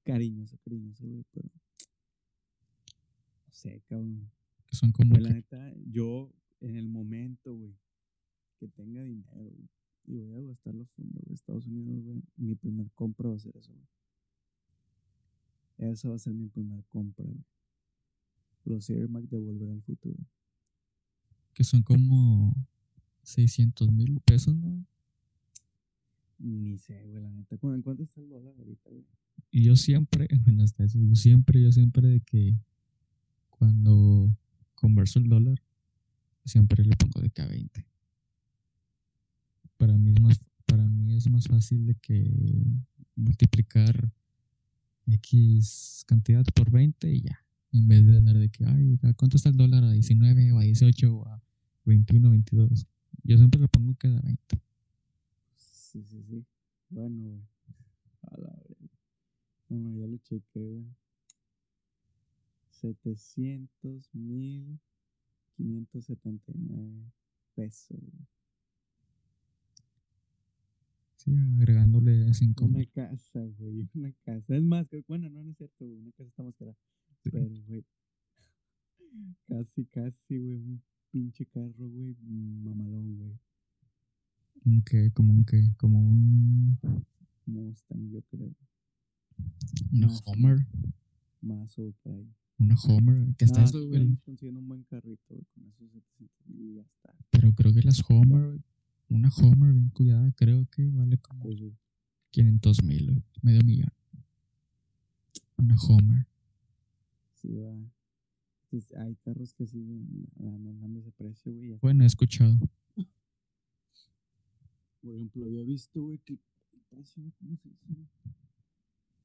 [0.04, 1.50] cariñoso, cariñoso, güey, pero
[3.46, 4.32] no sé, cabrón.
[4.66, 7.76] Que son como la neta, yo en el momento, güey,
[8.60, 9.70] que tenga dinero, güey,
[10.06, 13.40] y voy a gastar los fondos de Estados Unidos, güey, mi primer compra va a
[13.40, 13.88] ser eso, güey.
[15.92, 17.44] Esa va a ser mi primer compra, güey.
[18.66, 20.18] Los Air Max de Volver al Futuro.
[21.54, 22.56] que son como
[23.24, 24.86] 600 mil pesos, ¿no?
[26.40, 27.58] Ni sé, güey, la neta.
[27.58, 29.06] ¿cu- ¿En cuánto está el dólar ahorita, güey?
[29.52, 32.56] Y yo siempre, bueno, hasta eso, yo siempre, yo siempre de que
[33.50, 34.36] cuando
[34.76, 35.62] converso el dólar,
[36.46, 37.86] siempre le pongo de que a 20.
[39.78, 42.26] Para mí es más, para mí es más fácil de que
[43.16, 44.12] multiplicar
[45.08, 47.40] X cantidad por 20 y ya.
[47.72, 49.84] En vez de andar de que, ay, ¿a ¿cuánto está el dólar?
[49.84, 51.42] ¿A 19 o a 18 o a
[51.86, 52.86] 21, 22?
[53.24, 54.62] Yo siempre le pongo que a 20.
[55.58, 56.46] Sí, sí, sí.
[56.90, 57.42] Bueno.
[58.22, 58.90] A la verga.
[59.70, 60.86] Bueno, ya lo chequé, güey.
[62.70, 64.80] 700 mil
[65.58, 67.12] 579
[67.56, 68.00] pesos.
[71.16, 74.56] Sí, agregándole 5 Una casa, güey, una casa.
[74.58, 76.76] Es más, que- bueno, no, no es cierto, güey, una casa está más cara.
[77.24, 77.30] Sí.
[77.32, 77.86] Pero, güey,
[79.48, 80.82] casi, casi, güey, un
[81.12, 83.40] pinche carro, güey, mamalón, güey.
[84.66, 86.78] Un que, como un que, como un.
[87.46, 88.54] Mustang, yo creo.
[89.92, 90.68] Una Más, Homer.
[91.42, 92.34] Más o por ahí.
[92.60, 93.36] Una Homer.
[93.38, 94.16] Que está Ah, eso, güey.
[94.26, 97.14] consiguiendo un buen carrito, con esos 700 mil y ya está.
[97.32, 98.60] Pero creo que las Homer,
[99.10, 101.74] una Homer bien cuidada, creo que vale como Pues, güey,
[102.32, 103.90] 500 mil, güey, medio millón.
[105.58, 106.28] Una Homer.
[107.36, 107.76] sí, va.
[108.70, 111.78] Pues, hay carros que siguen andando ese precio, güey.
[111.82, 112.58] Bueno, he escuchado.
[115.02, 118.08] Por ejemplo, había visto, güey, que el precio, ¿cómo se dice?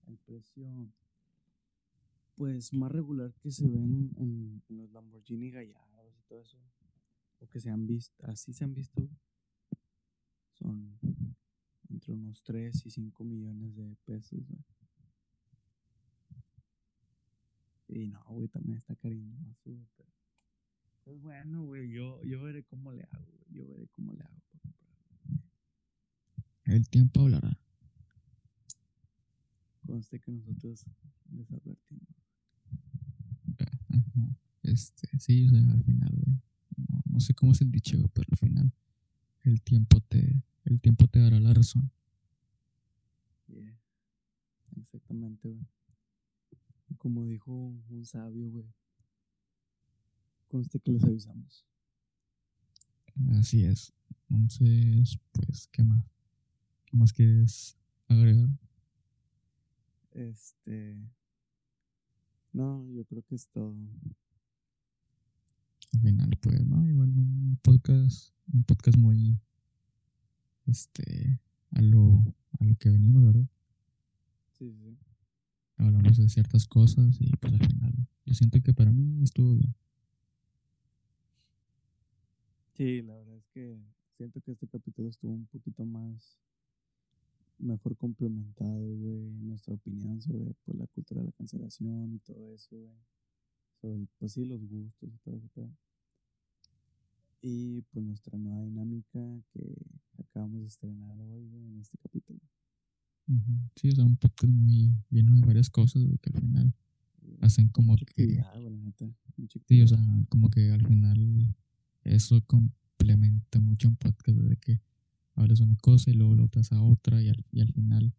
[0.09, 0.67] El precio,
[2.39, 6.56] pues, más regular que se ven en, en los Lamborghini Gallardos y todo eso,
[7.40, 9.02] o que se han visto, así se han visto,
[10.52, 10.97] son
[11.90, 14.65] entre unos 3 y 5 millones de pesos, güey.
[17.89, 19.85] Y no, güey, también está cariñoso, pero...
[21.05, 24.39] Pues bueno, güey, yo, yo veré cómo le hago, güey, yo veré cómo le hago
[24.52, 25.51] para comprarlo.
[26.66, 27.59] El tiempo hablará.
[29.86, 30.85] Conste que nosotros
[31.32, 32.28] les advertimos.
[34.62, 36.36] Este, sí, o sea, al final, güey.
[36.77, 38.73] No, no sé cómo es el dicho, güey, pero al final
[39.45, 41.90] el tiempo te, el tiempo te dará la razón.
[43.49, 43.78] Yeah.
[44.77, 45.66] Exactamente, güey.
[46.99, 47.53] Como dijo
[47.89, 48.66] un sabio, güey.
[50.49, 51.66] Conste que les avisamos.
[53.32, 53.93] Así es.
[54.31, 56.05] Entonces, pues, ¿qué más?
[56.86, 57.77] ¿Qué más quieres
[58.09, 58.49] agregar?
[60.12, 60.99] Este.
[62.53, 63.75] No, yo creo que es todo.
[65.93, 66.87] Al final, pues, ¿no?
[66.87, 69.39] Igual un podcast, un podcast muy,
[70.66, 72.23] este, a lo,
[72.61, 73.49] a lo que venimos, ¿verdad?
[74.59, 74.99] Sí, sí.
[75.77, 79.75] Hablamos de ciertas cosas y pues al final, yo siento que para mí estuvo bien.
[82.75, 83.79] Sí, la verdad es que
[84.12, 86.39] siento que este capítulo estuvo un poquito más.
[87.59, 89.30] Mejor complementado, güey.
[89.40, 92.97] Nuestra opinión sobre pues, la cultura de la cancelación y todo eso, güey.
[93.80, 95.70] Sobre, pues sí, los gustos y todo eso.
[97.40, 99.20] Y pues nuestra nueva dinámica
[99.52, 99.76] que
[100.18, 102.40] acabamos de estrenar hoy, güey, en este capítulo.
[103.76, 106.74] Sí, o sea, un podcast muy lleno de varias cosas, güey, que al final
[107.40, 109.06] hacen como mucha que, neta.
[109.66, 109.98] Sí, o sea,
[110.28, 111.55] como que al final
[112.02, 114.80] eso complementa mucho un podcast de que
[115.39, 118.12] hablas de una cosa y luego lo otras a otra y al, y al final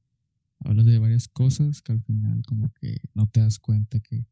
[0.60, 4.26] hablas de varias cosas que al final como que no te das cuenta que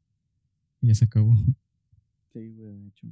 [0.81, 1.35] ya se acabó.
[2.33, 3.07] Sí, güey, de hecho.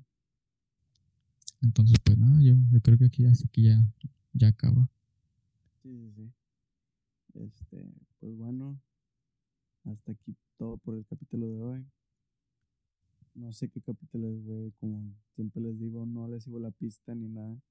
[1.61, 3.83] Entonces, pues nada, yo, yo creo que aquí hasta aquí ya,
[4.33, 4.89] ya acaba.
[5.81, 6.31] Sí, sí, sí.
[7.33, 7.85] Este,
[8.19, 8.79] pues bueno,
[9.83, 11.85] hasta aquí todo por el capítulo de hoy.
[13.33, 17.13] No sé qué capítulo es, güey, como siempre les digo, no les sigo la pista
[17.13, 17.61] ni nada.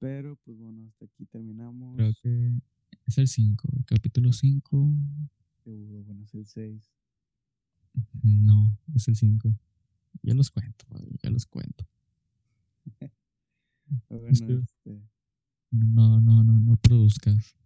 [0.00, 1.94] Pero pues bueno, hasta aquí terminamos.
[1.94, 2.54] Creo que
[3.06, 4.92] es el 5, el capítulo 5.
[5.62, 6.90] Seguro, bueno, es el 6.
[8.22, 9.54] No, es el 5.
[10.22, 10.86] Ya los cuento,
[11.22, 11.86] ya los cuento.
[14.08, 14.54] Bueno, este.
[15.72, 17.56] No, no, no, no produzcas.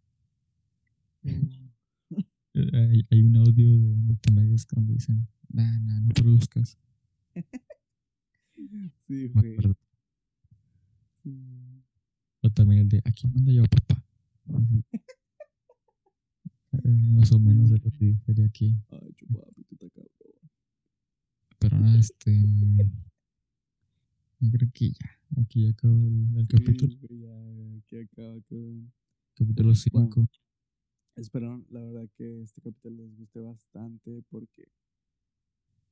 [2.54, 6.78] Hay, hay un audio de multimedios donde dicen, nah, nah, no produzcas.
[9.06, 9.56] Sí, güey.
[12.44, 14.04] O también el de, aquí mando yo, papá.
[16.72, 18.74] Eh, más o menos de lo que sería aquí.
[18.90, 20.02] Ay, chupapi, tú te.
[21.58, 22.30] Pero nada, este.
[22.32, 22.78] mm,
[24.40, 25.40] Yo creo que ya.
[25.40, 26.92] Aquí ya acabó el, el capítulo.
[27.08, 28.34] Sí, ya, aquí acaba.
[29.36, 30.10] Capítulo Bueno.
[30.10, 30.26] 5.
[31.16, 34.68] Espero, la verdad, que este capítulo les guste bastante porque,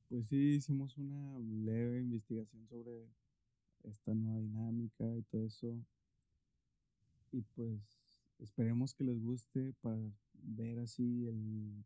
[0.09, 3.07] pues sí, hicimos una leve investigación sobre
[3.85, 5.83] esta nueva dinámica y todo eso.
[7.33, 7.81] Y pues
[8.39, 9.99] esperemos que les guste para
[10.33, 11.83] ver así el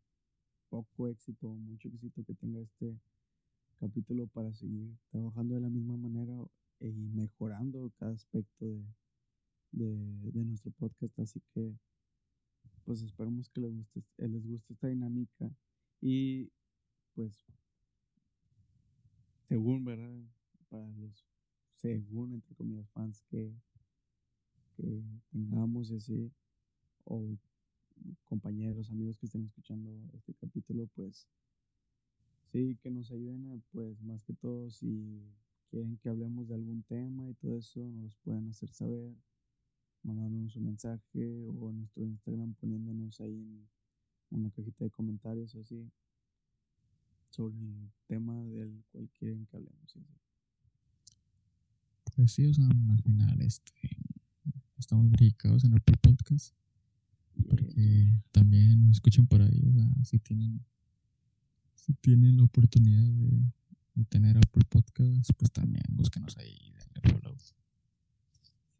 [0.68, 3.00] poco éxito mucho éxito que tenga este
[3.80, 6.34] capítulo para seguir trabajando de la misma manera
[6.80, 8.66] y mejorando cada aspecto
[9.72, 9.96] de,
[10.32, 11.18] de, nuestro podcast.
[11.18, 11.74] Así que
[12.84, 15.50] pues esperemos que les guste, eh, les guste esta dinámica
[16.00, 16.50] y
[17.14, 17.46] pues
[19.48, 20.14] según, ¿verdad?
[20.68, 21.24] Para los,
[21.74, 23.50] según, entre comillas, fans que,
[24.78, 25.02] que
[25.32, 26.30] tengamos así,
[27.04, 27.36] o
[28.24, 31.26] compañeros, amigos que estén escuchando este capítulo, pues
[32.52, 35.20] sí, que nos ayuden, pues más que todo, si
[35.70, 39.12] quieren que hablemos de algún tema y todo eso, nos pueden hacer saber
[40.04, 43.66] mandándonos un mensaje o en nuestro Instagram poniéndonos ahí
[44.30, 45.90] en una cajita de comentarios o así
[47.24, 49.90] sobre el tema del cual quieren que hablemos.
[49.92, 50.00] ¿sí?
[52.14, 53.97] Pues sí, o sea, al final este,
[54.78, 56.54] estamos verificados en Apple Podcast.
[57.48, 60.60] Porque también nos escuchan por ahí, o sea, si tienen,
[61.76, 63.40] si tienen la oportunidad de,
[63.94, 67.36] de tener Apple Podcast, pues también búsquenos ahí y denle follow.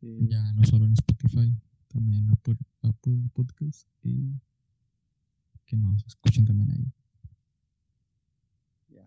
[0.01, 1.55] Sí, Ya no solo en Spotify,
[1.89, 4.33] también Apple, Apple Podcast y
[5.65, 6.93] que nos escuchen también ahí.
[8.89, 9.07] ya.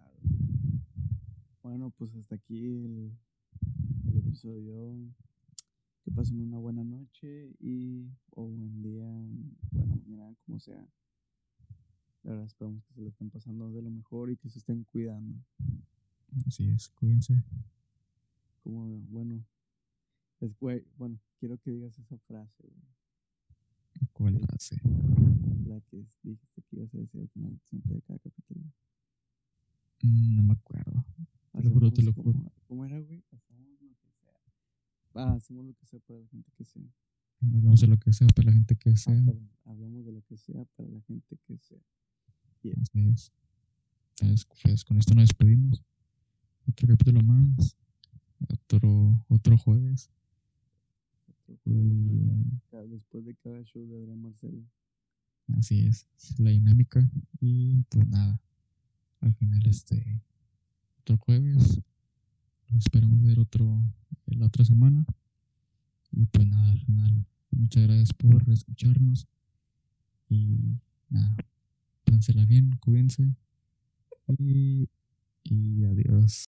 [1.63, 3.11] Bueno, pues hasta aquí el,
[4.07, 4.95] el episodio.
[6.03, 9.05] Que pasen una buena noche y o buen día,
[9.71, 10.83] buena mañana, como sea.
[12.23, 14.83] La verdad esperamos que se lo estén pasando de lo mejor y que se estén
[14.85, 15.39] cuidando.
[16.47, 17.43] Así es, cuídense.
[18.63, 19.43] Como, bueno,
[20.39, 24.09] es, güey, bueno, quiero que digas esa frase, güey.
[24.13, 24.77] ¿Cuál frase?
[25.67, 28.61] La que dijiste que ibas a decir al final siempre de cada capítulo.
[30.01, 31.05] Mm, No me acuerdo.
[31.53, 32.39] Te lo juro, te lo juro.
[32.67, 33.23] ¿Cómo era, güey?
[33.31, 34.39] Hacemos lo que sea.
[35.15, 36.83] Ah, hacemos lo que sea para la gente que sea.
[37.41, 39.13] Hablamos de lo que sea para la gente que Ah, sea.
[39.25, 41.79] perdón, hablamos de lo que sea para la gente que sea.
[42.51, 43.31] Así es.
[44.19, 45.81] Entonces, pues con esto nos despedimos.
[46.67, 47.75] Otro capítulo más.
[48.49, 50.09] Otro, otro jueves.
[51.27, 54.63] Otro jueves, Y cada- Después de cada show de Adrián Marcelo.
[55.57, 56.07] así es.
[56.17, 57.09] es la dinámica.
[57.39, 58.39] Y pues nada.
[59.19, 60.21] Al final, este.
[61.01, 61.79] Otro jueves.
[62.77, 63.81] Esperamos ver otro.
[64.31, 65.05] La otra semana.
[66.11, 67.25] Y pues nada, al final.
[67.51, 69.27] Muchas gracias por escucharnos.
[70.29, 70.79] Y
[71.09, 71.35] nada.
[72.05, 73.35] Pásensela bien, cuídense.
[74.37, 74.89] Y,
[75.43, 76.49] y adiós.